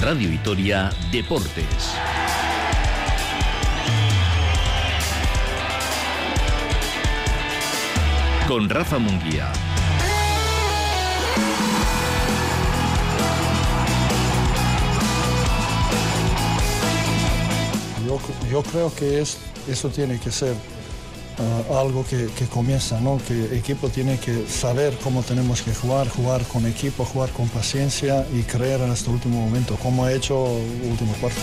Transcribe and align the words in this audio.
Radio 0.00 0.30
Vitoria 0.30 0.90
Deportes. 1.12 1.94
Con 8.48 8.70
Rafa 8.70 8.98
Munguía. 8.98 9.52
Yo, 18.50 18.62
creo 18.62 18.94
que 18.94 19.20
es, 19.20 19.38
eso 19.68 19.90
tiene 19.90 20.18
que 20.18 20.30
ser 20.30 20.56
algo 21.74 22.04
que, 22.04 22.28
que, 22.36 22.46
comienza, 22.46 23.00
¿no? 23.00 23.18
que 23.26 23.46
el 23.46 23.52
equipo 23.52 23.88
tiene 23.88 24.18
que 24.18 24.46
saber 24.46 24.96
cómo 25.02 25.22
tenemos 25.22 25.62
que 25.62 25.74
jugar, 25.74 26.08
jugar 26.08 26.42
con 26.44 26.66
equipo, 26.66 27.04
jugar 27.04 27.30
con 27.30 27.48
paciencia 27.48 28.26
y 28.32 28.42
creer 28.42 28.82
hasta 28.82 29.08
el 29.08 29.16
último 29.16 29.40
momento, 29.40 29.76
como 29.76 30.04
ha 30.04 30.12
hecho 30.12 30.46
el 30.48 30.90
último 30.90 31.12
cuarto. 31.20 31.40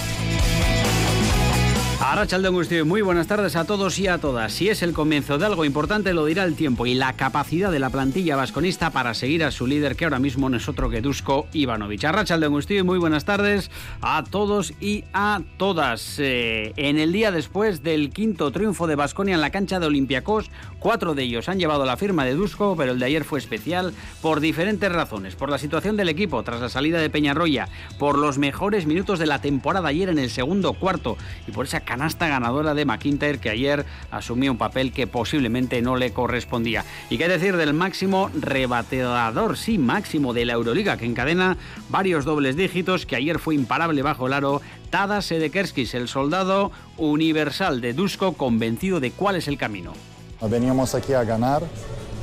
Arrachalde 2.10 2.50
muy 2.86 3.02
buenas 3.02 3.28
tardes 3.28 3.58
a 3.58 3.66
todos 3.66 4.00
y 4.00 4.08
a 4.08 4.18
todas. 4.18 4.54
Si 4.54 4.70
es 4.70 4.82
el 4.82 4.94
comienzo 4.94 5.38
de 5.38 5.46
algo 5.46 5.66
importante, 5.66 6.14
lo 6.14 6.26
dirá 6.26 6.46
el 6.46 6.56
tiempo 6.56 6.86
y 6.86 6.94
la 6.94 7.12
capacidad 7.12 7.70
de 7.70 7.80
la 7.80 7.90
plantilla 7.90 8.38
vasconista 8.38 8.92
para 8.92 9.14
seguir 9.14 9.44
a 9.44 9.52
su 9.52 9.68
líder, 9.68 9.98
que 9.98 10.06
ahora 10.06 10.18
mismo 10.18 10.48
no 10.48 10.56
es 10.56 10.70
otro 10.70 10.90
que 10.90 11.02
Dusko 11.02 11.48
Ivanovic. 11.52 12.06
Arrachalde 12.06 12.48
muy 12.48 12.98
buenas 12.98 13.26
tardes 13.26 13.70
a 14.02 14.24
todos 14.24 14.72
y 14.80 15.04
a 15.12 15.42
todas. 15.58 16.18
Eh, 16.20 16.72
en 16.78 16.98
el 16.98 17.12
día 17.12 17.32
después 17.32 17.84
del 17.84 18.10
quinto 18.12 18.52
triunfo 18.52 18.88
de 18.88 18.96
Vasconia 18.96 19.36
en 19.36 19.42
la 19.42 19.50
cancha 19.50 19.82
de 19.82 19.88
Olympiacos, 19.88 20.50
cuatro 20.80 21.14
de 21.14 21.24
ellos 21.24 21.50
han 21.50 21.60
llevado 21.60 21.84
la 21.84 21.98
firma 21.98 22.24
de 22.24 22.36
Dusko, 22.36 22.78
pero 22.78 22.94
el 22.94 23.00
de 23.00 23.06
ayer 23.06 23.26
fue 23.26 23.40
especial 23.40 23.94
por 24.22 24.40
diferentes 24.40 24.90
razones. 24.90 25.36
Por 25.36 25.50
la 25.50 25.58
situación 25.58 25.98
del 25.98 26.08
equipo 26.08 26.42
tras 26.44 26.62
la 26.62 26.70
salida 26.70 27.00
de 27.00 27.10
Peñarroya, 27.10 27.68
por 28.00 28.18
los 28.18 28.38
mejores 28.38 28.86
minutos 28.86 29.20
de 29.20 29.26
la 29.26 29.42
temporada 29.42 29.90
ayer 29.90 30.08
en 30.08 30.20
el 30.20 30.30
segundo 30.30 30.72
cuarto 30.72 31.18
y 31.46 31.52
por 31.52 31.66
esa 31.66 31.82
canasta 31.98 32.28
ganadora 32.28 32.76
de 32.76 32.86
McIntyre 32.86 33.40
que 33.40 33.50
ayer 33.50 33.84
asumió 34.12 34.52
un 34.52 34.60
papel 34.60 34.94
que 34.94 35.08
posiblemente 35.08 35.82
no 35.82 35.96
le 35.96 36.14
correspondía. 36.14 36.86
Y 37.10 37.18
qué 37.18 37.28
decir 37.28 37.58
del 37.58 37.74
máximo 37.74 38.30
rebateador, 38.40 39.58
sí, 39.58 39.80
máximo 39.80 40.32
de 40.32 40.46
la 40.46 40.54
Euroliga 40.54 40.98
que 40.98 41.06
encadena 41.06 41.58
varios 41.90 42.24
dobles 42.24 42.56
dígitos 42.56 43.08
que 43.08 43.16
ayer 43.16 43.40
fue 43.40 43.56
imparable 43.56 44.04
bajo 44.04 44.28
el 44.28 44.34
aro. 44.34 44.62
Tadas 44.92 45.26
Sedekerskis, 45.26 45.96
el 45.96 46.08
soldado 46.08 46.72
universal 46.98 47.82
de 47.82 47.94
Dusko, 47.94 48.34
convencido 48.34 49.00
de 49.00 49.10
cuál 49.10 49.36
es 49.36 49.48
el 49.48 49.58
camino. 49.58 49.94
Veníamos 50.40 50.94
aquí 50.94 51.14
a 51.14 51.24
ganar, 51.24 51.64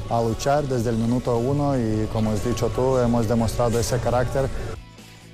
a 0.08 0.22
luchar 0.22 0.62
desde 0.68 0.90
el 0.90 0.96
minuto 0.96 1.36
uno 1.36 1.76
y 1.76 2.06
como 2.12 2.30
has 2.30 2.44
dicho 2.44 2.68
tú, 2.68 2.96
hemos 2.98 3.26
demostrado 3.26 3.80
ese 3.80 3.98
carácter 3.98 4.48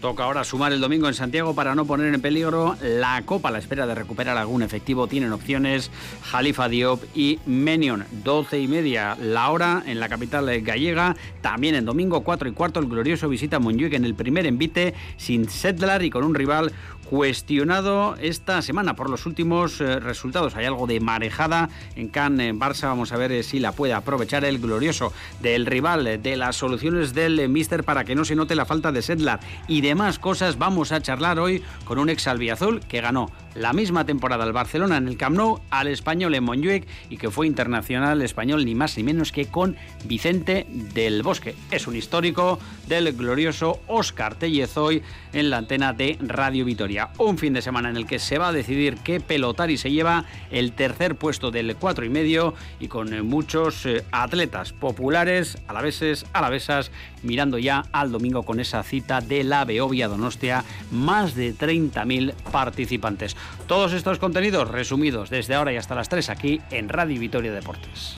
Toca 0.01 0.25
ahora 0.25 0.45
sumar 0.45 0.73
el 0.73 0.81
domingo 0.81 1.09
en 1.09 1.15
Santiago 1.15 1.55
para 1.55 1.75
no 1.75 1.85
poner 1.85 2.15
en 2.15 2.23
peligro 2.23 2.75
la 2.83 3.21
Copa. 3.27 3.51
A 3.51 3.53
la 3.53 3.59
espera 3.59 3.87
de 3.87 3.95
recuperar 3.95 4.39
algún 4.39 4.63
efectivo 4.63 5.07
tienen 5.07 5.31
opciones 5.31 5.91
Jalifa 6.23 6.71
Diop 6.71 7.03
y 7.15 7.39
Menion. 7.45 8.07
12 8.25 8.61
y 8.61 8.67
media 8.67 9.15
la 9.21 9.51
hora 9.51 9.83
en 9.85 10.01
la 10.01 10.09
capital 10.09 10.47
gallega. 10.63 11.17
También 11.43 11.75
en 11.75 11.85
domingo 11.85 12.23
4 12.23 12.49
y 12.49 12.53
cuarto 12.53 12.81
el 12.81 12.87
glorioso 12.87 13.29
visita 13.29 13.59
a 13.59 13.61
en 13.61 14.07
el 14.07 14.15
primer 14.15 14.47
envite 14.47 14.95
sin 15.19 15.51
Sedlar 15.51 16.03
y 16.03 16.09
con 16.09 16.25
un 16.25 16.35
rival 16.35 16.73
cuestionado 17.11 18.15
esta 18.21 18.63
semana 18.63 18.95
por 18.95 19.11
los 19.11 19.27
últimos 19.27 19.81
eh, 19.81 19.99
resultados. 19.99 20.55
Hay 20.55 20.65
algo 20.65 20.87
de 20.87 21.01
marejada 21.01 21.69
en 21.97 22.07
Can 22.07 22.41
en 22.41 22.61
Barça. 22.61 22.85
Vamos 22.85 23.11
a 23.11 23.17
ver 23.17 23.33
eh, 23.33 23.43
si 23.43 23.59
la 23.59 23.73
puede 23.73 23.95
aprovechar 23.95 24.45
el 24.45 24.61
glorioso 24.61 25.13
del 25.43 25.67
rival, 25.67 26.07
eh, 26.07 26.19
de 26.19 26.37
las 26.37 26.55
soluciones 26.55 27.13
del 27.13 27.49
Mister 27.49 27.83
para 27.83 28.05
que 28.05 28.15
no 28.15 28.25
se 28.25 28.37
note 28.37 28.55
la 28.55 28.65
falta 28.65 28.93
de 28.93 29.03
Sedlar 29.03 29.41
y 29.67 29.81
demás 29.81 30.21
cosas. 30.21 30.57
Vamos 30.57 30.93
a 30.93 31.03
charlar 31.03 31.41
hoy 31.41 31.65
con 31.85 31.99
un 31.99 32.11
ex 32.11 32.29
albiazul 32.29 32.79
que 32.79 33.01
ganó 33.01 33.29
la 33.55 33.73
misma 33.73 34.05
temporada 34.05 34.45
al 34.45 34.53
Barcelona 34.53 34.97
en 34.97 35.09
el 35.09 35.17
Camp 35.17 35.37
Nou, 35.37 35.61
al 35.71 35.89
español 35.89 36.35
en 36.35 36.45
Montjuic 36.45 36.87
y 37.09 37.17
que 37.17 37.31
fue 37.31 37.47
internacional 37.47 38.23
español 38.23 38.65
ni 38.65 38.75
más 38.75 38.97
ni 38.97 39.03
menos 39.03 39.33
que 39.33 39.47
con 39.47 39.77
Vicente 40.05 40.67
del 40.95 41.23
Bosque. 41.23 41.55
Es 41.71 41.87
un 41.87 41.97
histórico 41.97 42.59
del 42.87 43.13
glorioso 43.13 43.81
Oscar 43.87 44.35
Tellezoy 44.35 45.03
en 45.33 45.51
la 45.51 45.59
antena 45.59 45.93
de 45.93 46.17
Radio 46.21 46.65
Vitoria. 46.65 47.11
Un 47.19 47.39
fin 47.39 47.53
de 47.53 47.63
semana 47.63 47.91
en 47.91 47.97
el 47.97 48.07
que 48.07 48.19
se 48.19 48.39
va 48.39 48.49
a 48.49 48.53
decidir 48.53 48.99
qué 48.99 49.21
pelotari 49.21 49.77
se 49.77 49.91
lleva 49.91 50.25
el 50.51 50.73
tercer 50.73 51.17
puesto 51.17 51.51
del 51.51 51.77
cuatro 51.77 52.05
y 52.05 52.09
medio 52.09 52.55
y 52.79 52.89
con 52.89 53.27
muchos 53.27 53.87
eh, 53.87 54.05
atletas 54.13 54.73
populares, 54.73 55.59
alaveses, 55.69 56.27
alavesas, 56.33 56.91
mirando 57.23 57.59
ya 57.59 57.85
al 57.93 58.13
domingo 58.13 58.43
con 58.43 58.61
esa 58.61 58.83
cita 58.83 59.21
de 59.21 59.45
la 59.45 59.65
Beovia 59.65 60.09
Donostia, 60.09 60.65
más 60.91 61.35
de 61.35 61.55
30.000 61.55 62.35
participantes. 62.51 63.37
Todos 63.67 63.93
estos 63.93 64.19
contenidos 64.19 64.69
resumidos 64.69 65.31
desde 65.31 65.55
ahora 65.55 65.73
y 65.73 65.77
hasta 65.77 65.95
las 65.95 66.09
3 66.09 66.31
aquí 66.31 66.61
en 66.71 66.89
Radio 66.89 67.21
Vitoria 67.21 67.53
Deportes. 67.53 68.17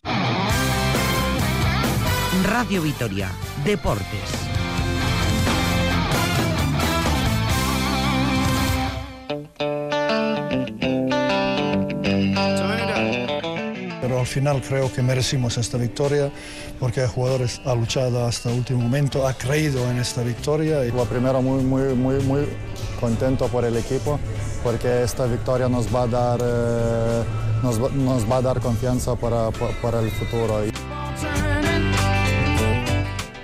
Radio 2.44 2.82
Vitoria 2.82 3.30
Deportes. 3.64 4.51
Al 14.22 14.28
final 14.28 14.62
creo 14.62 14.90
que 14.92 15.02
merecimos 15.02 15.58
esta 15.58 15.76
victoria 15.76 16.30
porque 16.78 17.00
el 17.00 17.08
jugador 17.08 17.44
ha 17.64 17.74
luchado 17.74 18.24
hasta 18.24 18.50
el 18.50 18.58
último 18.58 18.80
momento, 18.80 19.26
ha 19.26 19.34
creído 19.34 19.90
en 19.90 19.98
esta 19.98 20.22
victoria. 20.22 20.84
Lo 20.84 21.04
primero 21.06 21.42
muy, 21.42 21.62
muy, 21.64 21.94
muy, 21.94 22.22
muy 22.22 22.46
contento 23.00 23.48
por 23.48 23.64
el 23.64 23.76
equipo 23.76 24.20
porque 24.62 25.02
esta 25.02 25.26
victoria 25.26 25.68
nos 25.68 25.92
va 25.92 26.02
a 26.02 26.06
dar, 26.06 26.40
eh, 26.40 27.24
nos, 27.64 28.30
va 28.30 28.36
a 28.36 28.42
dar 28.42 28.60
confianza 28.60 29.16
para, 29.16 29.50
para, 29.50 29.72
para 29.82 30.00
el 30.00 30.10
futuro. 30.12 30.62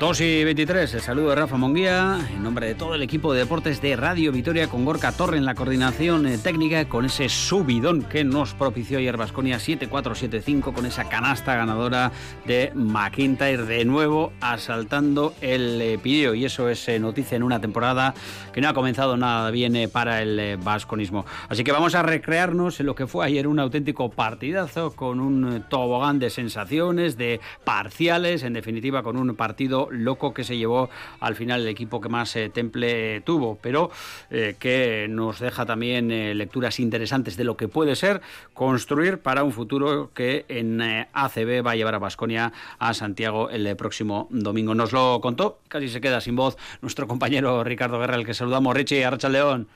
2 0.01 0.21
y 0.21 0.45
23, 0.45 0.95
el 0.95 1.01
saludo 1.01 1.31
de 1.31 1.35
Rafa 1.35 1.57
Monguía, 1.57 2.21
en 2.33 2.45
nombre 2.45 2.69
de 2.69 2.77
todo 2.77 2.95
el 2.95 3.03
equipo 3.03 3.33
de 3.33 3.41
deportes 3.41 3.83
de 3.83 3.97
Radio 3.97 4.31
Vitoria, 4.31 4.69
con 4.69 4.85
Gorka 4.85 5.11
Torre 5.11 5.39
en 5.39 5.45
la 5.45 5.57
coordinación 5.57 6.25
eh, 6.29 6.39
técnica, 6.39 6.89
con 6.89 7.05
ese 7.05 7.29
subidón 7.29 8.05
que 8.05 8.23
nos 8.23 8.55
propició 8.55 8.99
ayer 8.99 9.17
Vasconia 9.17 9.57
7-4-7-5, 9.57 10.73
con 10.73 10.87
esa 10.87 11.09
canasta 11.09 11.57
ganadora 11.57 12.13
de 12.47 12.71
McIntyre, 12.77 13.65
de 13.65 13.85
nuevo 13.85 14.33
asaltando 14.41 15.35
el 15.41 15.81
eh, 15.83 15.99
pidio. 16.01 16.33
Y 16.35 16.45
eso 16.45 16.69
es 16.69 16.89
eh, 16.89 17.01
noticia 17.01 17.35
en 17.35 17.43
una 17.43 17.61
temporada 17.61 18.15
que 18.53 18.61
no 18.61 18.69
ha 18.69 18.75
comenzado 18.75 19.17
nada 19.17 19.51
bien 19.51 19.91
para 19.91 20.23
el 20.23 20.59
vasconismo. 20.59 21.27
Así 21.49 21.65
que 21.65 21.73
vamos 21.73 21.97
a 21.97 22.05
recrearnos 22.05 22.79
en 22.79 22.87
lo 22.87 22.95
que 22.95 23.09
fue 23.09 23.27
ayer 23.27 23.49
un 23.49 23.59
auténtico 23.59 24.11
partidazo, 24.11 24.95
con 24.95 25.19
un 25.19 25.65
tobogán 25.69 26.21
de 26.21 26.31
sensaciones, 26.31 27.17
de 27.17 27.41
parciales, 27.65 28.45
en 28.45 28.53
definitiva, 28.53 29.03
con 29.03 29.17
un 29.17 29.35
partido 29.35 29.88
loco 29.91 30.35
que 30.35 30.45
se 30.45 30.57
llevó 30.57 30.91
al 31.21 31.35
final 31.35 31.63
el 31.63 31.69
equipo 31.69 32.01
que 32.01 32.09
más 32.09 32.35
eh, 32.37 32.49
temple 32.49 33.21
tuvo, 33.23 33.59
pero 33.61 33.91
eh, 34.31 34.57
que 34.59 35.07
nos 35.09 35.41
deja 35.41 35.67
también 35.67 36.11
eh, 36.11 36.35
lecturas 36.35 36.81
interesantes 36.81 37.37
de 37.37 37.45
lo 37.45 37.57
que 37.57 37.69
puede 37.69 37.97
ser 37.97 38.21
construir 38.55 39.19
para 39.19 39.45
un 39.45 39.53
futuro 39.53 40.11
que 40.15 40.45
en 40.49 40.81
ACB 40.81 41.67
va 41.67 41.73
a 41.73 41.77
llevar 41.77 41.95
a 41.95 41.99
Basconia 41.99 42.53
a 42.79 42.95
Santiago 42.95 43.51
el 43.51 43.77
próximo 43.77 44.29
domingo. 44.31 44.75
Nos 44.75 44.93
lo 44.93 45.21
contó, 45.21 45.59
casi 45.69 45.89
se 45.89 46.01
queda 46.01 46.21
sin 46.21 46.37
voz, 46.37 46.57
nuestro 46.83 47.07
compañero 47.07 47.65
Ricardo 47.65 47.99
Guerra, 47.99 48.17
el 48.17 48.27
que 48.27 48.35
saludamos. 48.35 48.75
Richie, 48.75 49.05
Arracha 49.05 49.29
León. 49.29 49.69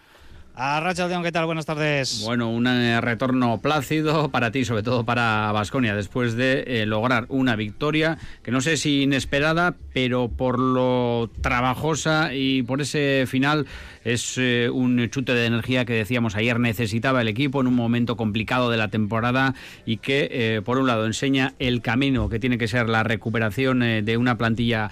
A 0.54 0.80
Racha 0.80 1.08
León, 1.08 1.22
¿qué 1.22 1.32
tal? 1.32 1.46
Buenas 1.46 1.64
tardes. 1.64 2.22
Bueno, 2.26 2.50
un 2.50 2.66
eh, 2.66 3.00
retorno 3.00 3.58
plácido 3.62 4.28
para 4.28 4.50
ti, 4.50 4.66
sobre 4.66 4.82
todo 4.82 5.02
para 5.02 5.50
Vasconia, 5.50 5.96
después 5.96 6.36
de 6.36 6.64
eh, 6.66 6.84
lograr 6.84 7.24
una 7.30 7.56
victoria 7.56 8.18
que 8.42 8.50
no 8.50 8.60
sé 8.60 8.76
si 8.76 9.00
inesperada, 9.00 9.76
pero 9.94 10.28
por 10.28 10.58
lo 10.58 11.30
trabajosa 11.40 12.34
y 12.34 12.62
por 12.64 12.82
ese 12.82 13.24
final 13.26 13.66
es 14.04 14.36
eh, 14.36 14.68
un 14.70 15.08
chute 15.08 15.32
de 15.32 15.46
energía 15.46 15.86
que 15.86 15.94
decíamos 15.94 16.34
ayer 16.34 16.60
necesitaba 16.60 17.22
el 17.22 17.28
equipo 17.28 17.62
en 17.62 17.68
un 17.68 17.74
momento 17.74 18.18
complicado 18.18 18.68
de 18.68 18.76
la 18.76 18.88
temporada 18.88 19.54
y 19.86 19.98
que, 19.98 20.60
por 20.66 20.76
un 20.76 20.86
lado, 20.86 21.06
enseña 21.06 21.54
el 21.60 21.80
camino 21.80 22.28
que 22.28 22.38
tiene 22.38 22.58
que 22.58 22.68
ser 22.68 22.90
la 22.90 23.04
recuperación 23.04 23.80
de 23.80 24.16
una 24.16 24.36
plantilla 24.36 24.90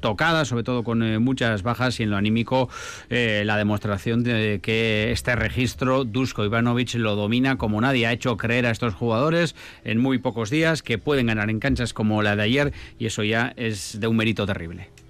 tocada, 0.00 0.44
sobre 0.44 0.62
todo 0.62 0.84
con 0.84 1.22
muchas 1.22 1.64
bajas, 1.64 1.98
y 1.98 2.04
en 2.04 2.10
lo 2.10 2.16
anímico, 2.16 2.68
la 3.10 3.56
demostración 3.56 4.22
de 4.22 4.60
que 4.62 5.01
este 5.10 5.34
registro 5.34 6.04
Dusko 6.04 6.44
Ivanovic 6.44 6.94
lo 6.94 7.16
domina 7.16 7.58
como 7.58 7.80
nadie. 7.80 8.06
Ha 8.06 8.12
hecho 8.12 8.36
creer 8.36 8.66
a 8.66 8.70
estos 8.70 8.94
jugadores 8.94 9.56
en 9.82 9.98
muy 9.98 10.18
pocos 10.18 10.50
días 10.50 10.82
que 10.82 10.98
pueden 10.98 11.26
ganar 11.26 11.50
en 11.50 11.58
canchas 11.58 11.92
como 11.92 12.22
la 12.22 12.36
de 12.36 12.42
ayer 12.42 12.72
y 12.98 13.06
eso 13.06 13.24
ya 13.24 13.52
es 13.56 13.98
de 13.98 14.06
un 14.06 14.16
mérito 14.16 14.46
terrible. 14.46 15.01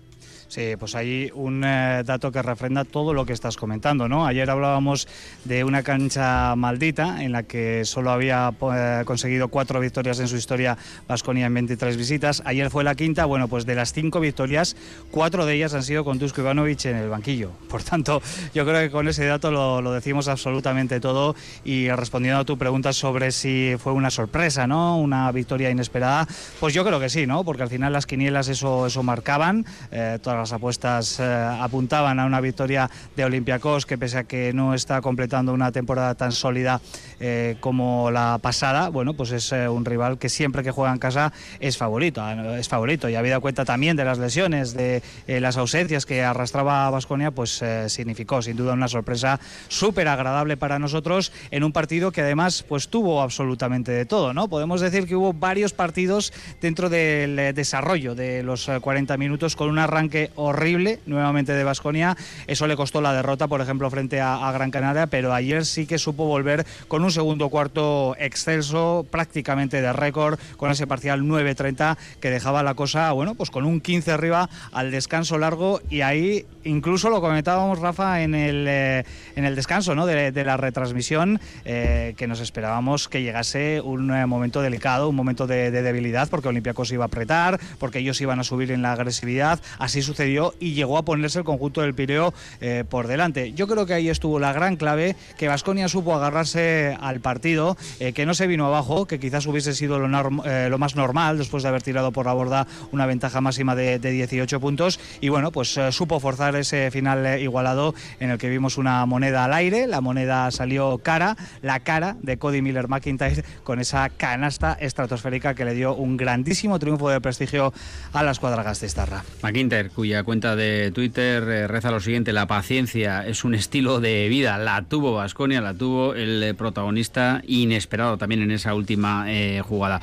Sí, 0.52 0.76
pues 0.78 0.94
hay 0.94 1.31
un 1.32 1.64
eh, 1.64 2.02
dato 2.04 2.31
que 2.31 2.43
refrenda 2.43 2.84
todo 2.84 3.14
lo 3.14 3.25
que 3.25 3.32
estás 3.32 3.56
comentando, 3.56 4.06
¿no? 4.06 4.26
Ayer 4.26 4.50
hablábamos 4.50 5.08
de 5.46 5.64
una 5.64 5.82
cancha 5.82 6.54
maldita 6.56 7.25
en 7.25 7.32
la 7.32 7.44
que 7.44 7.87
solo 7.87 8.10
había 8.10 8.52
eh, 8.60 9.02
conseguido 9.06 9.49
cuatro 9.49 9.81
victorias 9.81 10.20
en 10.20 10.28
su 10.28 10.37
historia 10.37 10.76
Vasconia 11.08 11.46
en 11.46 11.54
23 11.54 11.96
visitas. 11.96 12.43
Ayer 12.44 12.69
fue 12.69 12.84
la 12.84 12.94
quinta, 12.94 13.25
bueno, 13.25 13.49
pues 13.49 13.64
de 13.64 13.75
las 13.75 13.94
cinco 13.94 14.20
victorias, 14.20 14.76
cuatro 15.10 15.46
de 15.46 15.54
ellas 15.54 15.72
han 15.72 15.84
sido 15.84 16.04
con 16.04 16.19
Dusko 16.19 16.43
Ivanovic 16.43 16.84
en 16.84 16.96
el 16.96 17.08
banquillo. 17.08 17.52
Por 17.70 17.82
tanto, 17.82 18.20
yo 18.52 18.66
creo 18.66 18.78
que 18.82 18.90
con 18.90 19.08
ese 19.08 19.25
dato 19.25 19.50
lo, 19.50 19.90
decimos 19.90 20.28
absolutamente 20.28 21.00
todo 21.00 21.34
y 21.64 21.88
respondiendo 21.88 22.40
a 22.40 22.44
tu 22.44 22.58
pregunta 22.58 22.93
sobre 22.93 23.32
si 23.32 23.76
fue 23.78 23.94
una 23.94 24.10
sorpresa, 24.10 24.66
¿no? 24.66 24.98
Una 24.98 25.32
victoria 25.32 25.70
inesperada, 25.70 26.28
pues 26.60 26.75
yo 26.75 26.84
creo 26.84 27.00
que 27.00 27.08
sí, 27.08 27.26
¿no? 27.26 27.43
Porque 27.43 27.62
al 27.62 27.70
final 27.70 27.94
las 27.94 28.05
quinielas 28.05 28.48
eso, 28.48 28.87
eso 28.87 29.02
marcaban, 29.02 29.64
eh, 29.90 30.19
todas 30.20 30.42
las 30.43 30.53
apuestas 30.53 31.21
eh, 31.21 31.25
apuntaban 31.25 32.19
a 32.19 32.27
una 32.27 32.41
victoria 32.41 32.91
de 33.15 33.25
Olympiacos 33.25 33.87
que 33.87 33.97
pese 33.97 34.19
a 34.19 34.25
que 34.25 34.53
no 34.53 34.75
está 34.75 35.00
completando 35.00 35.53
una 35.53 35.71
temporada 35.71 36.17
tan 36.17 36.33
sólida 36.33 36.81
eh, 37.21 37.56
como 37.61 38.11
la 38.11 38.41
pasada, 38.43 38.89
bueno, 38.89 39.15
pues 39.15 39.31
es 39.31 39.53
un 39.53 39.85
rival 39.85 40.19
que 40.19 40.29
siempre 40.29 40.65
que 40.65 40.73
juega 40.73 40.93
en 40.93 40.99
casa 40.99 41.33
es 41.61 41.77
favorito, 41.77 42.29
es 42.56 42.69
favorito 42.69 43.09
y 43.09 43.15
habida 43.15 43.39
cuenta 43.39 43.65
también 43.65 43.97
de 43.97 44.05
las 44.05 44.19
lesiones, 44.19 44.75
de 44.75 45.00
las 45.29 45.56
ausencias 45.56 46.06
que 46.06 46.25
arrastraba 46.25 46.91
Vasconia, 46.91 47.31
pues 47.31 47.62
significó 47.87 48.43
sin 48.43 48.56
duda 48.56 48.73
una 48.73 48.89
sorpresa 48.89 49.39
súper 49.69 50.09
agradable 50.09 50.56
para 50.56 50.81
nosotros 50.81 51.33
en 51.53 51.62
un 51.62 51.73
partido 51.73 52.11
que 52.11 52.23
además 52.23 52.65
pues 52.69 52.89
tuvo 52.89 53.23
absolutamente 53.23 53.93
de 53.93 54.06
todo, 54.06 54.35
¿no? 54.35 54.49
Podemos 54.49 54.81
decir 54.81 55.06
que 55.06 55.15
hubo 55.15 55.33
varios 55.33 55.73
partidos 55.73 56.33
dentro 56.61 56.89
del 56.89 57.55
desarrollo 57.55 58.17
de 58.17 58.43
los 58.43 58.69
40 58.81 59.17
minutos 59.17 59.55
con 59.55 59.69
un 59.69 59.79
arranque 59.79 60.31
horrible 60.37 61.00
nuevamente 61.06 61.52
de 61.52 61.64
Basconia. 61.64 62.17
Eso 62.46 62.67
le 62.67 62.76
costó 62.76 63.00
la 63.00 63.12
derrota, 63.12 63.49
por 63.49 63.61
ejemplo, 63.61 63.90
frente 63.90 64.20
a, 64.20 64.50
Gran 64.52 64.70
Canaria, 64.70 65.06
pero 65.06 65.32
ayer 65.32 65.64
sí 65.64 65.87
que 65.87 65.99
supo 65.99 66.26
volver 66.26 66.67
con 66.88 67.05
un 67.05 67.11
segundo 67.11 67.49
cuarto 67.49 68.14
excelso, 68.19 69.06
prácticamente 69.11 69.81
de 69.81 69.93
récord, 69.93 70.38
con 70.56 70.70
ese 70.70 70.87
parcial 70.87 71.23
9-30 71.23 71.96
que 72.20 72.31
dejaba 72.31 72.62
la 72.62 72.75
cosa, 72.75 73.12
bueno, 73.12 73.34
pues 73.34 73.50
con 73.50 73.64
un 73.64 73.81
15 73.81 74.12
arriba 74.12 74.50
al 74.73 74.90
descanso 74.90 75.38
largo 75.38 75.81
y 75.88 76.02
ahí 76.02 76.46
incluso 76.64 77.11
lo 77.11 77.20
comentábamos, 77.20 77.79
Rafa, 77.79 78.23
en 78.23 78.34
el, 78.34 78.67
eh, 78.69 79.05
en 79.37 79.44
el 79.44 79.55
descanso 79.55 79.94
¿no? 79.94 80.06
de, 80.06 80.44
la 80.44 80.56
retransmisión, 80.56 81.40
eh, 81.64 82.14
que 82.17 82.26
nos 82.26 82.40
esperábamos 82.40 83.08
que 83.08 83.23
llegase 83.23 83.81
un 83.81 84.14
eh, 84.14 84.26
momento 84.26 84.62
delicado, 84.62 85.08
un 85.08 85.17
momento 85.17 85.46
de, 85.46 85.70
de 85.70 85.82
debilidad, 85.82 86.29
porque 86.29 86.49
Olympiacos 86.49 86.93
iba 86.93 87.05
a 87.05 87.06
apretar, 87.06 87.61
porque 87.79 87.99
ellos 88.00 88.20
iban 88.20 88.40
a 88.40 88.44
subir 88.44 88.73
en 88.73 88.82
la 88.82 88.93
agresividad. 88.93 89.61
Así 89.79 90.02
sucedió 90.02 90.21
y 90.26 90.74
llegó 90.74 90.98
a 90.98 91.04
ponerse 91.04 91.38
el 91.38 91.44
conjunto 91.44 91.80
del 91.80 91.94
Pireo 91.94 92.34
eh, 92.60 92.84
por 92.88 93.06
delante. 93.06 93.52
Yo 93.52 93.66
creo 93.66 93.86
que 93.86 93.94
ahí 93.94 94.08
estuvo 94.08 94.38
la 94.38 94.52
gran 94.52 94.76
clave, 94.76 95.16
que 95.36 95.48
Vasconia 95.48 95.88
supo 95.88 96.14
agarrarse 96.14 96.96
al 97.00 97.20
partido, 97.20 97.76
eh, 98.00 98.12
que 98.12 98.26
no 98.26 98.34
se 98.34 98.46
vino 98.46 98.66
abajo, 98.66 99.06
que 99.06 99.19
quizás 99.19 99.46
hubiese 99.46 99.74
sido 99.74 99.98
lo, 99.98 100.44
eh, 100.44 100.69
lo, 100.69 100.78
más 100.78 100.96
normal 100.96 101.38
después 101.38 101.62
de 101.62 101.69
haber 101.69 101.82
tirado 101.82 102.12
por 102.12 102.26
la 102.26 102.32
borda 102.32 102.66
una 102.90 103.06
ventaja 103.06 103.40
máxima 103.40 103.74
de, 103.74 103.98
18 103.98 104.60
puntos. 104.60 105.00
Y 105.20 105.28
bueno, 105.28 105.52
pues 105.52 105.78
supo 105.90 106.20
forzar 106.20 106.56
ese 106.56 106.90
final 106.90 107.40
igualado 107.40 107.94
en 108.20 108.30
el 108.30 108.38
que 108.38 108.48
vimos 108.48 108.78
una 108.78 109.06
moneda 109.06 109.44
al 109.44 109.52
aire, 109.52 109.86
la 109.86 110.00
moneda 110.00 110.50
salió 110.50 110.98
cara, 110.98 111.36
la 111.62 111.80
cara 111.80 112.16
de 112.22 112.36
Cody 112.36 112.62
Miller 112.62 112.88
McIntyre 112.88 113.44
con 113.64 113.80
esa 113.80 114.08
canasta 114.10 114.76
estratosférica 114.80 115.54
que 115.54 115.64
le 115.64 115.74
dio 115.74 115.94
un 115.94 116.16
grandísimo 116.16 116.78
triunfo 116.78 117.08
de 117.08 117.20
prestigio 117.20 117.72
a 118.12 118.22
las 118.22 118.38
cuadragas 118.38 118.80
de 118.80 118.86
Estarra. 118.86 119.24
McIntyre, 119.42 119.90
cuya 119.90 120.12
cuenta 120.25 120.55
de 120.56 120.91
Twitter 120.93 121.43
eh, 121.43 121.67
reza 121.67 121.91
lo 121.91 122.00
siguiente, 122.00 122.32
la 122.32 122.47
paciencia 122.47 123.26
es 123.26 123.44
un 123.44 123.55
estilo 123.55 124.00
de 124.00 124.29
vida, 124.29 124.59
la 124.59 124.82
tuvo 124.82 125.14
Vasconia, 125.14 125.61
la 125.61 125.75
tuvo 125.75 126.14
el 126.14 126.43
eh, 126.43 126.55
protagonista 126.55 127.43
inesperado 127.47 128.19
también 128.19 128.43
en 128.43 128.50
esa 128.50 128.75
última 128.75 129.25
eh, 129.29 129.62
jugada. 129.62 130.00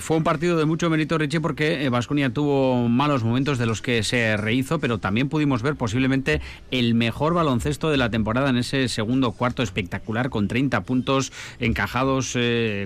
fue 0.00 0.16
un 0.16 0.22
partido 0.22 0.56
de 0.56 0.64
mucho 0.64 0.90
mérito, 0.90 1.18
Richie, 1.18 1.40
porque 1.40 1.88
Vasconia 1.88 2.30
tuvo 2.30 2.88
malos 2.88 3.24
momentos 3.24 3.58
de 3.58 3.66
los 3.66 3.82
que 3.82 4.02
se 4.02 4.36
rehizo, 4.36 4.78
pero 4.78 4.98
también 4.98 5.28
pudimos 5.28 5.62
ver 5.62 5.76
posiblemente 5.76 6.40
el 6.70 6.94
mejor 6.94 7.34
baloncesto 7.34 7.90
de 7.90 7.96
la 7.96 8.10
temporada 8.10 8.50
en 8.50 8.58
ese 8.58 8.88
segundo 8.88 9.32
cuarto 9.32 9.62
espectacular, 9.62 10.30
con 10.30 10.48
30 10.48 10.82
puntos 10.82 11.32
encajados, 11.58 12.36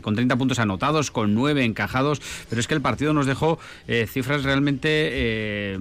con 0.02 0.14
30 0.14 0.36
puntos 0.36 0.58
anotados, 0.58 1.10
con 1.10 1.34
9 1.34 1.64
encajados, 1.64 2.22
pero 2.48 2.60
es 2.60 2.68
que 2.68 2.74
el 2.74 2.80
partido 2.80 3.12
nos 3.12 3.26
dejó 3.26 3.58
cifras 4.06 4.44
realmente 4.44 5.76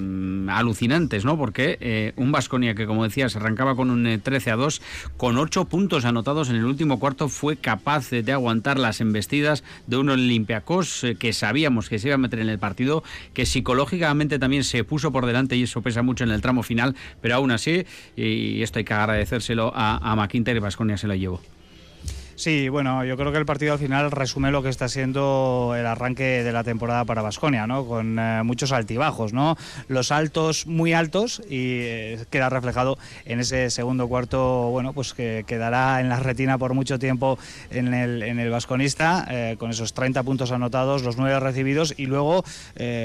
alucinantes, 0.49 1.25
¿no? 1.25 1.37
Porque 1.37 1.77
eh, 1.81 2.13
un 2.15 2.31
Vasconia 2.31 2.75
que, 2.75 2.85
como 2.85 3.03
decías, 3.03 3.35
arrancaba 3.35 3.75
con 3.75 3.89
un 3.89 4.19
13 4.21 4.49
eh, 4.49 4.53
a 4.53 4.55
2, 4.55 4.81
con 5.17 5.37
8 5.37 5.65
puntos 5.65 6.05
anotados 6.05 6.49
en 6.49 6.55
el 6.55 6.65
último 6.65 6.99
cuarto, 6.99 7.29
fue 7.29 7.57
capaz 7.57 8.09
de 8.09 8.31
aguantar 8.31 8.79
las 8.79 9.01
embestidas 9.01 9.63
de 9.87 9.97
un 9.97 10.09
Olympiacos 10.09 11.03
eh, 11.03 11.15
que 11.15 11.33
sabíamos 11.33 11.89
que 11.89 11.99
se 11.99 12.07
iba 12.07 12.15
a 12.15 12.19
meter 12.19 12.39
en 12.39 12.49
el 12.49 12.59
partido, 12.59 13.03
que 13.33 13.45
psicológicamente 13.45 14.39
también 14.39 14.63
se 14.63 14.83
puso 14.83 15.11
por 15.11 15.25
delante 15.25 15.55
y 15.55 15.63
eso 15.63 15.81
pesa 15.81 16.01
mucho 16.01 16.23
en 16.23 16.31
el 16.31 16.41
tramo 16.41 16.63
final, 16.63 16.95
pero 17.21 17.35
aún 17.35 17.51
así, 17.51 17.85
y 18.15 18.61
esto 18.61 18.79
hay 18.79 18.85
que 18.85 18.93
agradecérselo 18.93 19.71
a, 19.75 19.97
a 19.97 20.15
McIntyre 20.15 20.59
Vasconia 20.59 20.97
se 20.97 21.07
lo 21.07 21.15
llevó. 21.15 21.41
Sí, 22.39 22.69
bueno, 22.69 23.03
yo 23.03 23.17
creo 23.17 23.33
que 23.33 23.37
el 23.37 23.45
partido 23.45 23.73
al 23.73 23.79
final 23.79 24.11
resume 24.11 24.49
lo 24.49 24.63
que 24.63 24.69
está 24.69 24.87
siendo 24.87 25.73
el 25.77 25.85
arranque 25.85 26.41
de 26.41 26.53
la 26.53 26.63
temporada 26.63 27.03
para 27.03 27.21
Basconia, 27.21 27.67
¿no? 27.67 27.85
Con 27.85 28.17
eh, 28.17 28.43
muchos 28.45 28.71
altibajos, 28.71 29.33
¿no? 29.33 29.57
Los 29.89 30.13
altos 30.13 30.65
muy 30.65 30.93
altos 30.93 31.41
y 31.49 31.81
eh, 31.81 32.25
queda 32.29 32.47
reflejado 32.47 32.97
en 33.25 33.41
ese 33.41 33.69
segundo 33.69 34.07
cuarto, 34.07 34.69
bueno, 34.69 34.93
pues 34.93 35.13
que 35.13 35.43
quedará 35.47 35.99
en 35.99 36.07
la 36.07 36.17
retina 36.21 36.57
por 36.57 36.73
mucho 36.73 36.97
tiempo 36.97 37.37
en 37.71 37.93
el, 37.93 38.23
en 38.23 38.39
el 38.39 38.49
vasconista, 38.49 39.27
eh, 39.29 39.57
con 39.59 39.71
esos 39.71 39.93
30 39.93 40.23
puntos 40.23 40.53
anotados, 40.53 41.03
los 41.03 41.17
9 41.17 41.41
recibidos 41.41 41.93
y 41.97 42.05
luego, 42.05 42.45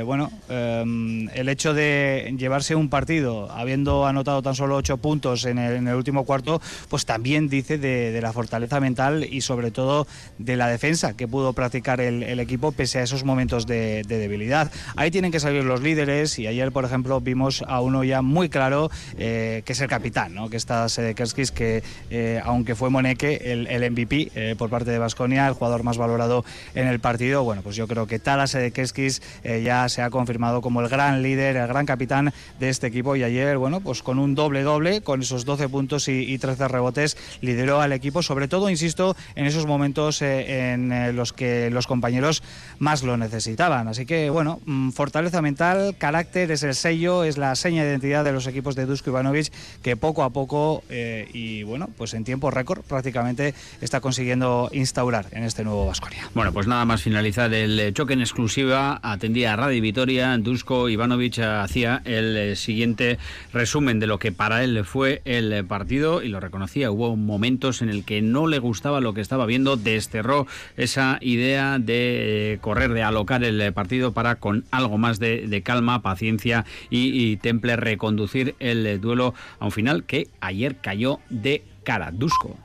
bueno, 0.05 0.31
el 0.49 1.49
hecho 1.49 1.75
de 1.75 2.33
llevarse 2.39 2.77
un 2.77 2.89
partido 2.89 3.51
habiendo 3.51 4.07
anotado 4.07 4.43
tan 4.43 4.55
solo 4.55 4.77
8 4.77 4.99
puntos 4.99 5.45
en 5.45 5.59
el, 5.59 5.93
último 5.93 6.25
cuarto, 6.25 6.63
pues 6.89 7.05
también 7.05 7.49
dice 7.49 7.79
de 7.79 8.21
la 8.21 8.33
fortaleza 8.33 8.79
mental 8.79 9.24
y 9.31 9.41
sobre 9.41 9.71
todo 9.71 10.07
de 10.39 10.57
la 10.57 10.69
defensa 10.69 11.17
que 11.17 11.29
pudo 11.29 11.53
practicar 11.53 12.01
el, 12.01 12.41
equipo 12.41 12.73
pese 12.73 12.99
a 12.99 13.03
esos 13.03 13.25
momentos 13.25 13.67
de, 13.67 14.03
debilidad. 14.07 14.71
Ahí 14.97 15.11
tienen 15.11 15.33
que 15.33 15.41
salir 15.41 15.65
los 15.65 15.81
líderes 15.83 16.39
y 16.39 16.47
ayer, 16.47 16.73
por 16.73 16.85
ejemplo, 16.85 17.21
vimos 17.21 17.65
a 17.67 17.81
uno 17.81 18.05
ya 18.05 18.23
muy 18.23 18.49
claro 18.49 18.91
eh, 19.19 19.63
que 19.65 19.73
es 19.73 19.81
el 19.81 19.89
capitán, 19.89 20.35
¿no? 20.35 20.51
que 20.51 20.57
está 20.57 20.89
Sedekerskis, 20.89 21.51
que 21.51 21.83
eh, 22.11 22.41
aunque 22.45 22.75
fue 22.75 22.91
Moneque 22.91 23.41
el, 23.45 23.67
el 23.69 23.91
MVP 23.91 24.33
eh, 24.35 24.55
por 24.59 24.71
parte 24.71 24.91
de 24.91 24.99
Basconia, 24.99 25.47
el 25.47 25.55
jugador 25.55 25.83
más 25.85 25.97
valorado 25.97 26.45
en 26.75 26.87
el 26.87 27.01
partido, 27.01 27.45
bueno, 27.45 27.63
pues 27.63 27.77
yo 27.77 27.87
creo 27.87 28.07
que 28.07 28.19
Talas 28.19 28.51
Sedekerskis 28.51 29.23
ya 29.63 29.89
se 29.89 30.03
ha 30.03 30.11
confirmado 30.11 30.61
como 30.61 30.81
el 30.81 30.89
gran 30.89 31.23
líder, 31.23 31.57
el 31.57 31.67
gran 31.67 31.87
capitán 31.87 32.33
de 32.61 32.69
este 32.69 32.87
equipo 32.87 33.17
y 33.17 33.23
ayer, 33.23 33.59
bueno, 33.59 33.81
pues 33.81 34.03
con 34.03 34.19
un 34.19 34.35
doble-doble, 34.35 35.03
con 35.03 35.23
esos 35.23 35.45
12 35.45 35.69
puntos 35.69 36.09
y, 36.09 36.33
y 36.33 36.39
13 36.39 36.69
rebotes, 36.69 37.17
lideró 37.41 37.81
al 37.81 37.93
equipo, 37.93 38.23
sobre 38.23 38.49
todo, 38.49 38.71
insisto, 38.71 39.14
en 39.35 39.47
esos 39.47 39.67
momentos 39.67 40.23
eh, 40.23 40.73
en 40.73 40.93
eh, 40.93 41.13
los 41.13 41.33
que 41.33 41.71
los 41.71 41.87
compañeros 41.87 42.43
más 42.79 43.03
lo 43.03 43.17
necesitaban. 43.17 43.89
Así 43.89 44.07
que, 44.07 44.31
bueno, 44.31 44.61
mm, 44.67 44.91
fortaleza 44.91 45.43
mental, 45.43 45.97
carácter 45.99 46.51
es 46.51 46.63
el 46.63 46.75
sello, 46.75 47.25
es 47.25 47.39
la 47.39 47.55
seña 47.55 47.85
de 47.85 47.91
identidad 47.91 48.25
de 48.25 48.33
los 48.33 48.47
equipos 48.47 48.75
de 48.75 48.87
Dusko 48.87 49.11
Ivanovic 49.11 49.53
que 49.83 49.97
poco 49.97 50.23
a 50.23 50.31
poco 50.31 50.83
eh, 50.89 51.29
y, 51.33 51.63
bueno, 51.63 51.89
pues 51.97 52.15
en 52.15 52.25
tiempo 52.25 52.51
récord 52.51 52.83
prácticamente 52.83 53.55
está 53.81 54.01
consiguiendo 54.01 54.71
instaurar 54.73 55.27
en 55.33 55.45
este 55.45 55.65
nuevo 55.65 55.87
Vasconia. 55.87 56.29
Bueno, 56.35 56.53
pues 56.53 56.67
nada 56.67 56.85
más 56.85 57.03
finalizar 57.03 57.53
el 57.53 57.93
choque 57.95 58.15
en 58.15 58.21
exclusiva, 58.21 59.01
atendía 59.03 59.53
a 59.53 59.57
Radio 59.57 59.81
Vitoria, 59.81 60.37
Dusko 60.39 60.89
Ivanovic 60.89 61.39
hacía 61.39 62.03
el 62.05 62.57
siguiente 62.57 63.19
resumen 63.53 64.01
de 64.01 64.07
lo 64.07 64.19
que 64.19 64.33
para 64.33 64.65
él 64.65 64.85
fue 64.85 65.23
el 65.25 65.65
partido 65.67 66.23
y 66.23 66.29
lo 66.29 66.41
reconocía, 66.41 66.91
hubo 66.91 67.17
momentos 67.17 67.83
en 67.83 67.89
el 67.89 68.05
que 68.05 68.23
no 68.23 68.47
le 68.47 68.59
gustaba 68.59 69.01
lo 69.05 69.15
que 69.15 69.21
estaba 69.21 69.47
viendo, 69.47 69.77
desterró 69.77 70.49
esa 70.77 71.19
idea 71.21 71.79
de 71.79 72.55
eh, 72.55 72.59
correr, 72.61 72.93
de 72.93 73.05
alocar 73.05 73.45
el 73.45 73.73
partido 73.73 74.13
para 74.13 74.37
con 74.37 74.65
algo 74.73 74.99
más 74.99 75.21
de, 75.21 75.63
calma, 75.65 76.03
paciencia 76.03 76.65
y, 76.91 77.37
temple 77.37 77.77
reconducir 77.77 78.57
el 78.59 79.01
duelo 79.01 79.35
a 79.61 79.67
un 79.67 79.73
final 79.73 80.05
que 80.05 80.29
ayer 80.41 80.77
cayó 80.77 81.21
de 81.31 81.63
cara. 81.85 82.11
Dusko. 82.11 82.57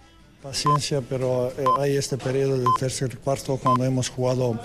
Paciencia, 0.42 1.02
pero 1.08 1.50
eh, 1.50 1.66
hay 1.80 1.98
este 1.98 2.18
periodo 2.18 2.58
del 2.58 2.74
tercer 2.80 3.18
cuarto 3.18 3.58
cuando 3.58 3.84
hemos 3.84 4.10
jugado 4.10 4.60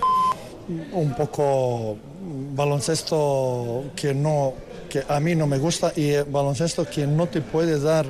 un 0.93 1.15
poco 1.15 1.97
baloncesto 2.55 3.91
que 3.95 4.13
no 4.13 4.53
que 4.89 5.03
a 5.07 5.19
mí 5.19 5.35
no 5.35 5.45
me 5.47 5.57
gusta 5.57 5.91
y 5.95 6.15
baloncesto 6.23 6.89
que 6.89 7.05
no 7.05 7.27
te 7.27 7.41
puede 7.41 7.79
dar 7.79 8.05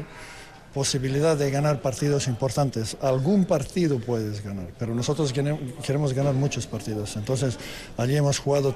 posibilidad 0.75 1.37
de 1.37 1.49
ganar 1.51 1.81
partidos 1.81 2.27
importantes. 2.27 2.97
Algún 3.01 3.45
partido 3.45 3.97
puedes 3.97 4.43
ganar, 4.43 4.67
pero 4.77 4.93
nosotros 4.93 5.31
queremos 5.31 6.13
ganar 6.13 6.33
muchos 6.33 6.67
partidos. 6.67 7.15
Entonces, 7.15 7.57
allí 7.95 8.17
hemos 8.17 8.39
jugado 8.39 8.75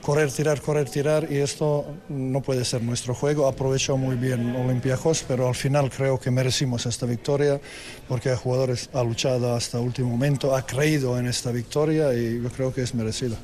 correr, 0.00 0.30
tirar, 0.30 0.60
correr, 0.60 0.88
tirar 0.88 1.26
y 1.28 1.38
esto 1.38 1.84
no 2.08 2.40
puede 2.40 2.64
ser 2.64 2.84
nuestro 2.84 3.16
juego. 3.16 3.48
Aprovechó 3.48 3.96
muy 3.96 4.14
bien 4.14 4.54
Olympiacos, 4.54 5.24
pero 5.26 5.48
al 5.48 5.56
final 5.56 5.90
creo 5.90 6.20
que 6.20 6.30
merecimos 6.30 6.86
esta 6.86 7.04
victoria 7.04 7.60
porque 8.06 8.28
el 8.28 8.36
jugador 8.36 8.76
ha 8.94 9.02
luchado 9.02 9.52
hasta 9.52 9.78
el 9.78 9.86
último 9.86 10.08
momento, 10.08 10.54
ha 10.54 10.64
creído 10.64 11.18
en 11.18 11.26
esta 11.26 11.50
victoria 11.50 12.14
y 12.14 12.40
yo 12.40 12.48
creo 12.50 12.72
que 12.72 12.82
es 12.82 12.94
merecida. 12.94 13.36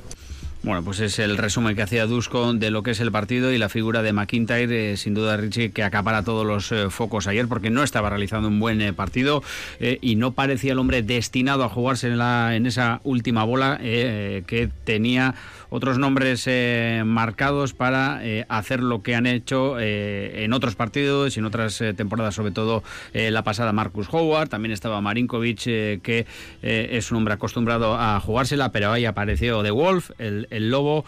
Bueno, 0.63 0.83
pues 0.83 0.99
es 0.99 1.19
el 1.19 1.37
resumen 1.37 1.75
que 1.75 1.83
hacía 1.83 2.07
Dusko 2.07 2.53
de 2.53 2.71
lo 2.71 2.81
que 2.81 2.91
es 2.91 2.99
el 2.99 3.11
partido 3.11 3.53
y 3.53 3.57
la 3.57 3.69
figura 3.69 4.01
de 4.01 4.11
McIntyre, 4.11 4.93
eh, 4.93 4.97
sin 4.97 5.13
duda 5.13 5.37
Richie, 5.37 5.71
que 5.71 5.83
acapara 5.83 6.23
todos 6.23 6.45
los 6.45 6.71
eh, 6.71 6.89
focos 6.89 7.27
ayer 7.27 7.47
porque 7.47 7.69
no 7.69 7.83
estaba 7.83 8.09
realizando 8.09 8.47
un 8.47 8.59
buen 8.59 8.81
eh, 8.81 8.91
partido 8.91 9.43
y 9.79 10.15
no 10.15 10.31
parecía 10.31 10.73
el 10.73 10.79
hombre 10.79 11.03
destinado 11.03 11.63
a 11.63 11.69
jugarse 11.69 12.07
en, 12.07 12.17
la, 12.17 12.55
en 12.55 12.65
esa 12.65 13.01
última 13.03 13.43
bola 13.43 13.77
que 13.79 14.69
tenía 14.83 15.35
otros 15.69 15.97
nombres 15.97 16.43
eh, 16.47 17.03
marcados 17.05 17.73
para 17.73 18.25
eh, 18.25 18.45
hacer 18.49 18.81
lo 18.81 19.01
que 19.01 19.15
han 19.15 19.25
hecho 19.25 19.79
eh, 19.79 20.43
en 20.43 20.53
otros 20.53 20.75
partidos 20.75 21.35
y 21.35 21.39
en 21.39 21.45
otras 21.45 21.83
temporadas, 21.95 22.35
sobre 22.35 22.51
todo 22.51 22.83
la 23.13 23.43
pasada 23.43 23.73
Marcus 23.73 24.07
Howard, 24.11 24.49
también 24.49 24.71
estaba 24.71 25.01
Marinkovic, 25.01 25.59
que 25.59 26.25
es 26.61 27.11
un 27.11 27.17
hombre 27.17 27.33
acostumbrado 27.33 27.95
a 27.95 28.19
jugársela, 28.19 28.71
pero 28.71 28.91
ahí 28.91 29.05
apareció 29.05 29.63
The 29.63 29.71
Wolf, 29.71 30.11
el, 30.19 30.69
lobo, 30.69 31.05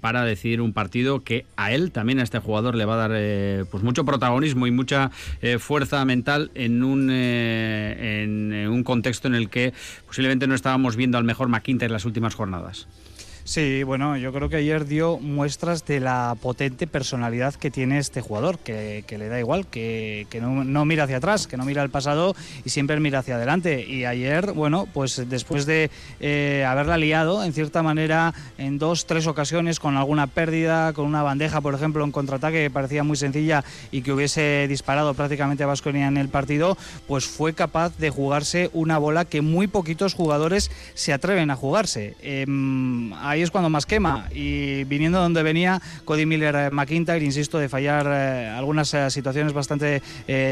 para 0.00 0.24
decidir 0.24 0.60
un 0.60 0.72
partido 0.72 1.22
que 1.22 1.46
a 1.56 1.72
él, 1.72 1.92
también 1.92 2.18
a 2.18 2.22
este 2.22 2.38
jugador, 2.38 2.74
le 2.74 2.84
va 2.84 2.94
a 2.94 3.08
dar 3.08 3.66
pues 3.66 3.82
mucho 3.82 4.04
protagonismo 4.04 4.66
y 4.66 4.70
mucha 4.70 5.10
fuerza 5.58 6.04
mental 6.04 6.50
en 6.54 6.82
un, 6.82 7.10
en 7.10 8.68
un 8.68 8.84
contexto 8.84 9.28
en 9.28 9.34
el 9.34 9.48
que 9.48 9.72
posiblemente 10.06 10.46
no 10.46 10.54
estábamos 10.54 10.96
viendo 10.96 11.18
al 11.18 11.24
mejor 11.24 11.48
McIntyre 11.48 11.86
en 11.86 11.92
las 11.92 12.04
últimas 12.04 12.34
jornadas. 12.34 12.88
Sí, 13.46 13.82
bueno, 13.82 14.16
yo 14.16 14.32
creo 14.32 14.48
que 14.48 14.56
ayer 14.56 14.86
dio 14.86 15.18
muestras 15.18 15.84
de 15.84 16.00
la 16.00 16.34
potente 16.40 16.86
personalidad 16.86 17.54
que 17.54 17.70
tiene 17.70 17.98
este 17.98 18.22
jugador, 18.22 18.58
que, 18.58 19.04
le 19.06 19.28
da 19.28 19.38
igual, 19.38 19.66
que, 19.66 20.26
no, 20.40 20.84
mira 20.86 21.04
hacia 21.04 21.18
atrás, 21.18 21.46
que 21.46 21.58
no 21.58 21.66
mira 21.66 21.82
al 21.82 21.90
pasado 21.90 22.34
y 22.64 22.70
siempre 22.70 22.98
mira 23.00 23.18
hacia 23.18 23.36
adelante. 23.36 23.84
Y 23.86 24.06
ayer, 24.06 24.52
bueno, 24.52 24.88
pues 24.94 25.28
después 25.28 25.66
de 25.66 25.90
eh, 26.20 26.64
haberla 26.66 26.96
liado, 26.96 27.44
en 27.44 27.52
cierta 27.52 27.82
manera, 27.82 28.32
en 28.56 28.78
dos, 28.78 29.04
tres 29.04 29.26
ocasiones, 29.26 29.78
con 29.78 29.98
alguna 29.98 30.26
pérdida, 30.26 30.94
con 30.94 31.04
una 31.04 31.22
bandeja, 31.22 31.60
por 31.60 31.74
ejemplo, 31.74 32.02
en 32.02 32.12
contraataque 32.12 32.62
que 32.62 32.70
parecía 32.70 33.04
muy 33.04 33.18
sencilla 33.18 33.62
y 33.92 34.00
que 34.00 34.12
hubiese 34.12 34.64
disparado 34.70 35.12
prácticamente 35.12 35.64
a 35.64 35.66
Vasconia 35.66 36.08
en 36.08 36.16
el 36.16 36.30
partido, 36.30 36.78
pues 37.06 37.26
fue 37.26 37.52
capaz 37.52 37.98
de 37.98 38.08
jugarse 38.08 38.70
una 38.72 38.96
bola 38.96 39.26
que 39.26 39.42
muy 39.42 39.66
poquitos 39.66 40.14
jugadores 40.14 40.70
se 40.94 41.12
atreven 41.12 41.50
a 41.50 41.56
jugarse. 41.56 42.16
Em, 42.22 43.12
ahí 43.34 43.42
es 43.42 43.50
cuando 43.50 43.68
más 43.68 43.86
quema. 43.86 44.28
Y 44.32 44.84
viniendo 44.84 45.20
donde 45.20 45.42
venía 45.42 45.82
Cody 46.04 46.24
Miller 46.24 46.54
eh, 46.54 46.70
McIntyre, 46.70 47.24
insisto, 47.24 47.58
de 47.58 47.68
fallar 47.68 48.06
eh, 48.08 48.48
algunas 48.48 48.94
eh, 48.94 49.10
situaciones 49.10 49.52
bastante 49.52 50.02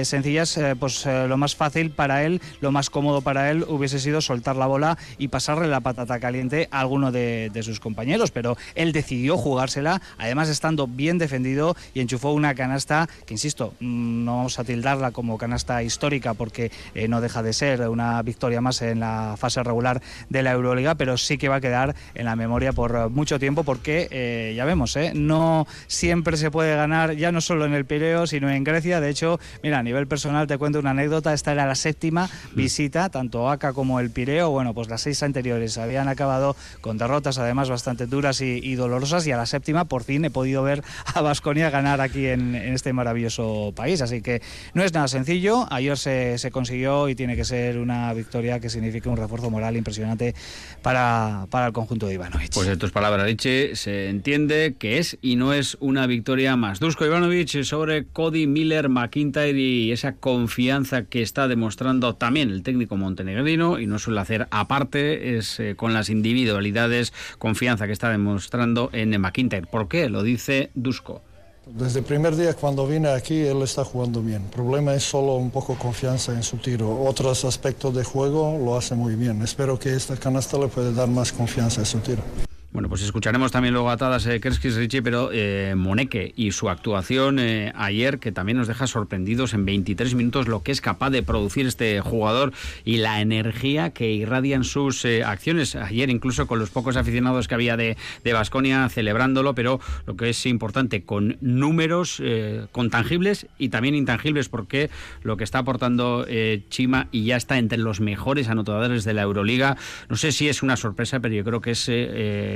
sencillas, 0.05 0.59
pues 0.79 1.07
lo 1.07 1.37
más 1.37 1.57
fácil 1.57 1.91
para 1.91 2.25
él, 2.25 2.41
lo 2.61 2.73
más 2.73 2.91
cómodo 2.91 3.23
para 3.23 3.51
él 3.51 3.65
hubiese 3.69 3.99
sido 3.99 4.21
soltar 4.21 4.57
la 4.57 4.67
bola 4.67 4.99
y 5.19 5.29
pasarle 5.29 5.69
la 5.69 5.81
patata 5.81 6.21
caliente 6.21 6.69
a 6.71 6.81
alguno 6.81 7.13
de, 7.13 7.51
sus 7.63 7.81
compañeros. 7.81 8.31
Pero 8.31 8.57
él 8.75 8.93
decidió 8.93 9.37
jugársela, 9.37 10.03
además 10.19 10.49
estando 10.49 10.87
bien 10.87 11.19
defendido 11.19 11.77
y 11.95 12.01
enchufó 12.01 12.33
una 12.33 12.55
canasta 12.55 13.09
que, 13.27 13.35
insisto, 13.35 13.75
mm, 13.81 14.25
no 14.25 14.37
vamos 14.39 14.59
a 14.59 14.65
tildarla 14.65 15.13
como 15.13 15.39
canasta 15.39 15.83
histórica 15.83 16.35
porque 16.35 16.71
no 17.09 17.21
deja 17.21 17.43
de 17.43 17.53
ser 17.53 17.89
una 17.89 18.23
victoria 18.23 18.61
más 18.61 18.83
en 18.83 19.01
la 19.01 19.37
fase 19.39 19.63
regular 19.63 20.03
de 20.29 20.43
la 20.43 20.53
Euroliga, 20.53 20.95
pero 20.95 21.17
sí 21.17 21.39
que 21.39 21.49
va 21.49 21.57
a 21.57 21.61
quedar 21.61 21.95
en 22.15 22.27
la 22.27 22.37
memoria 22.37 22.72
por 22.73 23.11
mucho 23.11 23.39
tiempo 23.39 23.65
porque 23.65 24.09
eh, 24.11 24.55
ya 24.57 24.65
vemos, 24.65 24.97
¿eh? 24.97 25.13
no 25.15 25.67
siempre 25.87 26.37
se 26.37 26.51
puede 26.51 26.75
ganar 26.77 27.15
ya 27.17 27.33
no 27.33 27.41
solo 27.41 27.65
en 27.65 27.75
el 27.75 27.85
Pireo, 27.85 28.27
sino 28.27 28.51
en 28.51 28.65
Grecia. 28.65 29.01
De 29.01 29.11
hecho, 29.11 29.39
mira, 29.63 29.79
a 29.79 29.83
nivel 29.83 30.07
personal 30.07 30.47
te 30.47 30.59
cuento 30.59 30.79
una 30.79 30.91
anécdota, 30.91 31.33
esta 31.33 31.53
era 31.53 31.67
la 31.67 31.75
séptima 31.75 32.29
visita, 32.55 33.09
tanto 33.09 33.51
ACA 33.51 33.73
como 33.73 34.01
el 34.01 34.11
Pireo, 34.11 34.51
bueno, 34.51 34.75
pues 34.75 34.89
las 34.89 35.03
seis 35.03 35.23
anteriores 35.23 35.79
habían 35.79 36.09
acabado 36.09 36.57
con 36.81 36.99
derrotas 36.99 37.39
además 37.39 37.69
bastante 37.69 38.07
duras 38.07 38.41
y, 38.41 38.75
dolorosas 38.75 39.27
y 39.27 39.33
a 39.33 39.37
la 39.37 39.47
séptima 39.47 39.85
por 39.85 40.03
fin 40.03 40.25
he 40.25 40.31
podido 40.31 40.63
ver 40.63 40.83
a 41.15 41.21
Vasconia 41.21 41.71
ganar 41.71 42.01
aquí 42.01 42.27
en, 42.27 42.55
este 42.55 42.93
maravilloso 42.93 43.73
país. 43.77 44.01
Así 44.01 44.23
que 44.23 44.43
no 44.75 44.83
es 44.83 44.93
nada 44.93 45.09
sencillo, 45.09 45.67
ayer 45.71 45.97
se, 45.99 46.39
se 46.39 46.51
consiguió 46.51 47.09
y 47.09 47.15
tiene 47.15 47.37
que 47.37 47.45
ser 47.45 47.79
una 47.79 48.13
victoria 48.15 48.61
que 48.61 48.71
signifique 48.71 49.09
un 49.09 49.17
refuerzo 49.17 49.51
moral 49.51 49.77
impresionante 49.77 50.35
para, 50.83 51.47
para 51.51 51.67
el 51.67 51.73
conjunto 51.73 52.07
de 52.07 52.15
Ivanovic. 52.15 52.53
Pues 52.53 52.62
de 52.67 52.77
tus 52.77 52.91
palabras, 52.93 53.27
Richie, 53.27 53.77
se 53.77 54.09
entiende 54.09 54.75
que 54.79 54.99
es 54.99 55.19
y 55.21 55.37
no 55.37 55.53
es 55.53 55.77
una 55.81 56.07
victoria 56.07 56.57
más. 56.57 56.81
Dusko 56.81 57.05
Ivanovic 57.05 57.63
sobre 57.65 58.05
Cody 58.05 58.47
Miller 58.47 58.89
McIntyre 58.89 59.59
y 59.59 59.91
esa 59.93 60.15
confianza 60.15 61.05
que 61.05 61.23
está 61.23 61.49
demostrando 61.49 62.15
también 62.15 62.51
el 62.51 62.63
técnico 62.63 62.97
montenegrino 62.97 63.79
y 63.79 63.87
no 63.87 63.99
suele 63.99 64.21
hacer 64.21 64.49
aparte, 64.51 65.37
es 65.37 65.59
eh, 65.61 65.75
con 65.77 65.93
las 65.93 66.11
individualidades, 66.11 67.13
confianza 67.39 67.87
que 67.87 67.93
está 67.93 68.11
demostrando 68.11 68.91
en 68.93 69.21
McIntyre. 69.21 69.67
¿Por 69.67 69.89
qué? 69.89 70.09
Lo 70.09 70.23
dice 70.23 70.71
Dusko. 70.75 71.23
Desde 71.67 72.01
el 72.01 72.05
primer 72.05 72.35
día 72.35 72.55
cuando 72.55 72.89
vine 72.89 73.09
aquí, 73.09 73.41
él 73.41 73.63
está 73.63 73.85
jugando 73.85 74.21
bien. 74.21 74.43
El 74.43 74.51
problema 74.51 74.95
es 74.95 75.05
solo 75.05 75.35
un 75.35 75.51
poco 75.51 75.77
confianza 75.79 76.33
en 76.33 76.43
su 76.43 76.57
tiro. 76.57 77.05
Otros 77.05 77.45
aspectos 77.45 77.95
de 77.95 78.03
juego 78.03 78.59
lo 78.59 78.77
hace 78.77 78.97
muy 78.97 79.15
bien. 79.15 79.43
Espero 79.43 79.79
que 79.79 79.95
esta 79.95 80.17
canasta 80.17 80.59
le 80.59 80.67
pueda 80.67 80.91
dar 80.91 81.09
más 81.09 81.31
confianza 81.31 81.81
en 81.81 81.87
su 81.87 82.01
tiro. 82.01 82.23
Bueno, 82.73 82.89
pues 82.89 83.03
escucharemos 83.03 83.53
también 83.53 83.75
luego 83.75 83.91
atadas 83.91 84.25
eh, 84.25 84.41
Kerskis 84.41 84.77
Richie, 84.77 85.03
pero 85.03 85.29
eh, 85.31 85.75
Moneke 85.77 86.33
y 86.37 86.53
su 86.53 86.71
actuación 86.71 87.39
eh, 87.39 87.71
ayer, 87.77 88.19
que 88.19 88.33
también 88.33 88.57
nos 88.57 88.67
deja 88.67 88.87
sorprendidos 88.87 89.53
en 89.53 89.67
23 89.67 90.15
minutos 90.15 90.49
lo 90.49 90.63
que 90.63 90.73
es 90.73 90.81
capaz 90.81 91.11
de 91.11 91.23
producir 91.23 91.67
este 91.67 92.01
jugador 92.01 92.55
y 92.87 92.97
la 92.97 93.21
energía 93.21 93.91
que 93.91 94.11
irradian 94.13 94.65
sus 94.65 95.05
eh, 95.05 95.23
acciones. 95.23 95.77
Ayer, 95.77 96.09
incluso 96.09 96.47
con 96.47 96.61
los 96.61 96.71
pocos 96.71 96.97
aficionados 96.97 97.47
que 97.47 97.55
había 97.55 97.77
de 97.77 97.97
Basconia 98.33 98.89
celebrándolo, 98.89 99.55
pero 99.55 99.79
lo 100.07 100.17
que 100.17 100.31
es 100.31 100.47
importante, 100.47 101.05
con 101.05 101.37
números, 101.43 102.23
con 102.71 102.89
tangibles 102.89 103.49
y 103.59 103.69
también 103.69 103.95
intangibles, 103.95 104.49
porque 104.49 104.89
lo 105.23 105.37
que 105.37 105.45
está 105.45 105.59
aportando 105.59 106.27
Chima 106.71 107.09
y 107.13 107.25
ya 107.25 107.37
está 107.37 107.59
entre 107.59 107.79
los 107.79 108.01
mejores 108.01 108.49
anotadores 108.49 109.05
de 109.05 109.13
la 109.13 109.23
Euroliga, 109.23 109.77
no 110.09 110.17
sé 110.17 110.33
si 110.33 110.49
es 110.49 110.63
una 110.63 110.77
sorpresa, 110.77 111.21
pero 111.21 111.35
yo 111.35 111.45
creo 111.45 111.61
que 111.61 111.73
es 111.73 111.89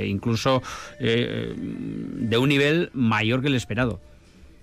incluso 0.07 0.61
eh, 0.99 1.53
de 1.55 2.37
un 2.37 2.49
nivel 2.49 2.89
mayor 2.93 3.41
que 3.41 3.47
el 3.47 3.55
esperado. 3.55 3.99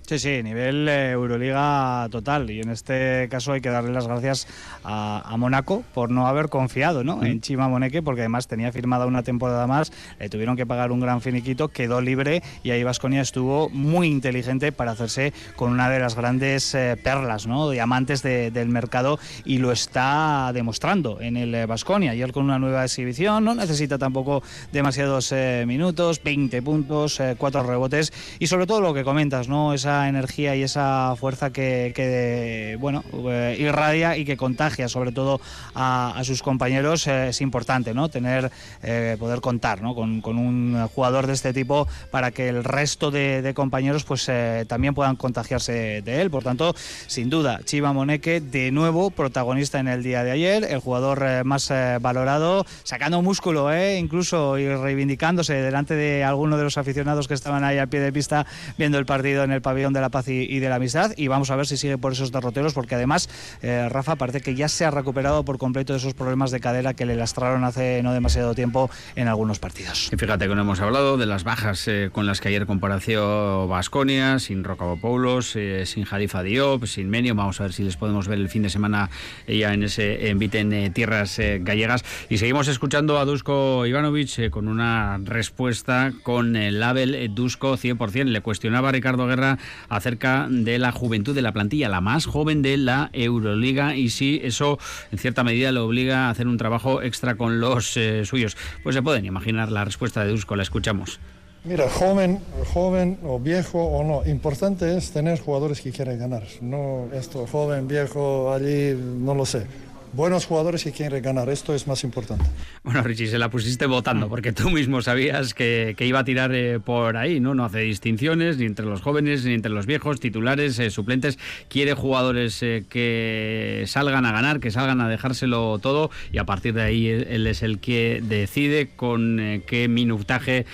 Sí, 0.06 0.18
sí, 0.18 0.42
nivel 0.42 0.87
eh, 0.87 1.12
Euroliga 1.12 2.06
total. 2.11 2.50
Y 2.50 2.61
en 2.61 2.68
este 2.68 3.26
caso 3.30 3.52
hay 3.52 3.62
que 3.62 3.70
darle 3.70 3.90
las 3.90 4.06
gracias 4.06 4.46
a, 4.84 5.34
Mónaco 5.38 5.82
por 5.94 6.11
no 6.11 6.26
haber 6.26 6.50
confiado 6.50 7.02
¿no? 7.02 7.25
en 7.25 7.40
Chima 7.40 7.68
Moneque, 7.68 8.02
porque 8.02 8.20
además 8.20 8.46
tenía 8.46 8.70
firmada 8.70 9.06
una 9.06 9.23
temporada 9.23 9.66
más, 9.66 9.92
le 10.20 10.28
tuvieron 10.28 10.56
que 10.56 10.66
pagar 10.66 10.92
un 10.92 11.00
gran 11.00 11.23
finiquito, 11.23 11.68
quedó 11.68 12.02
libre 12.02 12.42
y 12.62 12.70
ahí 12.70 12.84
Vasconia 12.84 13.23
estuvo 13.23 13.70
muy 13.70 14.08
inteligente 14.08 14.73
para 14.73 14.92
hacerse 14.92 15.32
con 15.56 15.73
una 15.73 15.88
de 15.88 15.99
las 15.99 16.14
grandes 16.14 16.75
eh, 16.75 16.96
perlas, 17.02 17.46
¿no? 17.46 17.70
diamantes 17.70 18.23
del 18.23 18.68
mercado 18.68 19.18
y 19.44 19.58
lo 19.58 19.73
está 19.73 20.52
demostrando 20.52 21.20
en 21.20 21.38
el 21.38 21.66
Vasconia. 21.66 22.12
Ayer 22.12 22.30
con 22.32 22.44
una 22.44 22.58
nueva 22.58 22.84
exhibición, 22.84 23.44
no 23.44 23.54
necesita 23.54 23.96
tampoco 23.96 24.42
demasiados 24.70 25.32
eh, 25.32 25.64
minutos, 25.66 26.23
20 26.23 26.61
puntos, 26.62 27.20
4 27.38 27.62
rebotes 27.62 28.12
y 28.38 28.46
sobre 28.46 28.66
todo 28.66 28.82
lo 28.82 28.94
que 28.94 29.02
comentas, 29.02 29.49
¿no? 29.49 29.73
esa 29.73 29.94
energía 30.09 30.57
y 30.57 30.63
esa 30.63 31.15
fuerza 31.17 31.51
que, 31.51 32.77
bueno, 32.81 33.05
eh, 33.31 33.57
irradia 33.59 34.17
y 34.17 34.25
que 34.25 34.37
contagia 34.37 34.89
sobre 34.89 35.13
todo 35.13 35.41
a, 35.75 36.21
sus 36.25 36.43
compañeros 36.43 37.07
eh, 37.07 37.29
es 37.29 37.41
importante, 37.41 37.95
¿no? 37.95 38.09
Tener, 38.09 38.51
eh, 38.83 39.17
poder 39.19 39.41
contar 39.41 39.83
¿no? 39.83 39.95
Con, 39.95 40.23
un 40.25 40.89
jugador 40.95 41.27
de 41.27 41.35
este 41.35 41.53
tipo 41.53 41.87
para 42.11 42.31
que 42.31 42.49
el 42.49 42.65
resto 42.65 43.11
de, 43.11 43.53
compañeros 43.55 44.05
pues 44.05 44.31
también 44.67 44.95
puedan 44.95 45.17
contagiarse 45.17 46.03
de 46.03 46.21
él. 46.21 46.31
Por 46.31 46.43
tanto, 46.43 46.75
sin 47.07 47.31
duda, 47.31 47.61
Chiva 47.65 47.93
Moneque 47.93 48.41
de 48.41 48.73
nuevo 48.73 49.11
protagonista 49.11 49.79
en 49.79 49.89
el 49.89 50.03
día 50.03 50.25
de 50.25 50.33
ayer, 50.33 50.65
el 50.65 50.81
jugador 50.81 51.45
más 51.45 51.73
valorado, 52.01 52.67
sacando 52.83 53.23
músculo, 53.23 53.71
incluso 53.97 54.59
y 54.59 54.69
reivindicándose 54.69 55.55
delante 55.55 55.95
de 55.95 56.25
algunos 56.25 56.59
de 56.59 56.65
los 56.65 56.79
aficionados 56.79 57.29
que 57.29 57.35
estaban 57.35 57.65
ahí 57.65 57.79
al 57.79 57.89
pie 57.89 58.01
de 58.01 58.13
pista 58.13 58.47
viendo 58.79 58.99
el 58.99 59.07
partido 59.07 59.45
en 59.45 59.53
el 59.53 59.63
pabellón 59.63 59.84
de 59.93 60.00
la 60.00 60.11
paz 60.11 60.29
y, 60.29 60.59
de 60.59 60.69
la 60.69 60.76
amistad 60.76 61.12
y 61.17 61.29
vamos 61.29 61.50
a 61.50 61.57
ver 61.57 61.67
si 61.67 61.76
sigue 61.76 61.99
por 61.99 62.12
esos 62.12 62.33
derroteros 62.33 62.75
porque 62.75 62.95
además 62.95 63.29
eh, 63.62 63.88
Rafa 63.91 64.17
parece 64.17 64.41
que 64.41 64.55
ya 64.55 64.69
se 64.69 64.85
ha 64.85 64.91
recuperado 64.91 65.45
por 65.45 65.59
completo 65.59 65.93
de 65.93 65.99
esos 65.99 66.14
problemas 66.14 66.50
de 66.50 66.61
cadera 66.61 66.95
que 66.95 67.07
le 67.07 67.17
lastraron 67.17 67.64
hace 67.64 68.03
no 68.03 68.12
demasiado 68.12 68.55
tiempo 68.55 68.91
en 69.17 69.29
algunos 69.29 69.59
partidos. 69.59 70.11
Y 70.12 70.17
fíjate 70.17 70.49
que 70.49 70.55
no 70.55 70.62
hemos 70.62 70.81
hablado 70.81 71.17
de 71.17 71.26
las 71.26 71.45
bajas 71.45 71.87
eh, 71.88 72.11
con 72.12 72.26
las 72.26 72.41
que 72.41 72.49
ayer 72.49 72.67
compareció 72.67 73.69
Vasconia, 73.69 74.38
sin 74.38 74.64
Rocabopoulos, 74.64 75.57
eh, 75.57 75.85
sin 75.87 76.05
Jalifa 76.05 76.43
Diop, 76.43 76.87
sin 76.87 77.11
Menio, 77.11 77.35
vamos 77.35 77.61
a 77.61 77.64
ver 77.64 77.73
si 77.73 77.83
les 77.83 77.97
podemos 77.97 78.29
ver 78.29 78.38
el 78.38 78.49
fin 78.49 78.62
de 78.62 78.71
semana 78.71 79.11
ya 79.47 79.75
en 79.75 79.83
ese 79.83 80.31
envite 80.31 80.61
en 80.61 80.93
tierras 80.93 81.38
gallegas 81.61 82.05
y 82.29 82.38
seguimos 82.38 82.69
escuchando 82.69 83.19
a 83.19 83.25
Dusko 83.25 83.87
Ivanovic 83.87 84.50
con 84.50 84.69
una 84.69 85.19
respuesta 85.23 86.12
con 86.23 86.57
el 86.57 86.81
label 86.81 87.35
Dusko 87.35 87.76
100%. 87.76 88.25
Le 88.25 88.41
cuestionaba 88.41 88.88
a 88.88 88.93
Ricardo 88.93 89.26
Guerra 89.26 89.59
acerca 89.88 90.47
de 90.50 90.78
la 90.78 90.93
juventud 90.93 91.35
de 91.35 91.43
la 91.43 91.52
plantilla, 91.52 91.88
la 91.88 92.00
más 92.00 92.26
joven 92.26 92.62
de 92.62 92.76
la 92.76 93.11
Euroliga, 93.12 93.97
y 93.97 94.11
si 94.11 94.40
eso 94.43 94.78
en 95.12 95.19
cierta 95.19 95.45
medida 95.45 95.73
lo 95.73 95.87
obliga 95.87 96.26
a 96.26 96.31
hacer 96.31 96.49
un 96.49 96.57
trabajo 96.57 97.02
extra 97.02 97.37
con 97.37 97.61
los 97.61 97.97
eh, 97.97 98.25
suyos. 98.25 98.57
Pues 98.83 98.95
se 98.95 99.02
pueden 99.02 99.25
imaginar 99.25 99.71
la 99.71 99.85
respuesta 99.85 100.25
de 100.25 100.31
Dusko, 100.31 100.57
la 100.57 100.62
escuchamos. 100.62 101.21
Mira, 101.64 101.88
joven, 101.88 102.40
joven 102.75 103.19
o 103.23 103.38
viejo 103.40 103.83
o 103.83 104.04
no, 104.04 104.28
importante 104.31 104.99
es 104.99 105.12
tener 105.12 105.40
jugadores 105.40 105.81
que 105.81 105.93
quieren 105.93 106.19
ganar. 106.19 106.43
No 106.61 107.09
esto, 107.14 107.47
joven, 107.47 107.88
viejo, 107.88 108.52
allí, 108.52 108.95
no 108.95 109.35
lo 109.35 109.47
sé 109.47 109.66
buenos 110.14 110.47
jugadores 110.47 110.85
que 110.85 110.92
quieren 110.92 111.23
ganar. 111.23 111.49
Esto 111.49 111.75
es 111.75 111.87
más 111.87 112.04
importante. 112.04 112.44
Bueno, 112.83 113.02
Richie, 113.02 113.26
se 113.26 113.38
la 113.38 113.50
pusiste 113.50 113.87
votando 113.87 114.28
porque 114.28 114.52
tú 114.52 114.71
mismo 114.71 115.02
sabías 115.02 115.54
que, 115.54 115.94
iba 115.99 116.21
a 116.21 116.25
tirar 116.25 116.54
eh, 116.54 116.80
por 116.80 117.16
ahí, 117.16 117.40
¿no? 117.40 117.54
No 117.54 117.64
hace 117.64 117.80
distinciones 117.80 118.59
ni 118.59 118.66
entre 118.66 118.87
los 118.87 119.00
jóvenes 119.00 119.44
ni 119.44 119.54
entre 119.54 119.73
los 119.73 119.87
viejos, 119.87 120.21
titulares, 120.21 120.78
eh, 120.78 120.90
suplentes. 120.90 121.38
Quiere 121.68 121.94
jugadores 121.94 122.62
eh, 122.62 122.85
que 122.88 123.85
salgan 123.87 124.26
a 124.26 124.33
ganar, 124.33 124.61
que 124.61 124.71
salgan 124.71 125.00
a 125.00 125.09
dejárselo 125.09 125.78
todo 125.78 126.11
y 126.33 126.38
a 126.38 126.44
partir 126.44 126.75
de 126.75 126.83
ahí 126.83 127.09
él 127.09 127.47
es 127.47 127.62
el 127.62 127.78
que 127.78 128.21
decide 128.23 128.88
con 128.94 129.62
qué 129.66 129.88
minutaje 129.88 130.66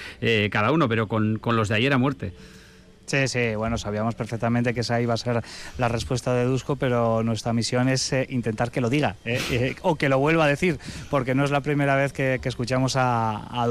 cada 0.50 0.73
uno, 0.73 0.88
pero 0.88 1.09
con, 1.09 1.38
con 1.38 1.56
los 1.56 1.68
de 1.68 1.76
ayer 1.76 1.92
a 1.92 1.99
muerte. 1.99 2.32
Sí, 3.11 3.26
sí, 3.26 3.57
bueno, 3.57 3.76
sabíamos 3.76 4.14
perfectamente 4.14 4.73
que 4.73 4.83
esa 4.83 5.00
iba 5.00 5.14
a 5.14 5.17
ser 5.17 5.43
la 5.79 5.88
respuesta 5.88 6.33
de 6.33 6.45
Dusko, 6.45 6.76
pero 6.76 7.25
nuestra 7.25 7.52
misión 7.52 7.88
es 7.88 8.12
eh, 8.12 8.25
intentar 8.31 8.71
que 8.71 8.81
lo 8.81 8.88
diga 8.88 9.17
eh, 9.25 9.40
eh, 9.50 9.75
o 9.83 9.97
que 9.97 10.09
lo 10.09 10.21
vuelva 10.21 10.45
a 10.45 10.47
decir, 10.47 10.79
porque 11.11 11.35
no 11.35 11.45
es 11.45 11.50
la 11.50 11.61
primera 11.61 11.97
vez 11.97 12.12
que, 12.12 12.38
escuchamos 12.45 12.95
a, 12.95 13.33
a, 13.33 13.67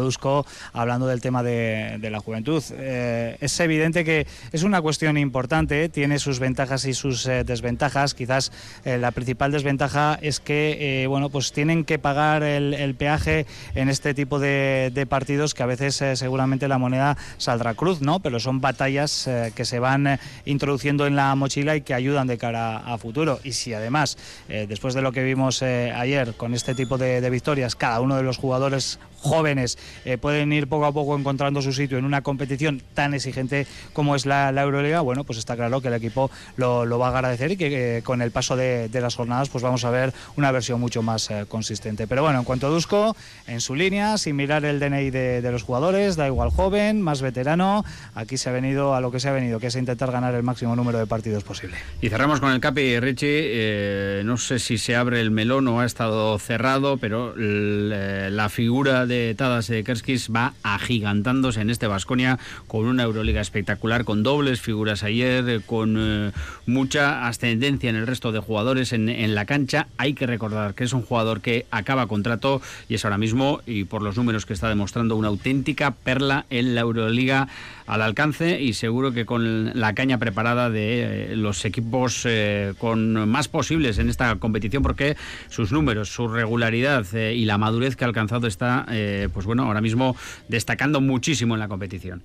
hablando 0.73 1.07
del 1.07 1.21
tema 1.21 1.41
de, 1.41 2.09
la 2.11 2.19
juventud. 2.19 2.61
es 2.61 3.59
evidente 3.61 4.03
que 4.03 4.27
es 4.51 4.63
una 4.63 4.81
cuestión 4.81 5.17
importante, 5.17 5.87
tiene 5.87 6.19
sus 6.19 6.39
ventajas 6.39 6.83
y 6.83 6.93
sus 6.93 7.23
desventajas. 7.23 8.15
Quizás 8.15 8.51
la 8.83 9.11
principal 9.11 9.51
desventaja 9.53 10.19
es 10.21 10.41
que, 10.41 11.05
bueno, 11.07 11.29
pues 11.29 11.53
tienen 11.53 11.85
que 11.85 11.97
pagar 11.97 12.43
el, 12.43 12.95
peaje 12.95 13.45
en 13.75 13.87
este 13.87 14.13
tipo 14.13 14.39
de, 14.39 14.91
de 14.93 15.05
partidos 15.05 15.53
que 15.53 15.63
a 15.63 15.67
veces 15.67 16.03
seguramente 16.15 16.67
la 16.67 16.77
moneda 16.77 17.15
saldrá 17.37 17.73
cruz, 17.73 18.01
¿no? 18.01 18.19
Pero 18.19 18.39
son 18.39 18.59
batallas 18.59 19.28
eh, 19.29 19.51
que 19.55 19.65
se 19.65 19.79
van 19.79 20.07
eh, 20.07 20.19
introduciendo 20.45 21.05
en 21.05 21.15
la 21.15 21.33
mochila 21.35 21.75
y 21.75 21.81
que 21.81 21.93
ayudan 21.93 22.27
de 22.27 22.37
cara 22.37 22.77
a 22.77 22.97
futuro. 22.97 23.39
Y 23.43 23.53
si 23.53 23.73
además, 23.73 24.17
eh, 24.49 24.65
después 24.67 24.93
de 24.93 25.01
lo 25.01 25.11
que 25.11 25.23
vimos 25.23 25.61
ayer 25.61 26.33
con 26.35 26.53
este 26.53 26.75
tipo 26.75 26.97
de, 26.97 27.21
de 27.21 27.29
victorias, 27.29 27.75
cada 27.75 28.01
uno 28.01 28.15
de 28.15 28.23
los 28.23 28.37
jugadores 28.37 28.99
jóvenes 29.19 29.77
eh, 30.05 30.17
pueden 30.17 30.51
ir 30.53 30.67
poco 30.67 30.85
a 30.85 30.91
poco 30.91 31.17
encontrando 31.17 31.61
su 31.61 31.73
sitio 31.73 31.97
en 31.97 32.05
una 32.05 32.21
competición 32.21 32.81
tan 32.93 33.13
exigente 33.13 33.67
como 33.93 34.15
es 34.15 34.25
la, 34.25 34.49
Euroliga, 34.49 35.01
bueno, 35.01 35.23
pues 35.23 35.39
está 35.39 35.55
claro 35.55 35.81
que 35.81 35.87
el 35.87 35.93
equipo 35.93 36.29
lo, 36.57 36.99
va 36.99 37.07
a 37.07 37.11
agradecer 37.11 37.51
y 37.51 37.57
que 37.57 37.97
eh, 37.97 38.01
con 38.01 38.21
el 38.21 38.31
paso 38.31 38.55
de, 38.55 38.89
las 38.93 39.15
jornadas 39.15 39.49
pues 39.49 39.63
vamos 39.63 39.85
a 39.85 39.89
ver 39.89 40.13
una 40.35 40.51
versión 40.51 40.79
mucho 40.79 41.01
más 41.01 41.31
eh, 41.31 41.45
consistente. 41.47 42.07
Pero 42.07 42.23
bueno, 42.23 42.39
en 42.39 42.45
cuanto 42.45 42.67
a 42.67 42.69
Dusko, 42.69 43.15
en 43.47 43.61
su 43.61 43.75
línea, 43.75 44.17
sin 44.17 44.35
mirar 44.35 44.65
el 44.65 44.79
DNI 44.79 45.09
de, 45.09 45.49
los 45.49 45.63
jugadores, 45.63 46.15
da 46.15 46.27
igual 46.27 46.49
joven, 46.49 47.01
más 47.01 47.21
veterano, 47.21 47.85
aquí 48.15 48.37
se 48.37 48.49
ha 48.49 48.51
venido 48.51 48.93
a 48.93 49.01
lo 49.01 49.11
que 49.11 49.19
se 49.19 49.29
ha 49.29 49.31
venido, 49.31 49.59
que 49.59 49.67
es 49.67 49.75
intentar 49.75 50.11
ganar 50.11 50.35
el 50.35 50.43
máximo 50.43 50.75
número 50.75 50.99
de 50.99 51.07
partidos 51.07 51.43
posible. 51.43 51.77
Y 52.01 52.09
cerramos 52.09 52.39
con 52.39 52.51
el 52.51 52.59
Capi, 52.59 52.99
Richie, 52.99 54.23
no 54.23 54.37
sé 54.37 54.59
si 54.59 54.77
se 54.77 54.95
abre 54.95 55.21
el 55.21 55.31
melón 55.31 55.67
o 55.67 55.79
ha 55.79 55.85
estado 55.85 56.37
cerrado, 56.37 56.97
pero 56.97 57.33
la 57.35 58.49
figura 58.49 59.05
de 59.09 59.35
Tadas 59.35 59.67
Kerskis 59.67 60.29
va 60.33 60.53
agigantándose 60.63 61.59
en 61.59 61.69
este 61.69 61.87
Vasconia 61.87 62.39
con 62.67 62.85
una 62.85 63.03
Euroliga 63.03 63.41
espectacular, 63.41 64.05
con 64.05 64.23
dobles 64.23 64.61
figuras 64.61 65.03
ayer, 65.03 65.49
eh, 65.49 65.61
con 65.65 65.97
eh, 65.99 66.31
mucha 66.65 67.27
ascendencia 67.27 67.89
en 67.89 67.97
el 67.97 68.07
resto 68.07 68.31
de 68.31 68.39
jugadores 68.39 68.93
en, 68.93 69.09
en, 69.09 69.35
la 69.35 69.45
cancha. 69.45 69.87
Hay 69.97 70.13
que 70.13 70.27
recordar 70.27 70.75
que 70.75 70.85
es 70.85 70.93
un 70.93 71.01
jugador 71.01 71.41
que 71.41 71.65
acaba 71.71 72.07
contrato 72.07 72.61
y 72.87 72.95
es 72.95 73.03
ahora 73.03 73.17
mismo, 73.17 73.59
y 73.65 73.83
por 73.83 74.01
los 74.01 74.15
números 74.15 74.45
que 74.45 74.53
está 74.53 74.69
demostrando, 74.69 75.17
una 75.17 75.27
auténtica 75.27 75.91
perla 75.91 76.45
en 76.49 76.75
la 76.75 76.81
Euroliga 76.81 77.47
al 77.89 78.03
alcance 78.03 78.61
y 78.61 78.73
seguro 78.73 79.13
que 79.13 79.25
con 79.25 79.71
la 79.73 79.93
caña 79.95 80.19
preparada 80.19 80.69
de 80.69 81.31
eh, 81.31 81.35
los 81.35 81.65
equipos 81.65 82.21
eh, 82.25 82.73
con 82.77 83.27
más 83.27 83.47
posibles 83.47 83.97
en 83.97 84.09
esta 84.09 84.35
competición 84.35 84.83
porque 84.83 85.17
sus 85.49 85.71
números, 85.71 86.09
su 86.09 86.27
regularidad 86.27 87.03
eh, 87.15 87.33
y 87.33 87.45
la 87.45 87.57
madurez 87.57 87.95
que 87.95 88.03
ha 88.03 88.07
alcanzado 88.07 88.45
está, 88.45 88.85
pues 89.33 89.45
bueno, 89.45 89.63
ahora 89.63 89.81
mismo 89.81 90.15
destacando 90.47 91.01
muchísimo 91.01 91.55
en 91.55 91.59
la 91.59 91.67
competición. 91.67 92.23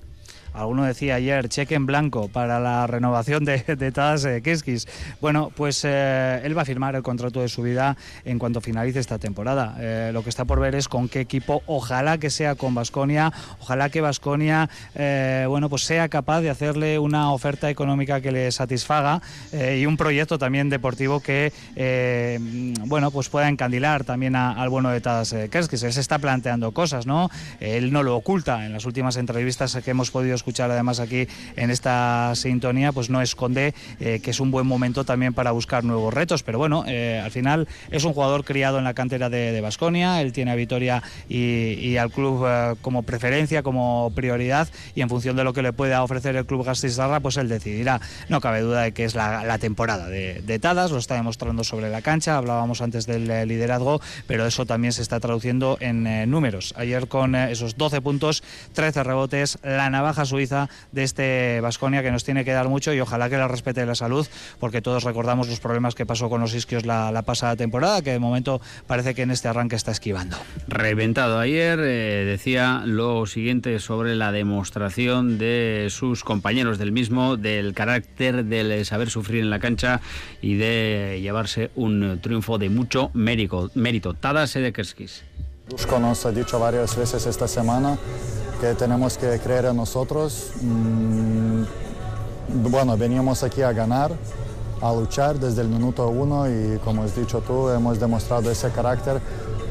Alguno 0.55 0.85
decía 0.85 1.17
ayer 1.17 1.49
cheque 1.49 1.75
en 1.75 1.85
blanco 1.85 2.29
para 2.29 2.61
la 2.61 2.87
renovación 2.87 3.45
de, 3.45 3.59
de 3.59 3.91
Tadas 3.91 4.25
eh, 4.25 4.41
Keskis. 4.41 4.87
Bueno, 5.21 5.51
pues 5.55 5.85
eh, 5.85 6.41
él 6.45 6.57
va 6.57 6.63
a 6.63 6.65
firmar 6.65 6.95
el 6.95 7.03
contrato 7.03 7.41
de 7.41 7.49
su 7.49 7.63
vida 7.63 7.97
en 8.25 8.39
cuanto 8.39 8.61
finalice 8.61 9.01
esta 9.01 9.19
temporada. 9.19 9.77
Eh, 9.81 10.11
lo 10.13 10.23
que 10.23 10.31
está 10.31 10.45
por 10.45 10.61
ver 10.61 10.77
es 10.77 10.87
con 10.89 11.09
qué 11.09 11.21
equipo, 11.21 11.65
ojalá 11.67 12.19
que 12.19 12.31
sea 12.31 12.55
con 12.55 12.73
Basconia, 12.73 13.33
ojalá 13.59 13.91
que 13.91 14.01
Basconia 14.01 14.71
bueno, 15.49 15.69
pues 15.69 15.83
sea 15.83 16.09
capaz 16.09 16.41
de 16.41 16.51
hacerle 16.51 16.99
una 16.99 17.33
oferta 17.33 17.69
económica 17.69 18.21
que 18.21 18.31
le 18.31 18.53
satisfaga 18.53 19.21
y 19.53 19.87
un 19.87 19.97
proyecto 19.97 20.39
también 20.39 20.69
deportivo 20.69 21.21
que 21.21 21.53
bueno, 22.87 23.11
pues 23.11 23.29
pueda 23.29 23.49
encandilar 23.49 24.05
también 24.05 24.37
al 24.37 24.69
bueno 24.69 24.91
de 24.91 25.01
Tadas 25.01 25.35
Keskis. 25.51 25.83
Él 25.83 25.93
se 25.93 26.01
está 26.01 26.19
planteando 26.19 26.73
cosas, 26.73 27.07
¿no? 27.07 27.31
Él 27.61 27.93
no 27.93 28.03
lo 28.03 28.17
oculta 28.17 28.65
en 28.67 28.73
las 28.73 28.85
últimas 28.85 29.17
entrevistas 29.17 29.77
que 29.85 29.91
hemos 29.91 30.11
podido 30.11 30.35
escuchar 30.45 30.71
además 30.71 31.01
aquí 31.01 31.27
en 31.57 31.71
esta 31.71 32.35
sintonía, 32.35 32.93
pues 32.93 33.09
no 33.09 33.23
esconde 33.23 33.73
eh, 33.99 34.21
que 34.23 34.31
es 34.31 34.41
un 34.41 34.51
buen 34.51 34.67
momento 34.67 35.05
también 35.05 35.33
para 35.33 35.53
buscar 35.53 35.85
nuevos 35.85 36.13
retos. 36.13 36.43
Pero 36.43 36.59
bueno, 36.59 36.85
eh, 36.87 37.19
al 37.25 37.31
final 37.31 37.67
es 37.91 38.05
un 38.05 38.13
jugador 38.13 38.45
criado 38.45 38.77
en 38.77 38.85
la 38.85 38.93
cantera 38.93 39.31
de 39.31 39.59
Basconia, 39.63 40.21
él 40.21 40.35
tiene 40.35 40.51
a 40.51 40.55
Vitoria 40.55 41.03
y, 41.31 41.97
al 41.97 42.11
club 42.11 42.45
eh, 42.47 42.75
como 42.83 43.05
preferencia, 43.05 43.63
como 43.63 44.13
prioridad, 44.15 44.69
y 44.95 45.01
en 45.01 45.09
función 45.09 45.35
de 45.35 45.45
lo 45.45 45.55
que 45.55 45.63
le 45.63 45.73
pueda 45.73 46.03
ofrecer 46.03 46.37
el 46.37 46.45
club 46.45 46.63
Gastizarra, 46.63 47.21
pues 47.21 47.39
él 47.39 47.49
decidirá. 47.49 48.03
No 48.29 48.43
cabe 48.43 48.61
duda 48.61 48.83
de 48.83 48.93
que 48.93 49.05
es 49.05 49.15
la, 49.15 49.59
temporada 49.59 50.09
de, 50.09 50.43
de, 50.43 50.59
Tadas, 50.59 50.91
lo 50.91 50.99
está 50.99 51.15
demostrando 51.15 51.65
sobre 51.65 51.89
la 51.89 52.03
cancha, 52.03 52.37
hablábamos 52.37 52.83
antes 52.83 53.07
del 53.07 53.49
liderazgo, 53.49 54.03
pero 54.27 54.47
eso 54.47 54.67
también 54.67 54.93
se 54.93 55.01
está 55.01 55.21
traduciendo 55.21 55.79
en 55.81 56.29
números. 56.31 56.75
Ayer 56.77 57.09
con 57.09 57.35
esos 57.35 57.79
12 57.79 58.03
puntos, 58.03 58.43
13 58.75 59.05
rebotes, 59.05 59.59
la 59.63 59.89
navaja 59.89 60.27
Suiza 60.35 60.69
de 60.91 61.05
este 61.05 61.61
Vasconia 61.61 62.03
que 62.03 62.11
nos 62.11 62.25
tiene 62.25 62.45
que 62.45 62.51
dar 62.51 62.69
mucho 62.69 62.93
y 62.93 62.99
ojalá 62.99 63.31
que 63.31 63.37
la 63.37 63.47
respete 63.47 63.87
la 63.87 63.95
salud, 63.95 64.27
porque 64.59 64.83
todos 64.83 65.05
recordamos 65.05 65.49
los 65.49 65.61
problemas 65.61 65.95
que 65.95 66.07
pasó 66.07 66.29
con 66.29 66.41
los 66.41 66.55
isquios 66.55 66.85
la, 66.85 67.23
pasada 67.23 67.55
temporada, 67.55 68.03
que 68.03 68.11
de 68.11 68.19
momento 68.19 68.61
parece 68.89 69.15
que 69.15 69.23
en 69.23 69.31
este 69.31 69.47
arranque 69.47 69.77
está 69.77 69.93
esquivando. 69.93 70.37
Reventado 70.67 71.39
ayer, 71.39 71.79
eh, 71.81 72.25
decía 72.27 72.83
lo 72.85 73.27
siguiente 73.27 73.79
sobre 73.79 74.17
la 74.17 74.33
demostración 74.33 75.39
de 75.39 75.87
sus 75.91 76.25
compañeros 76.25 76.79
del 76.79 76.91
mismo, 76.91 77.37
del 77.37 77.73
carácter, 77.73 78.45
del 78.45 78.85
saber 78.85 79.11
sufrir 79.11 79.41
en 79.41 79.51
la 79.51 79.61
cancha 79.61 80.01
y 80.43 80.57
de 80.57 81.21
llevarse 81.23 81.71
un 81.77 82.19
triunfo 82.21 82.59
de 82.59 82.71
mucho 82.71 83.13
mérito. 83.15 83.71
mérito. 83.75 84.15
Tadas 84.15 84.51
Sedekerskis. 84.51 85.23
Dusko 85.69 85.99
nos 85.99 86.27
ha 86.27 86.31
dicho 86.31 86.59
varias 86.59 86.95
veces 86.95 87.25
esta 87.25 87.49
semana 87.49 87.97
que 88.61 88.75
tenemos 88.75 89.17
que 89.17 89.39
creer 89.39 89.65
en 89.67 89.77
nosotros. 89.77 90.53
Mm, 90.61 91.63
bueno, 92.71 92.97
venimos 92.99 93.43
aquí 93.43 93.63
a 93.63 93.73
ganar, 93.73 94.13
a 94.83 94.93
luchar 94.93 95.39
desde 95.39 95.63
el 95.63 95.69
minuto 95.69 96.07
uno 96.09 96.47
y 96.49 96.79
como 96.85 97.03
has 97.03 97.17
dicho 97.17 97.41
tú, 97.41 97.71
hemos 97.71 97.99
demostrado 97.99 98.51
ese 98.51 98.71
carácter 98.71 99.23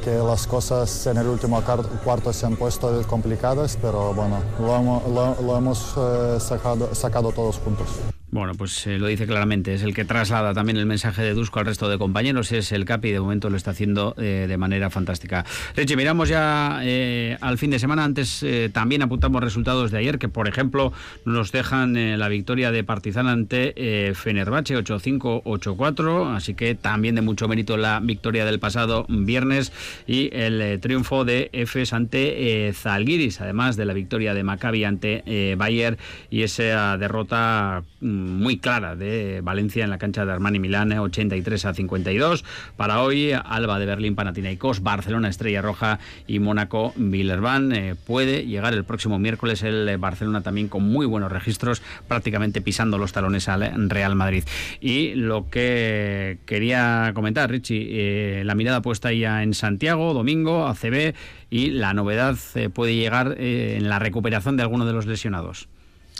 que 0.04 0.16
las 0.18 0.48
cosas 0.48 1.06
en 1.06 1.18
el 1.18 1.28
último 1.28 1.62
cuarto 2.04 2.34
se 2.34 2.48
han 2.48 2.56
puesto 2.56 3.02
complicadas, 3.08 3.78
pero 3.80 4.14
bueno, 4.14 4.40
lo, 4.60 5.58
hemos, 5.58 5.94
eh, 5.96 6.38
sacado, 6.40 6.94
sacado 6.96 7.32
todos 7.32 7.60
juntos. 7.60 7.88
Bueno, 8.34 8.56
pues 8.56 8.88
eh, 8.88 8.98
lo 8.98 9.06
dice 9.06 9.28
claramente, 9.28 9.76
es 9.76 9.84
el 9.84 9.94
que 9.94 10.06
traslada 10.06 10.56
también 10.56 10.78
el 10.78 10.88
mensaje 10.88 11.22
de 11.22 11.36
Dusko 11.36 11.60
al 11.60 11.68
resto 11.68 11.88
de 11.88 12.00
compañeros, 12.00 12.52
es 12.52 12.72
el 12.72 12.84
Capi 12.84 13.12
de 13.12 13.20
momento 13.20 13.52
lo 13.52 13.58
está 13.58 13.70
haciendo 13.70 14.16
eh, 14.18 14.48
de 14.50 14.58
manera 14.58 14.90
fantástica. 14.90 15.46
Leche, 15.76 15.96
miramos 15.96 16.30
ya 16.30 16.80
eh, 16.82 17.38
al 17.42 17.60
fin 17.60 17.70
de 17.70 17.78
semana, 17.78 18.04
antes 18.04 18.44
también 18.74 19.04
apuntamos 19.04 19.44
resultados 19.44 19.92
de 19.92 20.00
ayer, 20.00 20.18
que 20.18 20.30
por 20.30 20.48
ejemplo 20.48 20.94
nos 21.26 21.52
dejan 21.52 22.18
la 22.18 22.28
victoria 22.28 22.72
de 22.72 22.84
Partizan 22.84 23.28
ante 23.28 24.14
Fenerbahce 24.16 24.76
8-5, 24.76 25.44
8-4, 25.44 26.36
así 26.36 26.56
que 26.56 26.74
también 26.74 27.14
de 27.14 27.22
mucho 27.22 27.48
mérito 27.48 27.78
la 27.78 28.00
victoria 28.00 28.46
del 28.46 28.60
pasado 28.60 29.06
viernes 29.10 29.72
y 30.08 30.36
el 30.36 30.80
triunfo 30.80 31.24
de 31.24 31.52
Efes 31.54 31.94
ante 31.94 32.74
Zalgiris, 32.74 33.42
además 33.42 33.76
de 33.76 33.86
la 33.86 33.94
victoria 33.94 34.34
de 34.34 34.44
Maccabi 34.44 34.86
ante 34.86 35.56
Bayer 35.56 36.00
y 36.32 36.42
esa 36.42 36.98
derrota 36.98 37.84
mm, 38.02 38.23
muy 38.24 38.58
clara 38.58 38.96
de 38.96 39.42
Valencia 39.42 39.84
en 39.84 39.90
la 39.90 39.98
cancha 39.98 40.26
de 40.26 40.32
Armani 40.32 40.60
Milán, 40.60 40.92
83 40.92 41.66
a 41.66 41.74
52. 41.74 42.44
Para 42.76 43.02
hoy, 43.02 43.32
Alba 43.34 43.80
de 43.80 43.86
Berlín, 43.86 44.16
Panathinaikos, 44.16 44.82
Barcelona, 44.82 45.30
Estrella 45.30 45.62
Roja 45.62 46.00
y 46.28 46.40
Mónaco, 46.40 46.94
Villerban. 46.96 47.72
Eh, 47.74 47.96
puede 47.96 48.46
llegar 48.46 48.74
el 48.74 48.84
próximo 48.84 49.20
miércoles 49.20 49.64
el 49.64 49.88
eh, 49.88 49.98
Barcelona 49.98 50.42
también 50.42 50.68
con 50.68 50.84
muy 50.84 51.06
buenos 51.06 51.32
registros, 51.32 51.82
prácticamente 52.08 52.62
pisando 52.62 52.98
los 52.98 53.14
talones 53.14 53.48
al 53.50 53.90
Real 53.90 54.16
Madrid. 54.16 54.44
Y 54.82 55.16
lo 55.16 55.50
que 55.50 56.40
quería 56.46 57.12
comentar, 57.14 57.50
Richie, 57.50 58.40
eh, 58.40 58.44
la 58.44 58.56
mirada 58.56 58.82
puesta 58.82 59.12
ya 59.12 59.44
en 59.44 59.54
Santiago, 59.54 60.14
domingo, 60.14 60.68
ACB, 60.68 61.14
y 61.50 61.70
la 61.70 61.94
novedad 61.94 62.36
puede 62.74 62.96
llegar 62.96 63.36
en 63.40 63.88
la 63.88 64.00
recuperación 64.00 64.58
de 64.58 64.64
algunos 64.64 64.88
de 64.88 64.94
los 64.94 65.06
lesionados. 65.06 65.68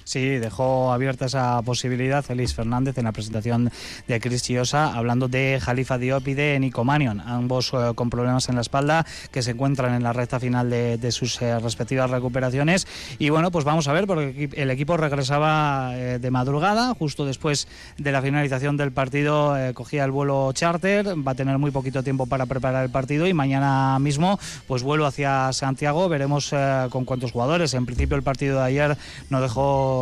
Sí, 0.06 0.38
dejó 0.38 0.92
abierta 0.92 1.26
esa 1.26 1.62
posibilidad 1.62 2.24
Félix 2.24 2.54
Fernández 2.54 2.98
en 2.98 3.06
la 3.06 3.14
presentación 3.14 3.72
de 4.08 4.20
Cris 4.20 4.44
Chiosa, 4.44 4.94
hablando 4.94 5.28
de 5.30 5.60
Jalifa 5.62 5.98
Diop 5.98 6.28
y 6.28 6.34
de 6.34 6.60
Nico 6.60 6.84
Manion, 6.84 7.22
ambos 7.22 7.72
eh, 7.74 7.94
con 7.96 8.10
problemas 8.10 8.50
en 8.50 8.56
la 8.56 8.62
espalda 8.62 9.06
que 9.32 9.42
se 9.42 9.52
encuentran 9.52 9.94
en 9.94 10.04
la 10.04 10.12
recta 10.12 10.40
final 10.40 10.70
de, 10.70 11.12
sus 11.12 11.42
eh, 11.42 11.58
respectivas 11.60 12.10
recuperaciones. 12.10 12.86
Y 13.18 13.30
bueno, 13.30 13.50
pues 13.52 13.64
vamos 13.64 13.88
a 13.88 13.94
ver, 13.94 14.06
porque 14.06 14.50
el 14.54 14.72
equipo 14.72 14.98
regresaba 14.98 15.92
eh, 15.96 16.20
de 16.20 16.32
madrugada, 16.32 16.94
justo 16.96 17.26
después 17.26 17.68
de 17.98 18.12
la 18.12 18.22
finalización 18.22 18.76
del 18.76 18.92
partido, 18.92 19.56
cogía 19.74 20.04
el 20.04 20.12
vuelo 20.12 20.52
charter, 20.54 21.16
va 21.26 21.32
a 21.32 21.36
tener 21.36 21.58
muy 21.58 21.72
poquito 21.72 22.04
tiempo 22.04 22.26
para 22.26 22.46
preparar 22.46 22.84
el 22.84 22.92
partido 22.92 23.26
y 23.28 23.34
mañana 23.34 23.98
mismo 24.00 24.40
pues 24.68 24.84
vuelo 24.84 25.06
hacia 25.06 25.54
Santiago, 25.54 26.10
veremos 26.10 26.54
con 26.90 27.06
cuántos 27.06 27.32
jugadores. 27.32 27.74
En 27.74 27.86
principio 27.86 28.18
el 28.18 28.24
partido 28.24 28.60
de 28.60 28.66
ayer 28.66 28.98
no 29.30 29.42
dejó 29.42 29.93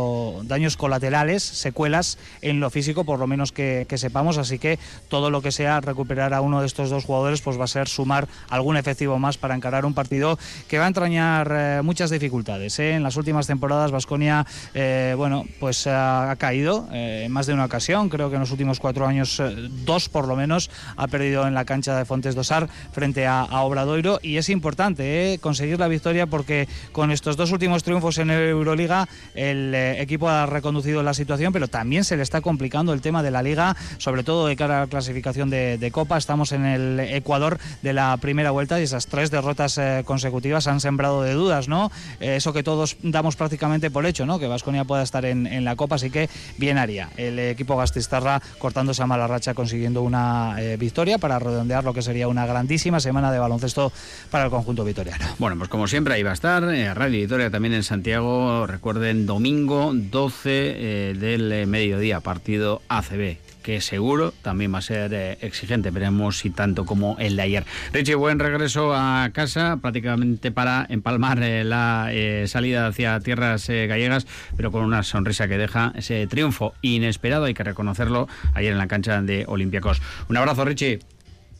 daños 0.44 0.76
colaterales, 0.76 1.42
secuelas 1.42 2.18
en 2.40 2.60
lo 2.60 2.70
físico, 2.70 3.04
por 3.04 3.18
lo 3.18 3.26
menos 3.26 3.52
que, 3.52 3.86
sepamos. 3.96 4.38
Así 4.38 4.58
que 4.58 4.78
todo 5.08 5.30
lo 5.30 5.42
que 5.42 5.52
sea 5.52 5.80
recuperar 5.80 6.34
a 6.34 6.40
uno 6.40 6.60
de 6.60 6.66
estos 6.66 6.90
dos 6.90 7.04
jugadores, 7.04 7.40
pues 7.40 7.58
va 7.58 7.64
a 7.64 7.68
ser 7.68 7.88
sumar 7.88 8.26
algún 8.48 8.76
efectivo 8.76 9.18
más 9.18 9.38
para 9.38 9.54
encarar 9.54 9.84
un 9.84 9.94
partido 9.94 10.38
que 10.68 10.78
va 10.78 10.84
a 10.84 10.88
entrañar 10.88 11.52
eh, 11.52 11.80
muchas 11.82 12.10
dificultades. 12.10 12.78
¿eh? 12.78 12.94
En 12.94 13.02
las 13.02 13.16
últimas 13.16 13.46
temporadas, 13.46 13.90
Vasconia, 13.90 14.46
eh, 14.74 15.14
bueno, 15.16 15.44
pues 15.60 15.86
ha 15.86 16.34
caído 16.38 16.88
en 16.92 17.30
más 17.30 17.46
de 17.46 17.54
una 17.54 17.66
ocasión. 17.66 18.08
Creo 18.08 18.28
que 18.28 18.36
en 18.36 18.40
los 18.40 18.50
últimos 18.50 18.80
cuatro 18.80 19.06
años, 19.06 19.42
dos 19.84 20.08
por 20.08 20.26
lo 20.26 20.36
menos, 20.36 20.70
ha 20.96 21.06
perdido 21.08 21.46
en 21.46 21.54
la 21.54 21.64
cancha 21.64 21.96
de 21.96 22.04
Fontes 22.04 22.34
Dosar 22.34 22.68
frente 22.92 23.26
a, 23.26 23.42
a 23.42 23.62
Obradoiro. 23.62 24.18
Y 24.22 24.36
es 24.36 24.48
importante 24.48 25.38
conseguir 25.40 25.78
la 25.78 25.88
victoria 25.88 26.26
porque 26.26 26.68
con 26.92 27.10
estos 27.10 27.36
dos 27.36 27.52
últimos 27.52 27.82
triunfos 27.82 28.18
en 28.18 28.30
Euroliga, 28.30 29.08
el 29.34 29.74
equipo 30.00 30.28
ha 30.28 30.46
reconducido 30.46 31.02
la 31.02 31.14
situación, 31.14 31.52
pero 31.52 31.68
también 31.68 32.04
se 32.04 32.16
le 32.16 32.22
está 32.22 32.40
complicando 32.40 32.92
el 32.92 33.00
tema 33.00 33.22
de 33.22 33.30
la 33.30 33.42
liga, 33.42 33.76
sobre 33.98 34.24
todo 34.24 34.46
de 34.46 34.56
cara 34.56 34.78
a 34.78 34.80
la 34.82 34.86
clasificación 34.86 35.50
de, 35.50 35.90
Copa. 35.92 36.16
Estamos 36.16 36.52
en 36.52 36.64
el 36.64 37.00
Ecuador 37.00 37.58
de 37.82 37.92
la 37.92 38.16
primera 38.16 38.50
vuelta 38.50 38.80
y 38.80 38.84
esas 38.84 39.06
tres 39.06 39.30
derrotas 39.30 39.76
eh, 39.76 40.02
consecutivas 40.06 40.66
han 40.66 40.80
sembrado 40.80 41.22
de 41.22 41.34
dudas, 41.34 41.68
¿no? 41.68 41.90
Eh, 42.20 42.36
eso 42.36 42.52
que 42.52 42.62
todos 42.62 42.96
damos 43.02 43.36
prácticamente 43.36 43.90
por 43.90 44.06
hecho, 44.06 44.24
¿no? 44.24 44.38
Que 44.38 44.46
Vasconia 44.46 44.84
pueda 44.84 45.02
estar 45.02 45.24
en, 45.24 45.64
la 45.64 45.76
Copa, 45.76 45.96
así 45.96 46.10
que 46.10 46.30
bien 46.56 46.78
haría 46.78 47.10
el 47.16 47.38
equipo 47.38 47.76
Gastistarra 47.76 48.40
cortando 48.58 48.92
esa 48.92 49.06
mala 49.06 49.26
racha, 49.26 49.54
consiguiendo 49.54 50.02
una 50.02 50.56
eh, 50.58 50.76
victoria 50.78 51.18
para 51.18 51.38
redondear 51.38 51.84
lo 51.84 51.92
que 51.92 52.02
sería 52.02 52.28
una 52.28 52.46
grandísima 52.46 53.00
semana 53.00 53.30
de 53.30 53.38
baloncesto 53.38 53.92
para 54.30 54.44
el 54.44 54.50
conjunto 54.50 54.84
vitoriano. 54.84 55.24
Bueno, 55.38 55.56
pues 55.58 55.68
como 55.68 55.86
siempre 55.86 56.14
ahí 56.14 56.22
va 56.22 56.30
a 56.30 56.34
estar 56.34 56.62
Radio 56.62 57.20
Vitoria 57.20 57.50
también 57.50 57.74
en 57.74 57.82
Santiago. 57.82 58.66
Recuerden, 58.66 59.26
domingo 59.26 59.71
12 59.72 60.40
eh, 60.44 61.14
del 61.14 61.50
eh, 61.52 61.66
mediodía, 61.66 62.20
partido 62.20 62.82
ACB 62.88 63.38
que 63.62 63.80
seguro 63.80 64.34
también 64.42 64.74
va 64.74 64.78
a 64.78 64.82
ser 64.82 65.14
eh, 65.14 65.38
exigente. 65.40 65.92
Veremos 65.92 66.38
si 66.38 66.50
tanto 66.50 66.84
como 66.84 67.16
el 67.20 67.36
de 67.36 67.42
ayer. 67.42 67.64
Richie, 67.92 68.16
buen 68.16 68.40
regreso 68.40 68.92
a 68.92 69.30
casa, 69.32 69.78
prácticamente 69.80 70.50
para 70.50 70.84
empalmar 70.88 71.38
la 71.38 72.10
salida 72.46 72.88
hacia 72.88 73.20
tierras 73.20 73.68
gallegas, 73.68 74.26
pero 74.56 74.72
con 74.72 74.82
una 74.82 75.04
sonrisa 75.04 75.46
que 75.46 75.58
deja 75.58 75.92
ese 75.94 76.26
triunfo 76.26 76.74
inesperado, 76.82 77.44
hay 77.44 77.54
que 77.54 77.62
reconocerlo, 77.62 78.26
ayer 78.54 78.72
en 78.72 78.78
la 78.78 78.88
cancha 78.88 79.22
de 79.22 79.44
Olympiacos. 79.46 80.02
Un 80.28 80.36
abrazo, 80.38 80.64
Richie. 80.64 80.98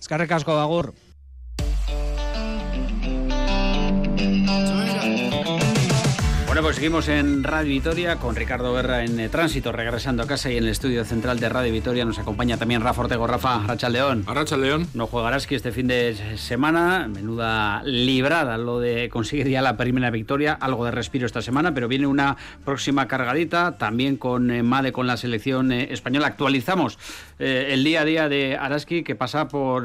Es 0.01 0.09
que 0.09 0.18
recasco. 0.18 0.92
Pues 6.73 6.79
seguimos 6.79 7.09
en 7.09 7.45
Radio 7.45 7.69
Vitoria 7.69 8.17
con 8.17 8.35
Ricardo 8.35 8.73
Guerra 8.73 9.05
en 9.05 9.21
eh, 9.21 9.29
tránsito, 9.29 9.73
regresando 9.73 10.23
a 10.23 10.27
casa 10.27 10.51
y 10.51 10.57
en 10.57 10.65
el 10.65 10.71
estudio 10.71 11.05
central 11.05 11.39
de 11.39 11.51
Radio 11.51 11.71
Vitoria 11.71 12.07
nos 12.07 12.19
acompaña 12.19 12.57
también 12.57 12.81
Rafa 12.81 13.03
Ortego. 13.03 13.27
Rafa, 13.27 13.63
Racha 13.67 13.91
León. 13.91 14.25
Racha 14.27 14.57
León. 14.57 14.87
No 14.95 15.07
jugarás 15.07 15.47
que 15.47 15.55
este 15.55 15.71
fin 15.71 15.87
de 15.87 16.39
semana, 16.39 17.09
menuda 17.09 17.83
librada 17.85 18.57
lo 18.57 18.81
de 18.81 19.11
conseguir 19.11 19.51
ya 19.51 19.61
la 19.61 19.77
primera 19.77 20.09
victoria, 20.09 20.55
algo 20.55 20.87
de 20.87 20.93
respiro 20.93 21.27
esta 21.27 21.43
semana, 21.43 21.75
pero 21.75 21.89
viene 21.89 22.07
una 22.07 22.39
próxima 22.65 23.07
cargadita, 23.07 23.77
también 23.77 24.17
con 24.17 24.51
eh, 24.51 24.63
Made 24.63 24.93
con 24.93 25.07
la 25.07 25.19
selección 25.19 25.73
eh, 25.73 25.93
española. 25.93 26.29
Actualizamos 26.29 26.99
el 27.39 27.85
día 27.85 28.01
a 28.01 28.05
día 28.07 28.29
de 28.31 28.57
Araski 28.57 29.03
que 29.03 29.15
pasa 29.15 29.49
por 29.49 29.85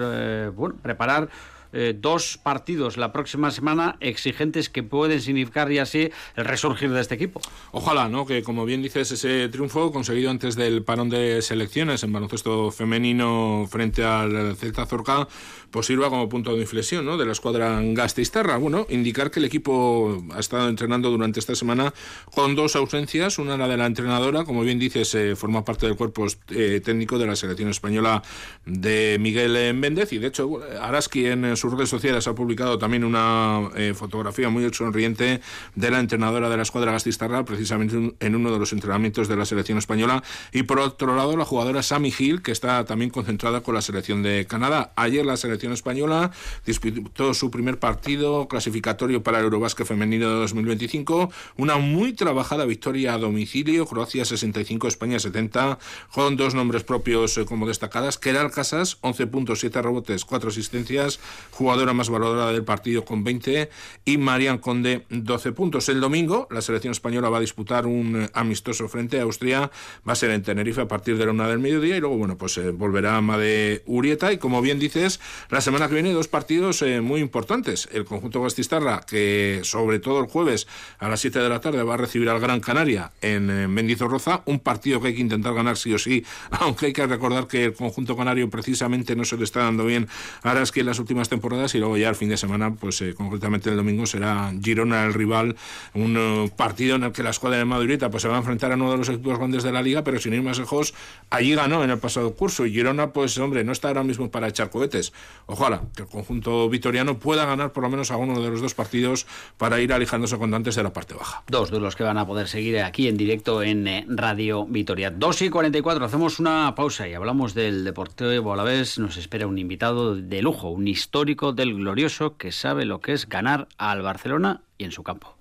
preparar 0.81 1.27
eh, 1.73 1.95
dos 1.97 2.37
partidos 2.37 2.97
la 2.97 3.11
próxima 3.11 3.51
semana 3.51 3.97
exigentes 3.99 4.69
que 4.69 4.83
pueden 4.83 5.21
significar 5.21 5.71
ya 5.71 5.83
así 5.83 6.09
el 6.35 6.45
resurgir 6.45 6.91
de 6.91 7.01
este 7.01 7.15
equipo. 7.15 7.41
Ojalá, 7.71 8.09
¿no? 8.09 8.25
Que 8.25 8.43
como 8.43 8.65
bien 8.65 8.81
dices, 8.81 9.11
ese 9.11 9.49
triunfo 9.49 9.91
conseguido 9.91 10.29
antes 10.29 10.55
del 10.55 10.83
parón 10.83 11.09
de 11.09 11.41
selecciones 11.41 12.03
en 12.03 12.13
baloncesto 12.13 12.71
femenino 12.71 13.65
frente 13.69 14.03
al 14.03 14.55
Celta 14.55 14.85
Zorca, 14.85 15.27
pues 15.71 15.85
sirva 15.85 16.09
como 16.09 16.29
punto 16.29 16.53
de 16.53 16.61
inflexión, 16.61 17.05
¿no? 17.05 17.17
De 17.17 17.25
la 17.25 17.31
escuadra 17.31 17.79
Gastistarra. 17.81 18.57
Bueno, 18.57 18.85
indicar 18.89 19.31
que 19.31 19.39
el 19.39 19.45
equipo 19.45 20.23
ha 20.33 20.39
estado 20.39 20.69
entrenando 20.69 21.09
durante 21.09 21.39
esta 21.39 21.55
semana 21.55 21.93
con 22.33 22.55
dos 22.55 22.75
ausencias, 22.75 23.39
una 23.39 23.57
de 23.57 23.77
la 23.77 23.85
entrenadora, 23.85 24.45
como 24.45 24.61
bien 24.61 24.79
dices, 24.79 25.13
eh, 25.15 25.35
forma 25.35 25.65
parte 25.65 25.85
del 25.85 25.95
cuerpo 25.95 26.27
eh, 26.49 26.81
técnico 26.83 27.17
de 27.17 27.27
la 27.27 27.35
selección 27.35 27.69
española 27.69 28.23
de 28.65 29.17
Miguel 29.19 29.73
Méndez 29.73 30.13
y 30.13 30.17
de 30.17 30.27
hecho 30.27 30.59
Araski 30.81 31.25
en 31.25 31.57
sus 31.57 31.71
redes 31.71 31.89
sociales 31.89 32.27
ha 32.27 32.35
publicado 32.35 32.77
también 32.77 33.03
una 33.03 33.69
eh, 33.75 33.93
fotografía 33.93 34.49
muy 34.49 34.67
sonriente 34.73 35.41
de 35.75 35.91
la 35.91 35.99
entrenadora 35.99 36.49
de 36.49 36.57
la 36.57 36.63
escuadra 36.63 36.91
Gastistarra, 36.91 37.45
precisamente 37.45 38.15
en 38.19 38.35
uno 38.35 38.51
de 38.51 38.59
los 38.59 38.73
entrenamientos 38.73 39.27
de 39.27 39.35
la 39.35 39.45
selección 39.45 39.77
española. 39.77 40.23
Y 40.51 40.63
por 40.63 40.79
otro 40.79 41.15
lado, 41.15 41.35
la 41.37 41.45
jugadora 41.45 41.83
Sammy 41.83 42.13
Hill, 42.17 42.41
que 42.41 42.51
está 42.51 42.85
también 42.85 43.11
concentrada 43.11 43.61
con 43.61 43.75
la 43.75 43.81
selección 43.81 44.23
de 44.23 44.45
Canadá. 44.47 44.93
Ayer 44.95 45.25
la 45.25 45.37
selección 45.37 45.56
española 45.65 46.31
disputó 46.65 47.33
su 47.33 47.51
primer 47.51 47.79
partido 47.79 48.47
clasificatorio 48.47 49.23
para 49.23 49.39
el 49.39 49.45
Eurobásquet 49.45 49.85
femenino 49.85 50.29
de 50.29 50.35
2025. 50.35 51.31
Una 51.57 51.77
muy 51.77 52.13
trabajada 52.13 52.65
victoria 52.65 53.13
a 53.13 53.17
domicilio, 53.17 53.85
Croacia 53.85 54.25
65, 54.25 54.87
España 54.87 55.19
70, 55.19 55.79
con 56.13 56.37
dos 56.37 56.53
nombres 56.55 56.83
propios 56.83 57.37
eh, 57.37 57.45
como 57.45 57.67
destacadas. 57.67 58.17
Keral 58.17 58.51
Casas, 58.51 58.97
11 59.01 59.27
puntos, 59.27 59.59
7 59.59 59.81
rebotes, 59.81 60.25
4 60.25 60.49
asistencias 60.49 61.19
jugadora 61.51 61.93
más 61.93 62.09
valorada 62.09 62.51
del 62.51 62.63
partido 62.63 63.05
con 63.05 63.23
20 63.23 63.69
y 64.05 64.17
Marian 64.17 64.57
Conde 64.57 65.05
12 65.09 65.51
puntos. 65.51 65.89
El 65.89 65.99
domingo 65.99 66.47
la 66.51 66.61
selección 66.61 66.91
española 66.91 67.29
va 67.29 67.37
a 67.37 67.41
disputar 67.41 67.85
un 67.85 68.29
amistoso 68.33 68.87
frente 68.87 69.19
a 69.19 69.23
Austria, 69.23 69.71
va 70.07 70.13
a 70.13 70.15
ser 70.15 70.31
en 70.31 70.43
Tenerife 70.43 70.81
a 70.81 70.87
partir 70.87 71.17
de 71.17 71.25
la 71.25 71.31
una 71.31 71.47
del 71.47 71.59
mediodía 71.59 71.97
y 71.97 71.99
luego 71.99 72.17
bueno 72.17 72.37
pues 72.37 72.57
eh, 72.57 72.71
volverá 72.71 73.17
a 73.17 73.21
Made 73.21 73.83
Urieta 73.85 74.31
y 74.31 74.37
como 74.37 74.61
bien 74.61 74.79
dices 74.79 75.19
la 75.49 75.61
semana 75.61 75.87
que 75.87 75.93
viene 75.93 76.11
dos 76.11 76.27
partidos 76.27 76.81
eh, 76.81 77.01
muy 77.01 77.21
importantes. 77.21 77.87
El 77.91 78.05
conjunto 78.05 78.41
Gastistarra 78.41 79.01
que 79.07 79.61
sobre 79.63 79.99
todo 79.99 80.19
el 80.19 80.27
jueves 80.27 80.67
a 80.99 81.07
las 81.07 81.21
7 81.21 81.39
de 81.39 81.49
la 81.49 81.61
tarde 81.61 81.83
va 81.83 81.93
a 81.93 81.97
recibir 81.97 82.29
al 82.29 82.39
Gran 82.39 82.59
Canaria 82.59 83.11
en 83.21 83.49
eh, 83.49 83.67
Mendizorroza, 83.67 84.41
un 84.45 84.59
partido 84.59 84.99
que 84.99 85.07
hay 85.07 85.15
que 85.15 85.21
intentar 85.21 85.53
ganar 85.53 85.77
sí 85.77 85.93
o 85.93 85.97
sí, 85.97 86.25
aunque 86.51 86.87
hay 86.87 86.93
que 86.93 87.07
recordar 87.07 87.47
que 87.47 87.65
el 87.65 87.73
conjunto 87.73 88.17
canario 88.17 88.49
precisamente 88.49 89.15
no 89.15 89.23
se 89.23 89.37
le 89.37 89.43
está 89.43 89.61
dando 89.61 89.85
bien 89.85 90.07
ahora 90.43 90.61
es 90.61 90.71
que 90.71 90.81
en 90.81 90.87
las 90.87 90.99
últimas 90.99 91.29
temporadas 91.29 91.37
temporadas 91.37 91.75
y 91.75 91.77
luego 91.77 91.97
ya 91.97 92.09
el 92.09 92.15
fin 92.15 92.29
de 92.29 92.37
semana, 92.37 92.73
pues 92.73 92.99
eh, 93.01 93.13
concretamente 93.13 93.69
el 93.69 93.77
domingo 93.77 94.07
será 94.07 94.51
Girona 94.59 95.05
el 95.05 95.13
rival, 95.13 95.55
un 95.93 96.17
eh, 96.17 96.51
partido 96.57 96.95
en 96.95 97.03
el 97.03 97.11
que 97.11 97.21
la 97.21 97.29
escuadra 97.29 97.59
de 97.59 97.65
Madurita 97.65 98.09
pues 98.09 98.23
se 98.23 98.27
va 98.27 98.35
a 98.35 98.39
enfrentar 98.39 98.71
a 98.71 98.75
uno 98.75 98.91
de 98.91 98.97
los 98.97 99.09
equipos 99.09 99.37
grandes 99.37 99.61
de 99.61 99.71
la 99.71 99.83
liga, 99.83 100.03
pero 100.03 100.19
sin 100.19 100.33
ir 100.33 100.41
más 100.41 100.57
lejos, 100.57 100.95
allí 101.29 101.53
ganó 101.53 101.83
en 101.83 101.91
el 101.91 101.99
pasado 101.99 102.33
curso 102.33 102.65
y 102.65 102.71
Girona 102.71 103.13
pues 103.13 103.37
hombre, 103.37 103.63
no 103.63 103.71
está 103.71 103.89
ahora 103.89 104.03
mismo 104.03 104.31
para 104.31 104.47
echar 104.47 104.71
cohetes. 104.71 105.13
Ojalá 105.47 105.81
que 105.95 106.03
el 106.03 106.09
conjunto 106.09 106.69
vitoriano 106.69 107.19
pueda 107.19 107.45
ganar 107.45 107.71
por 107.71 107.83
lo 107.83 107.89
menos 107.89 108.11
a 108.11 108.17
uno 108.17 108.39
de 108.41 108.49
los 108.49 108.61
dos 108.61 108.73
partidos 108.73 109.25
para 109.57 109.79
ir 109.79 109.93
alejándose 109.93 110.37
con 110.37 110.53
antes 110.53 110.75
de 110.75 110.83
la 110.83 110.91
parte 110.91 111.13
baja. 111.13 111.43
Dos 111.47 111.71
duelos 111.71 111.95
que 111.95 112.03
van 112.03 112.17
a 112.17 112.27
poder 112.27 112.47
seguir 112.47 112.79
aquí 112.81 113.07
en 113.07 113.17
directo 113.17 113.63
en 113.63 113.87
eh, 113.87 114.05
Radio 114.09 114.65
Vitoria. 114.65 115.09
2 115.09 115.41
y 115.43 115.49
44, 115.49 116.05
hacemos 116.05 116.39
una 116.39 116.75
pausa 116.75 117.07
y 117.07 117.13
hablamos 117.13 117.53
del 117.53 117.85
Deportivo 117.85 118.53
a 118.53 118.57
la 118.57 118.63
vez. 118.63 118.99
Nos 118.99 119.15
espera 119.17 119.47
un 119.47 119.57
invitado 119.57 120.15
de 120.15 120.41
lujo, 120.41 120.69
un 120.69 120.87
histórico 120.87 121.53
del 121.53 121.75
glorioso 121.75 122.35
que 122.37 122.51
sabe 122.51 122.85
lo 122.85 122.99
que 122.99 123.13
es 123.13 123.29
ganar 123.29 123.69
al 123.77 124.01
Barcelona 124.01 124.61
y 124.77 124.83
en 124.83 124.91
su 124.91 125.03
campo. 125.03 125.35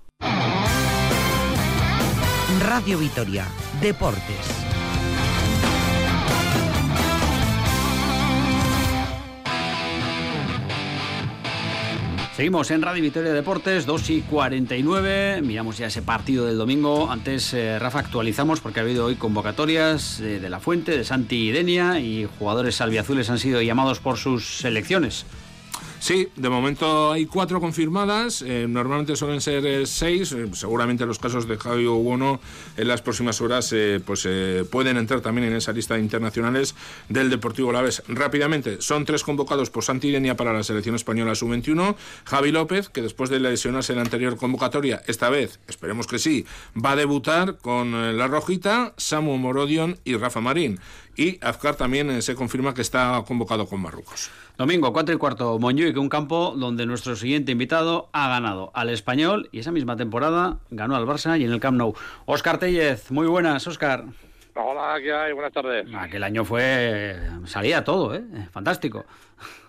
Radio 2.61 2.99
Vitoria, 2.99 3.47
Deportes. 3.81 4.76
Seguimos 12.37 12.71
en 12.71 12.83
Radio 12.83 13.03
Victoria 13.03 13.33
Deportes, 13.33 13.87
2 13.87 14.11
y 14.11 14.21
49. 14.21 15.41
Miramos 15.41 15.79
ya 15.79 15.87
ese 15.87 16.03
partido 16.03 16.45
del 16.45 16.59
domingo. 16.59 17.11
Antes, 17.11 17.55
eh, 17.55 17.79
Rafa, 17.79 18.01
actualizamos 18.01 18.61
porque 18.61 18.79
ha 18.79 18.83
habido 18.83 19.07
hoy 19.07 19.15
convocatorias 19.15 20.21
eh, 20.21 20.39
de 20.39 20.51
La 20.51 20.61
Fuente, 20.61 20.99
de 20.99 21.05
Santi 21.05 21.49
y 21.49 21.51
Denia 21.51 21.99
y 21.99 22.29
jugadores 22.39 22.75
salviazules 22.75 23.31
han 23.31 23.39
sido 23.39 23.63
llamados 23.63 24.01
por 24.01 24.19
sus 24.19 24.59
selecciones. 24.59 25.25
Sí, 25.99 26.29
de 26.37 26.49
momento 26.49 27.11
hay 27.11 27.27
cuatro 27.27 27.61
confirmadas, 27.61 28.43
eh, 28.43 28.67
normalmente 28.69 29.17
suelen 29.17 29.41
ser 29.41 29.65
eh, 29.67 29.87
seis, 29.87 30.31
eh, 30.33 30.47
seguramente 30.53 31.07
los 31.07 31.19
casos 31.19 31.49
de 31.49 31.57
Javi 31.57 31.87
Bono 31.87 32.39
en 32.77 32.89
las 32.89 33.03
próximas 33.03 33.41
horas 33.41 33.75
pues 34.05 34.29
pueden 34.71 34.97
entrar 34.97 35.21
también 35.21 35.49
en 35.49 35.55
esa 35.55 35.73
lista 35.73 35.95
de 35.95 36.01
internacionales 36.01 36.75
del 37.09 37.31
Deportivo 37.31 37.73
Laves. 37.73 38.03
Rápidamente, 38.09 38.81
son 38.81 39.05
tres 39.05 39.25
convocados 39.25 39.71
por 39.71 39.85
Santidenia 39.85 40.37
para 40.37 40.53
la 40.53 40.63
selección 40.63 40.95
española 40.95 41.35
sub-21, 41.35 41.97
Javi 42.25 42.53
López, 42.53 42.89
que 42.89 43.03
después 43.03 43.31
de 43.31 43.41
lesionarse 43.41 43.93
en 43.93 43.97
la 43.97 44.05
anterior 44.05 44.37
convocatoria, 44.37 45.03
esta 45.07 45.31
vez, 45.31 45.59
esperemos 45.67 46.07
que 46.07 46.19
sí, 46.19 46.47
va 46.77 46.93
a 46.93 46.97
debutar 46.97 47.57
con 47.57 48.17
la 48.17 48.27
Rojita, 48.29 48.93
Samu 48.97 49.37
Morodion 49.39 49.99
y 50.05 50.17
Rafa 50.17 50.41
Marín. 50.41 50.79
Y 51.17 51.39
Azcar 51.41 51.77
también 51.77 52.21
se 52.21 52.35
confirma 52.35 52.75
que 52.75 52.83
está 52.83 53.23
convocado 53.27 53.67
con 53.67 53.81
Marruecos. 53.81 54.31
Domingo, 54.59 54.91
4 54.91 55.15
y 55.15 55.19
cuarto, 55.19 55.59
Montjuic, 55.59 55.99
un 55.99 56.09
campo 56.09 56.55
donde 56.57 56.87
nuestro 56.87 57.15
siguiente 57.15 57.53
invitado 57.53 58.09
ha 58.13 58.31
ganado 58.31 58.71
al 58.73 58.89
Español 58.89 59.51
y 59.53 59.59
esa 59.59 59.71
misma 59.71 59.97
temporada 59.97 60.61
ganó 60.71 60.97
al 60.97 61.05
Barça 61.05 61.39
y 61.39 61.45
en 61.45 61.53
el 61.53 61.61
Camp 61.61 61.77
Nou. 61.77 61.93
Óscar 62.25 62.59
Tellez, 62.59 63.11
muy 63.11 63.27
buenas, 63.27 63.67
Óscar. 63.67 64.07
Hola, 64.59 64.99
¿qué 65.03 65.13
hay? 65.13 65.33
Buenas 65.33 65.53
tardes. 65.53 65.87
Aquel 65.95 66.25
año 66.25 66.43
fue... 66.43 67.15
salía 67.45 67.85
todo, 67.85 68.15
¿eh? 68.15 68.23
Fantástico. 68.51 69.05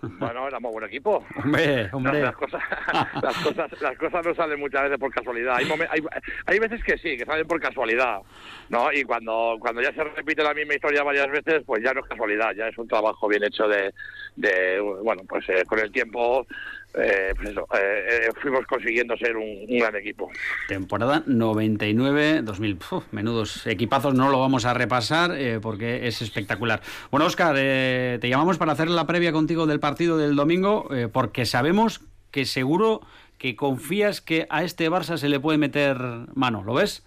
Bueno, 0.01 0.47
éramos 0.47 0.71
buen 0.71 0.85
equipo. 0.85 1.25
Hombre, 1.43 1.89
hombre. 1.91 2.21
Las 2.21 2.37
cosas, 2.37 2.63
las 3.21 3.35
cosas, 3.43 3.81
las 3.81 3.97
cosas 3.97 4.25
no 4.25 4.33
salen 4.33 4.61
muchas 4.61 4.83
veces 4.83 4.97
por 4.97 5.13
casualidad. 5.13 5.55
Hay, 5.57 5.69
hay, 5.89 6.01
hay, 6.45 6.59
veces 6.59 6.81
que 6.85 6.97
sí, 6.97 7.17
que 7.17 7.25
salen 7.25 7.45
por 7.45 7.59
casualidad, 7.59 8.21
¿no? 8.69 8.93
Y 8.93 9.03
cuando, 9.03 9.57
cuando 9.59 9.81
ya 9.81 9.91
se 9.91 10.05
repite 10.05 10.41
la 10.41 10.53
misma 10.53 10.75
historia 10.75 11.03
varias 11.03 11.29
veces, 11.29 11.63
pues 11.65 11.83
ya 11.83 11.93
no 11.93 11.99
es 11.99 12.07
casualidad, 12.07 12.55
ya 12.55 12.69
es 12.69 12.77
un 12.77 12.87
trabajo 12.87 13.27
bien 13.27 13.43
hecho 13.43 13.67
de, 13.67 13.93
de 14.37 14.79
bueno, 14.79 15.23
pues 15.27 15.49
eh, 15.49 15.65
con 15.67 15.79
el 15.79 15.91
tiempo 15.91 16.47
eh, 16.93 17.33
pues 17.35 17.49
eso, 17.49 17.67
eh, 17.73 18.27
eh, 18.27 18.29
fuimos 18.41 18.65
consiguiendo 18.65 19.15
ser 19.17 19.37
un, 19.37 19.65
gran 19.67 19.95
equipo. 19.95 20.29
Temporada 20.67 21.23
99-2000. 21.25 23.03
Menudos 23.11 23.67
equipazos, 23.67 24.15
no 24.15 24.29
lo 24.29 24.39
vamos 24.39 24.65
a 24.65 24.73
repasar 24.73 25.37
porque 25.61 26.07
es 26.07 26.21
espectacular. 26.21 26.81
Bueno, 27.11 27.25
Oscar, 27.25 27.55
te 27.55 28.29
llamamos 28.29 28.57
para 28.57 28.71
hacer 28.71 28.89
la 28.89 29.05
previa 29.05 29.31
contigo 29.31 29.67
del 29.67 29.79
partido 29.79 30.17
del 30.17 30.35
domingo 30.35 30.89
porque 31.11 31.45
sabemos 31.45 32.01
que 32.31 32.45
seguro 32.45 33.01
que 33.37 33.55
confías 33.55 34.21
que 34.21 34.47
a 34.49 34.63
este 34.63 34.89
Barça 34.89 35.17
se 35.17 35.29
le 35.29 35.39
puede 35.39 35.57
meter 35.57 35.97
mano, 36.33 36.63
¿lo 36.63 36.73
ves? 36.73 37.05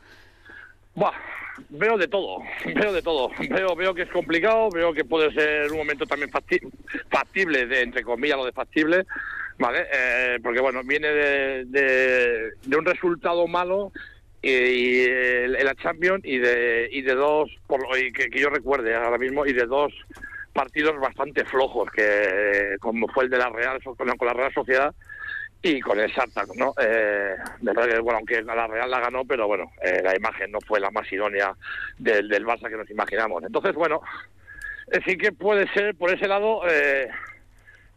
Buah, 0.94 1.12
veo 1.68 1.98
de 1.98 2.08
todo, 2.08 2.38
veo 2.64 2.92
de 2.92 3.02
todo. 3.02 3.30
Veo, 3.48 3.74
veo 3.74 3.94
que 3.94 4.02
es 4.02 4.10
complicado, 4.10 4.70
veo 4.70 4.92
que 4.92 5.04
puede 5.04 5.32
ser 5.32 5.70
un 5.72 5.78
momento 5.78 6.06
también 6.06 6.30
factible, 6.30 7.66
de, 7.66 7.82
entre 7.82 8.02
comillas 8.02 8.38
lo 8.38 8.44
de 8.44 8.52
factible, 8.52 9.06
¿vale? 9.60 9.86
Eh, 9.92 10.38
porque 10.42 10.60
bueno, 10.60 10.82
viene 10.82 11.08
de, 11.08 11.64
de, 11.66 12.76
un 12.76 12.84
resultado 12.84 13.46
malo 13.46 13.92
y, 14.42 15.04
en 15.04 15.64
la 15.64 15.74
Champions 15.74 16.24
y 16.24 16.38
de, 16.38 16.88
y 16.90 17.02
de 17.02 17.14
dos, 17.14 17.50
por 17.66 17.80
y 17.96 18.10
que, 18.10 18.28
yo 18.40 18.48
recuerde 18.48 18.94
ahora 18.94 19.18
mismo, 19.18 19.46
y 19.46 19.52
de 19.52 19.66
dos 19.66 19.92
partidos 20.54 20.98
bastante 20.98 21.44
flojos, 21.44 21.90
que 21.90 22.76
como 22.80 23.06
fue 23.08 23.24
el 23.24 23.30
de 23.30 23.38
la 23.38 23.50
Real, 23.50 23.80
con, 23.82 24.26
la 24.26 24.32
Real 24.32 24.52
Sociedad 24.52 24.94
y 25.62 25.78
con 25.80 26.00
el 26.00 26.12
Sarta, 26.14 26.44
¿no? 26.56 26.72
Eh, 26.80 27.36
que, 27.62 28.00
bueno, 28.00 28.18
aunque 28.18 28.42
la 28.42 28.66
Real 28.66 28.90
la 28.90 29.00
ganó, 29.00 29.26
pero 29.26 29.46
bueno, 29.46 29.70
eh, 29.82 30.00
la 30.02 30.16
imagen 30.16 30.50
no 30.50 30.58
fue 30.66 30.80
la 30.80 30.90
más 30.90 31.12
idónea 31.12 31.54
del, 31.98 32.30
del 32.30 32.46
Barça 32.46 32.70
que 32.70 32.78
nos 32.78 32.90
imaginamos. 32.90 33.44
Entonces, 33.44 33.74
bueno, 33.74 34.00
sí 35.06 35.18
que 35.18 35.32
puede 35.32 35.68
ser 35.74 35.94
por 35.96 36.10
ese 36.10 36.26
lado 36.26 36.62
eh, 36.66 37.10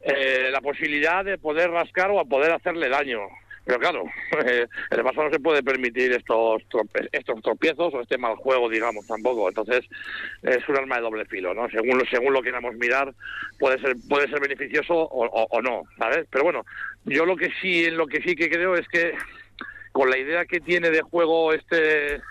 eh, 0.04 0.50
la 0.52 0.62
posibilidad 0.62 1.24
de 1.24 1.38
poder 1.38 1.72
rascar 1.72 2.12
o 2.12 2.20
a 2.20 2.26
poder 2.26 2.52
hacerle 2.52 2.90
daño. 2.90 3.20
Pero 3.66 3.80
claro, 3.80 4.04
eh, 4.46 4.68
el 4.92 5.04
Barça 5.04 5.24
no 5.24 5.30
se 5.30 5.40
puede 5.40 5.64
permitir 5.64 6.12
estos 6.12 6.62
estos 7.12 7.42
tropiezos 7.42 7.94
o 7.94 8.02
este 8.02 8.18
mal 8.18 8.36
juego, 8.36 8.70
digamos, 8.70 9.08
tampoco. 9.08 9.48
Entonces 9.48 9.86
es 10.42 10.68
un 10.68 10.78
arma 10.78 10.98
de 10.98 11.04
doble 11.04 11.26
filo, 11.26 11.54
¿no? 11.54 11.70
Según 11.70 12.04
según 12.12 12.34
lo 12.34 12.42
queramos 12.42 12.76
mirar, 12.76 13.14
puede 13.60 13.80
ser 13.80 13.96
puede 14.10 14.28
ser 14.28 14.42
beneficioso 14.42 14.94
o, 14.94 15.48
o, 15.50 15.62
no, 15.62 15.84
¿sabes? 15.98 16.28
Pero 16.30 16.44
bueno, 16.44 16.66
yo 17.06 17.26
lo 17.26 17.38
que 17.38 17.52
sí 17.62 17.86
en 17.86 17.98
lo 17.98 18.08
que 18.08 18.22
sí 18.22 18.36
que 18.36 18.50
creo 18.50 18.76
es 18.76 18.88
que 18.90 19.14
con 19.94 20.10
la 20.10 20.18
idea 20.18 20.46
que 20.46 20.60
tiene 20.60 20.90
de 20.90 21.02
juego 21.02 21.54
este 21.54 22.22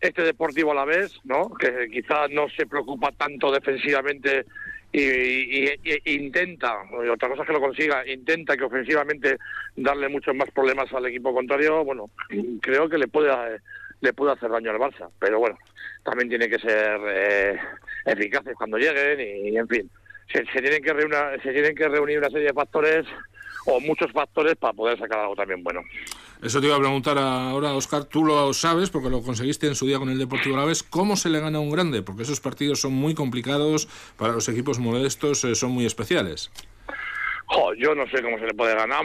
este 0.00 0.22
Deportivo 0.22 0.72
a 0.72 0.74
la 0.74 0.84
vez, 0.84 1.18
¿no? 1.24 1.48
Que 1.54 1.88
quizás 1.90 2.30
no 2.30 2.48
se 2.50 2.66
preocupa 2.66 3.10
tanto 3.12 3.50
defensivamente 3.50 4.44
y, 4.96 5.68
intenta, 6.04 6.72
otra 7.10 7.28
cosa 7.28 7.42
es 7.42 7.46
que 7.48 7.52
lo 7.52 7.60
consiga, 7.60 8.06
intenta 8.06 8.56
que 8.56 8.64
ofensivamente 8.64 9.38
darle 9.74 10.08
muchos 10.08 10.36
más 10.36 10.48
problemas 10.52 10.92
al 10.92 11.06
equipo 11.06 11.34
contrario, 11.34 11.84
bueno, 11.84 12.10
creo 12.60 12.88
que 12.88 12.98
le 12.98 13.08
puede 13.08 13.30
le 14.00 14.12
puede 14.12 14.32
hacer 14.32 14.50
daño 14.50 14.70
al 14.70 14.78
Barça, 14.78 15.08
pero 15.18 15.38
bueno, 15.38 15.58
también 16.04 16.28
tiene 16.28 16.48
que 16.48 16.58
ser 16.58 17.00
eh, 17.08 17.58
eficaces 18.04 18.54
cuando 18.56 18.76
lleguen 18.76 19.18
y, 19.20 19.56
en 19.56 19.66
fin, 19.66 19.90
se, 20.32 20.42
tienen 20.44 20.82
que 20.82 20.92
reunir, 20.92 21.16
se 21.42 21.52
tienen 21.52 21.74
que 21.74 21.88
reunir 21.88 22.18
una 22.18 22.30
serie 22.30 22.48
de 22.48 22.52
factores 22.52 23.06
o 23.66 23.80
muchos 23.80 24.12
factores 24.12 24.56
para 24.56 24.72
poder 24.72 24.98
sacar 24.98 25.20
algo 25.20 25.34
también 25.34 25.62
bueno. 25.62 25.82
Eso 26.42 26.60
te 26.60 26.66
iba 26.66 26.76
a 26.76 26.78
preguntar 26.78 27.16
ahora, 27.16 27.72
Oscar, 27.72 28.04
tú 28.04 28.24
lo 28.24 28.52
sabes 28.52 28.90
porque 28.90 29.08
lo 29.08 29.22
conseguiste 29.22 29.66
en 29.66 29.74
su 29.74 29.86
día 29.86 29.98
con 29.98 30.10
el 30.10 30.18
Deportivo 30.18 30.56
Alavés, 30.56 30.82
¿cómo 30.82 31.16
se 31.16 31.30
le 31.30 31.40
gana 31.40 31.56
a 31.56 31.60
un 31.62 31.70
grande? 31.70 32.02
Porque 32.02 32.24
esos 32.24 32.40
partidos 32.40 32.80
son 32.80 32.92
muy 32.92 33.14
complicados, 33.14 33.88
para 34.18 34.34
los 34.34 34.46
equipos 34.48 34.78
modestos 34.78 35.42
eh, 35.44 35.54
son 35.54 35.70
muy 35.70 35.86
especiales. 35.86 36.50
yo 37.78 37.94
no 37.94 38.06
sé 38.08 38.22
cómo 38.22 38.38
se 38.38 38.46
le 38.46 38.52
puede 38.54 38.74
ganar. 38.74 39.04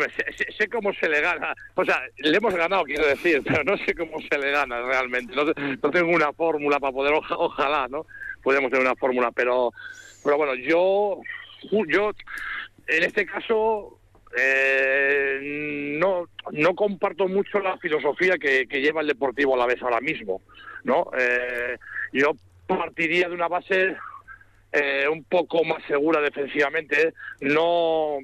sé, 0.57 0.67
cómo 0.67 0.91
se 0.93 1.07
le 1.07 1.21
gana. 1.21 1.53
O 1.75 1.85
sea, 1.85 2.01
le 2.17 2.35
hemos 2.35 2.53
ganado, 2.53 2.83
quiero 2.83 3.07
decir, 3.07 3.41
pero 3.45 3.63
no 3.63 3.77
sé 3.77 3.95
cómo 3.95 4.17
se 4.29 4.37
le 4.37 4.51
gana 4.51 4.81
realmente. 4.81 5.33
No, 5.33 5.45
tengo 5.91 6.11
una 6.11 6.33
fórmula 6.33 6.79
para 6.81 6.93
poder, 6.93 7.13
ojalá, 7.37 7.87
¿no? 7.87 8.05
Podemos 8.43 8.69
tener 8.71 8.85
una 8.85 8.95
fórmula, 8.95 9.31
pero, 9.31 9.71
pero 10.23 10.37
bueno, 10.37 10.55
yo, 10.55 11.21
yo, 11.87 12.11
en 12.87 13.03
este 13.03 13.25
caso, 13.25 13.98
eh, 14.37 15.39
no, 15.99 16.27
no 16.51 16.75
comparto 16.75 17.27
mucho 17.27 17.59
la 17.59 17.77
filosofía 17.77 18.37
que, 18.37 18.65
lleva 18.65 19.01
el 19.01 19.07
Deportivo 19.07 19.55
a 19.55 19.57
la 19.57 19.65
vez 19.65 19.81
ahora 19.81 20.01
mismo. 20.01 20.41
¿no? 20.83 21.09
Eh, 21.17 21.77
yo 22.13 22.31
partiría 22.67 23.27
de 23.27 23.35
una 23.35 23.47
base 23.47 23.95
eh, 24.71 25.07
un 25.11 25.23
poco 25.23 25.63
más 25.63 25.83
segura 25.87 26.21
defensivamente, 26.21 27.13
no, 27.41 28.19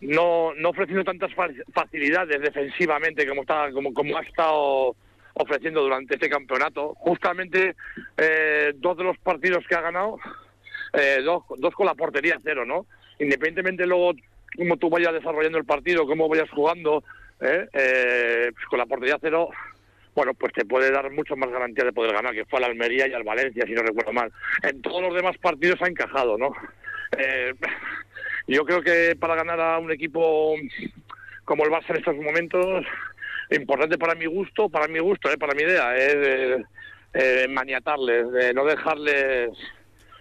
no, 0.00 0.52
no 0.54 0.68
ofreciendo 0.70 1.04
tantas 1.04 1.30
facilidades 1.72 2.40
defensivamente 2.40 3.26
como, 3.26 3.42
está, 3.42 3.70
como, 3.70 3.94
como 3.94 4.18
ha 4.18 4.22
estado 4.22 4.96
ofreciendo 5.34 5.82
durante 5.82 6.14
este 6.14 6.28
campeonato. 6.28 6.94
Justamente 6.96 7.76
eh, 8.16 8.72
dos 8.76 8.96
de 8.96 9.04
los 9.04 9.18
partidos 9.18 9.64
que 9.68 9.74
ha 9.76 9.80
ganado, 9.80 10.18
dos, 11.24 11.44
dos 11.58 11.74
con 11.74 11.86
la 11.86 11.94
portería 11.94 12.38
cero, 12.42 12.64
¿no? 12.64 12.86
Independientemente 13.18 13.86
luego 13.86 14.14
cómo 14.56 14.76
tú 14.76 14.90
vayas 14.90 15.12
desarrollando 15.12 15.58
el 15.58 15.64
partido, 15.64 16.06
cómo 16.06 16.28
vayas 16.28 16.50
jugando, 16.50 17.04
¿eh? 17.40 17.68
Eh, 17.72 18.50
pues 18.52 18.66
con 18.66 18.78
la 18.78 18.86
portería 18.86 19.18
cero, 19.20 19.50
bueno, 20.14 20.34
pues 20.34 20.52
te 20.52 20.64
puede 20.64 20.90
dar 20.90 21.10
mucho 21.10 21.36
más 21.36 21.50
garantía 21.50 21.84
de 21.84 21.92
poder 21.92 22.12
ganar, 22.12 22.34
que 22.34 22.46
fue 22.46 22.58
al 22.58 22.70
Almería 22.70 23.06
y 23.06 23.12
al 23.12 23.24
Valencia, 23.24 23.64
si 23.66 23.72
no 23.72 23.82
recuerdo 23.82 24.12
mal. 24.12 24.32
En 24.62 24.80
todos 24.82 25.02
los 25.02 25.14
demás 25.14 25.36
partidos 25.38 25.80
ha 25.82 25.88
encajado, 25.88 26.38
¿no? 26.38 26.52
Eh, 27.18 27.52
Yo 28.48 28.64
creo 28.64 28.80
que 28.80 29.16
para 29.16 29.34
ganar 29.34 29.60
a 29.60 29.78
un 29.78 29.90
equipo 29.90 30.54
como 31.44 31.64
el 31.64 31.70
Barça 31.70 31.90
en 31.90 31.96
estos 31.96 32.16
momentos, 32.16 32.84
importante 33.50 33.98
para 33.98 34.14
mi 34.14 34.26
gusto, 34.26 34.68
para 34.68 34.86
mi 34.86 35.00
gusto, 35.00 35.30
eh, 35.30 35.36
para 35.36 35.54
mi 35.54 35.62
idea, 35.62 35.96
es 35.96 36.64
eh, 37.14 37.46
maniatarles, 37.48 38.30
de 38.30 38.54
no 38.54 38.64
dejarles, 38.64 39.50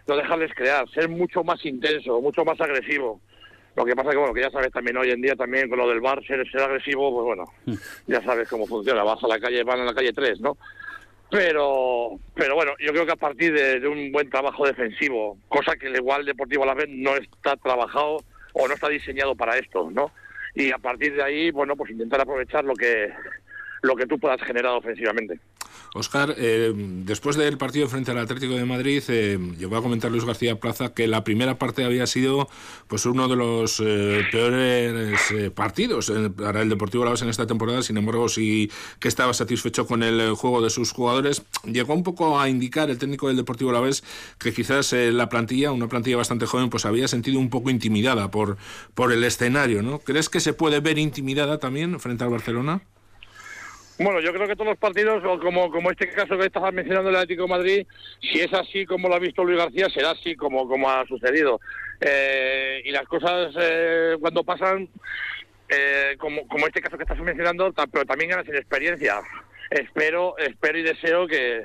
no 0.08 0.16
dejarles 0.18 0.52
crear, 0.56 0.90
ser 0.90 1.08
mucho 1.08 1.44
más 1.44 1.64
intenso, 1.66 2.20
mucho 2.20 2.44
más 2.44 2.60
agresivo. 2.60 3.22
Lo 3.76 3.86
que 3.86 3.96
pasa 3.96 4.12
que, 4.12 4.18
bueno, 4.18 4.34
que 4.34 4.42
ya 4.42 4.52
sabes 4.52 4.72
también 4.72 4.98
hoy 4.98 5.12
en 5.12 5.22
día 5.22 5.36
también 5.36 5.70
con 5.70 5.78
lo 5.78 5.90
del 5.90 6.00
bar, 6.00 6.26
ser, 6.26 6.50
ser 6.50 6.62
agresivo, 6.62 7.12
pues 7.14 7.26
bueno, 7.26 7.80
ya 8.08 8.24
sabes 8.24 8.48
cómo 8.48 8.66
funciona. 8.66 9.04
Vas 9.04 9.24
a 9.24 9.28
la 9.28 9.40
calle, 9.40 9.64
van 9.64 9.82
a 9.82 9.86
la 9.86 9.94
calle 9.94 10.14
3, 10.14 10.40
¿no? 10.40 10.58
Pero, 11.30 12.20
pero 12.34 12.56
bueno, 12.56 12.72
yo 12.80 12.92
creo 12.94 13.06
que 13.06 13.12
a 13.12 13.18
partir 13.18 13.52
de, 13.52 13.80
de 13.80 13.88
un 13.88 14.12
buen 14.12 14.30
trabajo 14.30 14.66
defensivo, 14.66 15.38
cosa 15.50 15.76
que 15.76 15.88
el 15.88 15.96
igual 15.96 16.26
Deportivo 16.26 16.64
a 16.64 16.68
la 16.68 16.74
vez 16.74 16.88
no 16.90 17.16
está 17.16 17.58
trabajado 17.58 18.20
o 18.54 18.68
no 18.68 18.74
está 18.74 18.88
diseñado 18.88 19.36
para 19.36 19.58
esto, 19.58 19.90
¿no? 19.92 20.12
Y 20.54 20.72
a 20.72 20.78
partir 20.78 21.16
de 21.16 21.24
ahí, 21.24 21.52
bueno, 21.52 21.76
pues 21.76 21.92
intentar 21.92 22.22
aprovechar 22.22 22.64
lo 22.64 22.74
que 22.76 23.12
lo 23.82 23.96
que 23.96 24.08
tú 24.08 24.18
puedas 24.18 24.42
generar 24.42 24.74
ofensivamente. 24.74 25.40
Oscar, 25.94 26.36
eh, 26.38 26.74
después 26.76 27.38
del 27.38 27.58
partido 27.58 27.88
frente 27.88 28.12
al 28.12 28.18
Atlético 28.18 28.56
de 28.56 28.66
Madrid, 28.66 29.02
eh, 29.08 29.40
llegó 29.58 29.78
a 29.78 29.82
comentar 29.82 30.12
Luis 30.12 30.26
García 30.26 30.60
Plaza 30.60 30.94
que 30.94 31.08
la 31.08 31.24
primera 31.24 31.58
parte 31.58 31.86
había 31.86 32.06
sido 32.06 32.50
pues 32.88 33.06
uno 33.06 33.28
de 33.28 33.36
los 33.36 33.82
eh, 33.84 34.24
peores 34.32 35.20
eh, 35.32 35.52
partidos 35.52 36.12
para 36.38 36.62
el 36.62 36.70
Deportivo 36.70 37.04
Alavés 37.04 37.22
en 37.22 37.30
esta 37.30 37.48
temporada. 37.48 37.82
Sin 37.82 37.98
embargo, 37.98 38.28
sí 38.30 38.70
que 39.00 39.08
estaba 39.08 39.34
satisfecho 39.34 39.88
con 39.88 40.04
el 40.04 40.34
juego 40.34 40.62
de 40.62 40.70
sus 40.70 40.92
jugadores. 40.92 41.44
Llegó 41.64 41.94
un 41.94 42.04
poco 42.04 42.40
a 42.40 42.50
indicar 42.50 42.90
el 42.90 42.98
técnico 42.98 43.28
del 43.28 43.38
Deportivo 43.38 43.70
Alavés 43.70 44.04
que 44.38 44.54
quizás 44.54 44.94
la 44.94 45.30
plantilla, 45.30 45.72
una 45.72 45.88
plantilla 45.88 46.18
bastante 46.18 46.46
joven, 46.46 46.70
pues 46.70 46.86
había 46.86 47.08
sentido 47.08 47.40
un 47.40 47.50
poco 47.50 47.70
intimidada 47.70 48.32
por, 48.32 48.58
por 48.94 49.12
el 49.12 49.24
escenario, 49.24 49.82
¿no? 49.82 50.00
¿Crees 50.00 50.30
que 50.30 50.40
se 50.40 50.54
puede 50.54 50.80
ver 50.80 50.98
intimidada 50.98 51.58
también 51.58 52.00
frente 52.00 52.24
al 52.24 52.30
Barcelona? 52.30 52.82
Bueno, 53.98 54.20
yo 54.20 54.34
creo 54.34 54.46
que 54.46 54.56
todos 54.56 54.72
los 54.72 54.78
partidos, 54.78 55.24
o 55.24 55.40
como, 55.40 55.72
como 55.72 55.90
este 55.90 56.10
caso 56.10 56.38
que 56.38 56.48
estás 56.48 56.74
mencionando 56.74 57.10
el 57.10 57.16
Atlético 57.16 57.48
Madrid, 57.48 57.88
si 58.20 58.42
es 58.42 58.54
así 58.54 58.86
como 58.86 59.08
lo 59.08 59.16
ha 59.16 59.20
visto 59.20 59.44
Luis 59.44 59.58
García, 59.58 59.88
será 59.90 60.12
así 60.12 60.36
como, 60.36 60.68
como 60.68 60.90
ha 60.90 61.06
sucedido. 61.06 61.62
Eh, 62.02 62.82
y 62.84 62.92
las 62.92 63.08
cosas 63.08 63.56
eh, 63.58 64.18
cuando 64.20 64.44
pasan, 64.44 64.90
eh, 65.70 66.18
como, 66.20 66.46
como 66.50 66.68
este 66.68 66.82
caso 66.82 66.98
que 66.98 67.04
estás 67.04 67.20
mencionando, 67.20 67.74
pero 67.90 68.04
también 68.04 68.32
ganas 68.32 68.48
en 68.50 68.58
experiencia. 68.58 69.22
Espero, 69.70 70.38
espero 70.40 70.78
y 70.78 70.84
deseo 70.84 71.26
que, 71.26 71.64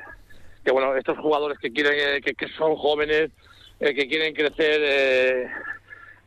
que 0.65 0.71
bueno, 0.71 0.95
estos 0.95 1.19
jugadores 1.19 1.59
que 1.59 1.73
quieren, 1.73 2.23
que, 2.23 2.35
que 2.35 2.49
son 2.57 2.77
jóvenes, 2.77 3.31
que 3.81 4.07
quieren 4.07 4.35
crecer 4.35 5.51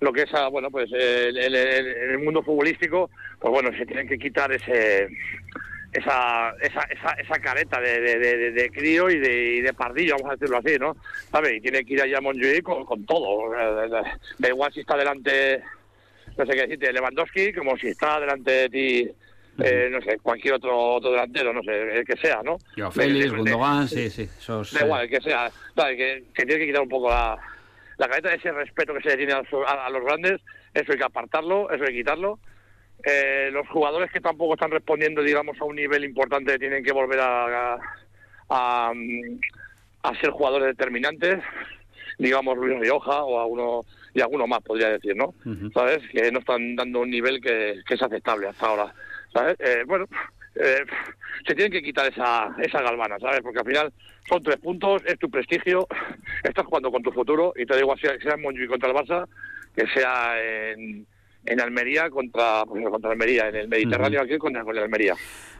lo 0.02 0.12
que 0.12 0.24
es 0.24 0.32
bueno 0.52 0.70
pues 0.70 0.92
el, 0.92 1.38
el, 1.38 2.20
mundo 2.20 2.44
futbolístico 2.44 3.10
pues 3.39 3.52
bueno 3.52 3.70
se 3.78 3.86
tienen 3.86 4.08
que 4.08 4.18
quitar 4.18 4.52
ese 4.52 5.08
esa, 5.94 6.56
esa, 6.60 6.82
esa, 6.90 7.12
esa 7.14 7.40
careta 7.40 7.80
de, 7.80 8.02
de, 8.02 8.18
de, 8.18 8.52
de 8.52 8.70
crío 8.72 9.10
y 9.10 9.20
de, 9.20 9.44
y 9.58 9.62
de 9.62 9.74
pardillo, 9.74 10.16
vamos 10.16 10.32
a 10.32 10.36
decirlo 10.36 10.58
así, 10.58 10.78
¿no? 10.80 10.96
¿Sabes? 11.32 11.54
Y 11.54 11.62
tiene 11.62 11.86
que 11.86 11.94
ir 11.94 12.02
allá 12.02 12.18
a 12.18 12.22
Montjuic 12.22 12.64
con, 12.64 12.84
con 12.86 13.06
todo. 13.06 13.52
Da 13.52 14.48
igual 14.50 14.74
si 14.74 14.80
está 14.80 14.98
delante, 14.98 15.62
no 16.38 16.46
sé 16.46 16.54
qué 16.54 16.62
decirte, 16.62 16.92
Lewandowski, 16.92 17.54
como 17.54 17.78
si 17.78 17.90
está 17.90 18.20
delante 18.20 18.52
de 18.52 18.70
ti, 18.70 19.12
eh, 19.60 19.90
no 19.92 20.02
sé, 20.02 20.18
cualquier 20.18 20.56
otro, 20.56 20.96
otro 20.96 21.12
delantero, 21.12 21.54
no 21.54 21.62
sé, 21.62 22.00
el 22.00 22.06
que 22.06 22.18
sea, 22.18 22.42
¿no? 22.44 22.58
Yo, 22.76 22.90
Félix, 22.90 23.32
Gundogan, 23.32 23.88
sí, 23.88 24.10
sí. 24.10 24.24
Esos, 24.24 24.74
da 24.74 24.86
igual, 24.86 25.04
el 25.04 25.10
que 25.10 25.22
sea. 25.22 25.52
Que, 25.76 26.24
que 26.34 26.46
tiene 26.46 26.60
que 26.60 26.68
quitar 26.68 26.82
un 26.82 26.90
poco 26.90 27.10
la, 27.10 27.38
la 27.98 28.08
careta 28.08 28.30
de 28.30 28.38
ese 28.38 28.52
respeto 28.52 28.96
que 28.96 29.02
se 29.04 29.10
le 29.10 29.18
tiene 29.18 29.34
a, 29.34 29.44
a, 29.68 29.86
a 29.86 29.90
los 29.92 30.04
grandes, 30.04 30.42
eso 30.74 30.92
hay 30.92 30.98
que 30.98 31.04
apartarlo, 31.04 31.70
eso 31.70 31.84
hay 31.84 31.92
que 31.92 31.98
quitarlo 32.00 32.40
eh, 33.04 33.50
los 33.52 33.68
jugadores 33.70 34.12
que 34.12 34.22
tampoco 34.22 34.54
están 34.54 34.72
respondiendo, 34.72 35.22
digamos, 35.22 35.60
a 35.60 35.66
un 35.66 35.76
nivel 35.76 36.04
importante 36.04 36.60
tienen 36.60 36.84
que 36.84 36.94
volver 36.94 37.20
a, 37.20 37.78
a, 38.50 38.94
a 40.04 40.16
ser 40.22 40.30
jugadores 40.30 40.68
determinantes, 40.68 41.40
digamos 42.18 42.58
Luis 42.58 42.80
Rioja 42.80 43.24
o 43.24 43.42
alguno 43.42 43.82
y 44.14 44.22
alguno 44.22 44.46
más 44.48 44.62
podría 44.62 44.90
decir, 44.90 45.16
¿no? 45.16 45.34
Uh 45.44 45.50
-huh. 45.50 45.74
¿Sabes? 45.74 46.00
Que 46.12 46.32
no 46.32 46.40
están 46.40 46.76
dando 46.76 47.00
un 47.00 47.10
nivel 47.10 47.42
que, 47.42 47.82
que 47.88 47.96
es 47.96 48.02
aceptable 48.02 48.48
hasta 48.48 48.68
ahora. 48.68 48.94
¿Sabes? 49.34 49.56
Eh, 49.60 49.84
bueno, 49.88 50.06
eh, 50.56 50.86
se 51.48 51.56
tienen 51.56 51.72
que 51.72 51.82
quitar 51.82 52.12
esa, 52.12 52.56
esa 52.60 52.82
galvana, 52.82 53.18
¿sabes? 53.20 53.42
Porque 53.42 53.60
al 53.60 53.66
final 53.66 53.94
son 54.30 54.44
tres 54.44 54.58
puntos, 54.58 55.02
es 55.06 55.18
tu 55.18 55.30
prestigio, 55.30 55.88
estás 56.44 56.66
jugando 56.66 56.92
con 56.92 57.02
tu 57.02 57.12
futuro 57.12 57.54
y 57.56 57.66
te 57.66 57.76
digo, 57.76 57.98
sea, 57.98 58.18
sea 58.20 58.36
en 58.36 58.42
Montjuic 58.42 58.70
contra 58.70 58.90
el 58.90 58.96
Barça, 58.96 59.28
que 59.76 59.88
sea 59.88 60.36
en, 60.40 61.08
en 61.46 61.60
Almería 61.60 62.10
contra, 62.10 62.64
contra 62.66 63.12
Almería, 63.12 63.50
en 63.50 63.56
el 63.56 63.68
Mediterráneo 63.68 64.22
uh 64.22 64.24
-huh. 64.24 64.28
aquí 64.28 64.38
contra, 64.38 64.64
con 64.64 64.78
Almería. 64.78 65.16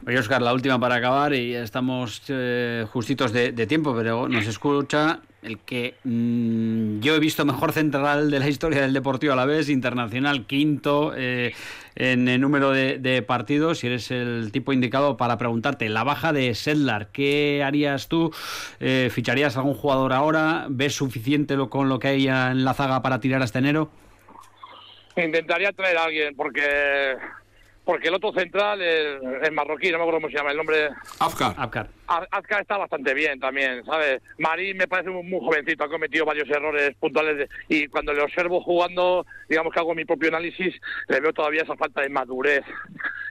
Oye, 0.06 0.18
Oscar, 0.18 0.42
la 0.42 0.52
última 0.52 0.78
para 0.78 0.96
acabar 0.96 1.32
y 1.34 1.54
estamos 1.54 2.22
eh, 2.28 2.84
justitos 2.92 3.32
de, 3.32 3.52
de, 3.52 3.66
tiempo, 3.66 3.94
pero 3.94 4.28
nos 4.28 4.46
escucha 4.46 5.20
el 5.42 5.58
que 5.58 5.94
mmm, 6.04 7.00
yo 7.00 7.14
he 7.14 7.18
visto 7.18 7.44
mejor 7.44 7.72
central 7.72 8.30
de 8.30 8.38
la 8.38 8.48
historia 8.48 8.82
del 8.82 8.92
Deportivo 8.92 9.32
a 9.32 9.36
la 9.36 9.46
vez, 9.46 9.68
internacional, 9.68 10.46
quinto 10.46 11.12
eh, 11.16 11.54
en 11.94 12.28
el 12.28 12.40
número 12.40 12.70
de, 12.70 12.98
de, 12.98 13.22
partidos, 13.22 13.84
y 13.84 13.86
eres 13.86 14.10
el 14.10 14.50
tipo 14.52 14.72
indicado 14.72 15.16
para 15.16 15.38
preguntarte, 15.38 15.88
la 15.88 16.04
baja 16.04 16.32
de 16.32 16.54
Sedlar, 16.54 17.08
¿qué 17.12 17.62
harías 17.64 18.08
tú? 18.08 18.30
Eh, 18.80 19.08
¿Ficharías 19.10 19.56
a 19.56 19.60
algún 19.60 19.74
jugador 19.74 20.12
ahora? 20.12 20.66
¿Ves 20.68 20.94
suficiente 20.94 21.56
lo, 21.56 21.70
con 21.70 21.88
lo 21.88 21.98
que 21.98 22.08
hay 22.08 22.28
en 22.28 22.64
la 22.64 22.74
zaga 22.74 23.00
para 23.00 23.20
tirar 23.20 23.42
hasta 23.42 23.58
enero? 23.58 23.90
Intentaría 25.16 25.72
traer 25.72 25.96
a 25.96 26.04
alguien 26.04 26.34
porque 26.34 27.16
porque 27.84 28.08
el 28.08 28.14
otro 28.14 28.32
central, 28.32 28.80
el, 28.80 29.18
el, 29.42 29.52
marroquí, 29.52 29.90
no 29.90 29.98
me 29.98 30.04
acuerdo 30.04 30.20
cómo 30.20 30.30
se 30.30 30.36
llama 30.36 30.52
el 30.52 30.56
nombre. 30.56 30.88
Afkar. 31.20 31.54
Afkar. 31.58 31.88
Afkar 32.06 32.62
está 32.62 32.78
bastante 32.78 33.12
bien 33.12 33.38
también, 33.38 33.84
¿sabes? 33.84 34.22
Marín 34.38 34.78
me 34.78 34.88
parece 34.88 35.10
muy, 35.10 35.22
muy 35.22 35.40
jovencito, 35.40 35.84
ha 35.84 35.88
cometido 35.88 36.24
varios 36.24 36.48
errores 36.48 36.94
puntuales 36.98 37.36
de, 37.36 37.48
y 37.68 37.86
cuando 37.88 38.14
le 38.14 38.22
observo 38.22 38.62
jugando, 38.62 39.26
digamos 39.48 39.72
que 39.72 39.80
hago 39.80 39.94
mi 39.94 40.06
propio 40.06 40.30
análisis, 40.30 40.74
le 41.08 41.20
veo 41.20 41.32
todavía 41.34 41.62
esa 41.62 41.76
falta 41.76 42.00
de 42.00 42.08
madurez 42.08 42.64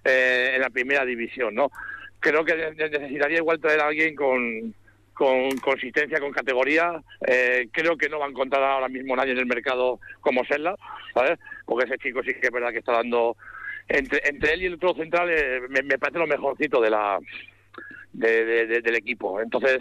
eh, 0.05 0.51
en 0.53 0.61
la 0.61 0.69
primera 0.69 1.03
división, 1.03 1.55
¿no? 1.55 1.71
Creo 2.19 2.45
que 2.45 2.55
necesitaría 2.77 3.39
igual 3.39 3.59
traer 3.59 3.79
a 3.79 3.87
alguien 3.87 4.15
con, 4.15 4.75
con 5.13 5.57
consistencia, 5.57 6.19
con 6.19 6.31
categoría. 6.31 7.01
Eh, 7.25 7.67
creo 7.71 7.97
que 7.97 8.09
no 8.09 8.19
va 8.19 8.25
a 8.25 8.29
encontrar 8.29 8.63
ahora 8.63 8.89
mismo 8.89 9.15
nadie 9.15 9.33
en 9.33 9.39
el 9.39 9.45
mercado 9.45 9.99
como 10.21 10.43
Sella, 10.45 10.75
¿sabes? 11.13 11.39
Porque 11.65 11.85
ese 11.85 11.97
chico 11.97 12.21
sí 12.23 12.33
que 12.33 12.47
es 12.47 12.51
verdad 12.51 12.71
que 12.71 12.79
está 12.79 12.93
dando 12.93 13.37
entre, 13.87 14.21
entre 14.25 14.53
él 14.53 14.61
y 14.63 14.65
el 14.67 14.75
otro 14.75 14.93
central 14.95 15.29
eh, 15.29 15.61
me, 15.69 15.97
parece 15.97 16.19
lo 16.19 16.27
mejorcito 16.27 16.81
de 16.81 16.89
la 16.89 17.19
de, 18.13 18.45
de, 18.45 18.67
de, 18.67 18.81
del 18.81 18.95
equipo. 18.95 19.41
Entonces 19.41 19.79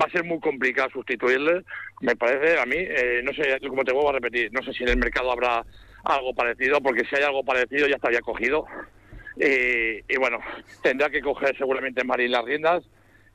va 0.00 0.06
a 0.06 0.10
ser 0.10 0.24
muy 0.24 0.40
complicado 0.40 0.90
sustituirle, 0.90 1.62
me 2.00 2.16
parece 2.16 2.60
a 2.60 2.66
mí. 2.66 2.76
Eh, 2.78 3.22
no 3.24 3.32
sé, 3.32 3.58
como 3.68 3.84
te 3.84 3.92
vuelvo 3.92 4.10
a 4.10 4.14
repetir, 4.14 4.52
no 4.52 4.62
sé 4.62 4.72
si 4.72 4.84
en 4.84 4.90
el 4.90 4.98
mercado 4.98 5.32
habrá 5.32 5.64
algo 6.04 6.34
parecido, 6.34 6.80
porque 6.80 7.04
si 7.04 7.16
hay 7.16 7.22
algo 7.22 7.44
parecido 7.44 7.86
ya 7.86 7.96
estaría 7.96 8.20
cogido. 8.20 8.66
Y, 9.36 10.12
y 10.12 10.16
bueno, 10.18 10.38
tendrá 10.82 11.08
que 11.08 11.22
coger 11.22 11.56
seguramente 11.56 12.04
Marín 12.04 12.32
las 12.32 12.44
riendas, 12.44 12.84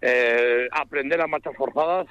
eh, 0.01 0.67
aprender 0.71 1.19
a 1.21 1.27
marchas 1.27 1.55
forzadas 1.55 2.07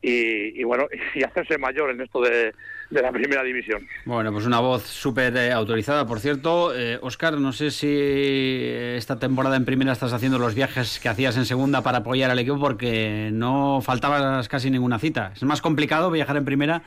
y, 0.00 0.60
y, 0.60 0.64
bueno, 0.64 0.86
y 1.14 1.22
hacerse 1.22 1.58
mayor 1.58 1.90
en 1.90 2.00
esto 2.00 2.20
de, 2.20 2.54
la 2.90 3.12
primera 3.12 3.42
división. 3.42 3.86
Bueno, 4.06 4.32
pues 4.32 4.46
una 4.46 4.60
voz 4.60 4.84
súper 4.84 5.36
eh, 5.36 5.52
autorizada, 5.52 6.06
por 6.06 6.20
cierto. 6.20 6.74
Eh, 6.74 6.98
Oscar, 7.02 7.34
no 7.34 7.52
sé 7.52 7.70
si 7.70 8.62
esta 8.96 9.18
temporada 9.18 9.56
en 9.56 9.66
primera 9.66 9.92
estás 9.92 10.12
haciendo 10.12 10.38
los 10.38 10.54
viajes 10.54 10.98
que 10.98 11.08
hacías 11.08 11.36
en 11.36 11.44
segunda 11.44 11.82
para 11.82 11.98
apoyar 11.98 12.30
al 12.30 12.38
equipo 12.38 12.58
porque 12.58 13.30
no 13.32 13.80
faltabas 13.82 14.48
casi 14.48 14.70
ninguna 14.70 14.98
cita. 14.98 15.32
¿Es 15.34 15.42
más 15.42 15.60
complicado 15.60 16.10
viajar 16.10 16.38
en 16.38 16.46
primera? 16.46 16.82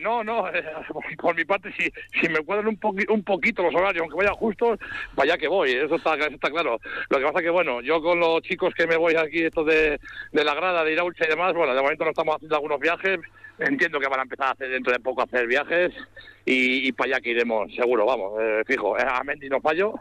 No, 0.00 0.22
no, 0.22 0.44
por 1.18 1.34
mi 1.34 1.44
parte, 1.46 1.72
si, 1.72 1.90
si 2.20 2.28
me 2.28 2.40
cuadran 2.40 2.66
un, 2.68 2.78
un 3.08 3.24
poquito 3.24 3.62
los 3.62 3.74
horarios, 3.74 4.02
aunque 4.02 4.16
vaya 4.16 4.32
justo, 4.32 4.78
vaya 5.14 5.38
que 5.38 5.48
voy, 5.48 5.72
eso 5.72 5.94
está, 5.94 6.14
eso 6.14 6.28
está 6.28 6.50
claro. 6.50 6.78
Lo 7.08 7.18
que 7.18 7.24
pasa 7.24 7.40
que, 7.40 7.48
bueno, 7.48 7.80
yo 7.80 8.02
con 8.02 8.20
los 8.20 8.42
chicos 8.42 8.74
que 8.74 8.86
me 8.86 8.96
voy 8.96 9.14
aquí, 9.16 9.44
esto 9.44 9.64
de, 9.64 9.98
de 10.32 10.44
la 10.44 10.54
grada, 10.54 10.84
de 10.84 10.92
Iraucha 10.92 11.24
y 11.24 11.28
demás, 11.28 11.54
bueno, 11.54 11.74
de 11.74 11.80
momento 11.80 12.04
no 12.04 12.10
estamos 12.10 12.36
haciendo 12.36 12.56
algunos 12.56 12.78
viajes, 12.78 13.18
entiendo 13.58 13.98
que 13.98 14.08
van 14.08 14.20
a 14.20 14.24
empezar 14.24 14.48
a 14.48 14.50
hacer 14.50 14.68
dentro 14.68 14.92
de 14.92 15.00
poco 15.00 15.22
a 15.22 15.24
hacer 15.24 15.46
viajes 15.46 15.94
y, 16.44 16.86
y 16.88 16.92
para 16.92 17.14
allá 17.14 17.22
que 17.22 17.30
iremos, 17.30 17.74
seguro, 17.74 18.04
vamos, 18.04 18.34
eh, 18.38 18.62
fijo, 18.66 18.94
a 18.94 19.24
Mendy 19.24 19.48
no 19.48 19.62
fallo. 19.62 19.94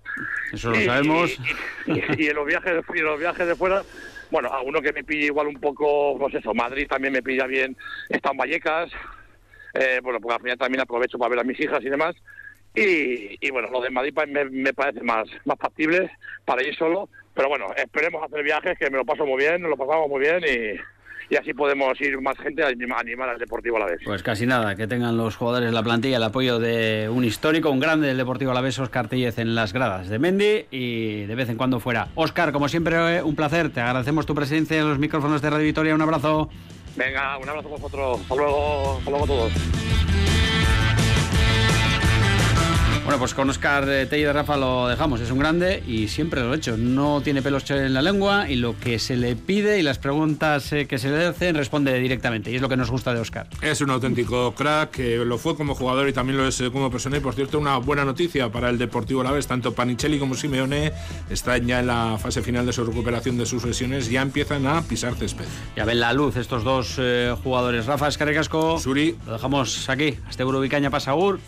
Eso 0.52 0.72
lo 0.72 0.82
y, 0.82 0.84
sabemos. 0.84 1.40
Y, 1.88 2.24
y, 2.24 2.28
en 2.28 2.36
los 2.36 2.46
viajes, 2.46 2.84
y 2.94 3.00
en 3.00 3.06
los 3.06 3.20
viajes 3.20 3.48
de 3.48 3.56
fuera 3.56 3.84
bueno, 4.32 4.52
alguno 4.52 4.82
que 4.82 4.92
me 4.92 5.04
pille 5.04 5.28
igual 5.28 5.48
un 5.48 5.62
poco, 5.62 6.18
pues 6.18 6.34
eso, 6.34 6.54
Madrid 6.54 6.88
también 6.90 7.14
me 7.14 7.22
pilla 7.22 7.46
bien, 7.46 7.78
están 8.10 8.36
Vallecas, 8.36 8.92
eh, 9.76 10.00
bueno, 10.02 10.20
porque 10.20 10.36
al 10.36 10.42
final 10.42 10.58
también 10.58 10.82
aprovecho 10.82 11.18
para 11.20 11.30
ver 11.30 11.40
a 11.40 11.44
mis 11.44 11.60
hijas 11.60 11.84
y 11.84 11.90
demás. 11.90 12.16
Y, 12.74 13.38
y 13.40 13.52
bueno, 13.52 13.70
lo 13.72 13.80
de 13.80 13.90
Madrid 13.90 14.14
me, 14.28 14.46
me, 14.46 14.74
parece 14.74 15.02
más, 15.02 15.28
más 15.46 15.58
factible 15.58 16.12
para 16.44 16.62
ir 16.64 16.76
solo. 16.76 17.08
Pero 17.34 17.48
bueno, 17.50 17.68
esperemos 17.76 18.24
hacer 18.24 18.44
viajes, 18.44 18.78
que 18.78 18.90
me 18.90 18.98
lo 18.98 19.06
paso 19.06 19.26
muy 19.26 19.38
bien, 19.38 19.62
nos 19.62 19.70
lo 19.70 19.78
pasamos 19.78 20.10
muy 20.10 20.20
bien 20.20 20.42
y, 20.44 21.34
y 21.34 21.38
así 21.38 21.54
podemos 21.54 22.00
ir 22.02 22.20
más 22.22 22.38
gente 22.38 22.64
a 22.64 22.68
anima- 22.68 23.00
animar 23.00 23.30
al 23.30 23.40
Deportivo 23.40 23.78
a 23.78 23.82
la 23.82 23.86
vez. 23.88 24.00
Pues 24.04 24.24
casi 24.24 24.46
nada, 24.46 24.76
que 24.76 24.88
tengan 24.88 25.16
los 25.18 25.36
jugadores 25.38 25.72
la 25.72 25.84
plantilla 25.84 26.18
el 26.18 26.24
apoyo 26.24 26.60
de 26.60 27.08
un 27.10 27.24
histórico, 27.24 27.70
un 27.72 27.80
grande 27.80 28.08
del 28.08 28.18
Deportivo 28.18 28.52
Alavés, 28.52 28.78
Óscar 28.80 29.08
Tellez, 29.08 29.38
en 29.40 29.56
las 29.56 29.72
gradas 29.74 30.10
de 30.10 30.20
Mendy 30.20 30.66
y 30.72 31.26
de 31.26 31.36
vez 31.36 31.48
en 31.50 31.56
cuando 31.58 31.80
fuera. 31.80 32.10
Óscar, 32.16 32.52
como 32.52 32.68
siempre, 32.70 33.22
un 33.24 33.36
placer. 33.36 33.70
Te 33.70 33.80
agradecemos 33.82 34.26
tu 34.26 34.36
presencia 34.36 34.80
en 34.80 34.88
los 34.90 35.00
micrófonos 35.00 35.42
de 35.42 35.50
Radio 35.50 35.66
Vitoria. 35.66 35.96
Un 35.96 36.02
abrazo. 36.02 36.50
Venga, 36.96 37.38
un 37.38 37.50
abrazo 37.50 37.70
para 37.70 37.82
vosotros. 37.82 38.22
Hasta 38.22 38.36
luego, 38.36 38.98
hasta 38.98 39.10
luego 39.10 39.26
a 39.26 39.28
todos. 39.28 39.52
Bueno, 43.06 43.20
pues 43.20 43.36
con 43.36 43.48
Oscar 43.52 43.88
eh, 43.88 44.08
Tellez 44.08 44.26
de 44.26 44.34
Rafa 44.34 44.58
lo 44.58 44.88
dejamos, 44.88 45.22
es 45.22 45.30
un 45.30 45.38
grande 45.38 45.84
y 45.86 46.08
siempre 46.08 46.42
lo 46.42 46.52
ha 46.52 46.56
hecho. 46.56 46.76
No 46.76 47.22
tiene 47.22 47.44
pelos 47.44 47.70
en 47.70 47.94
la 47.94 48.02
lengua 48.02 48.50
y 48.50 48.56
lo 48.56 48.80
que 48.80 48.98
se 48.98 49.16
le 49.16 49.36
pide 49.36 49.78
y 49.78 49.84
las 49.84 50.00
preguntas 50.00 50.74
eh, 50.74 50.88
que 50.88 50.98
se 50.98 51.12
le 51.12 51.24
hacen 51.28 51.54
responde 51.54 51.94
directamente. 52.00 52.50
Y 52.50 52.56
es 52.56 52.64
lo 52.64 52.68
que 52.68 52.78
nos 52.78 52.90
gusta 52.90 53.14
de 53.14 53.20
Oscar. 53.20 53.48
Es 53.62 53.80
un 53.82 53.92
auténtico 53.92 54.56
crack, 54.56 54.90
que 54.90 55.18
lo 55.18 55.38
fue 55.38 55.56
como 55.56 55.76
jugador 55.76 56.10
y 56.10 56.14
también 56.14 56.38
lo 56.38 56.48
es 56.48 56.60
eh, 56.62 56.72
como 56.72 56.90
persona. 56.90 57.18
Y 57.18 57.20
por 57.20 57.36
cierto, 57.36 57.60
una 57.60 57.78
buena 57.78 58.06
noticia 58.06 58.52
para 58.52 58.72
el 58.72 58.80
Deportivo 58.80 59.22
Alavés, 59.22 59.46
tanto 59.46 59.76
Panicelli 59.76 60.18
como 60.18 60.34
Simeone 60.34 60.92
están 61.30 61.68
ya 61.68 61.82
en 61.82 61.88
la 61.88 62.18
fase 62.18 62.42
final 62.42 62.66
de 62.66 62.74
su 62.74 62.84
recuperación 62.84 63.38
de 63.38 63.46
sus 63.46 63.64
lesiones, 63.66 64.10
ya 64.10 64.24
empiezan 64.24 64.66
a 64.66 64.82
pisar 64.82 65.14
césped. 65.14 65.46
Ya 65.76 65.86
ven 65.86 66.00
la 66.00 66.12
luz 66.12 66.38
estos 66.38 66.64
dos 66.64 66.96
eh, 66.98 67.36
jugadores. 67.44 67.86
Rafa 67.86 68.08
Escarrecasco. 68.08 68.80
Suri. 68.80 69.16
Lo 69.28 69.34
dejamos 69.34 69.88
aquí. 69.90 70.18
Hasta 70.28 70.42
Eurovicaña 70.42 70.90
Pasagur. 70.90 71.40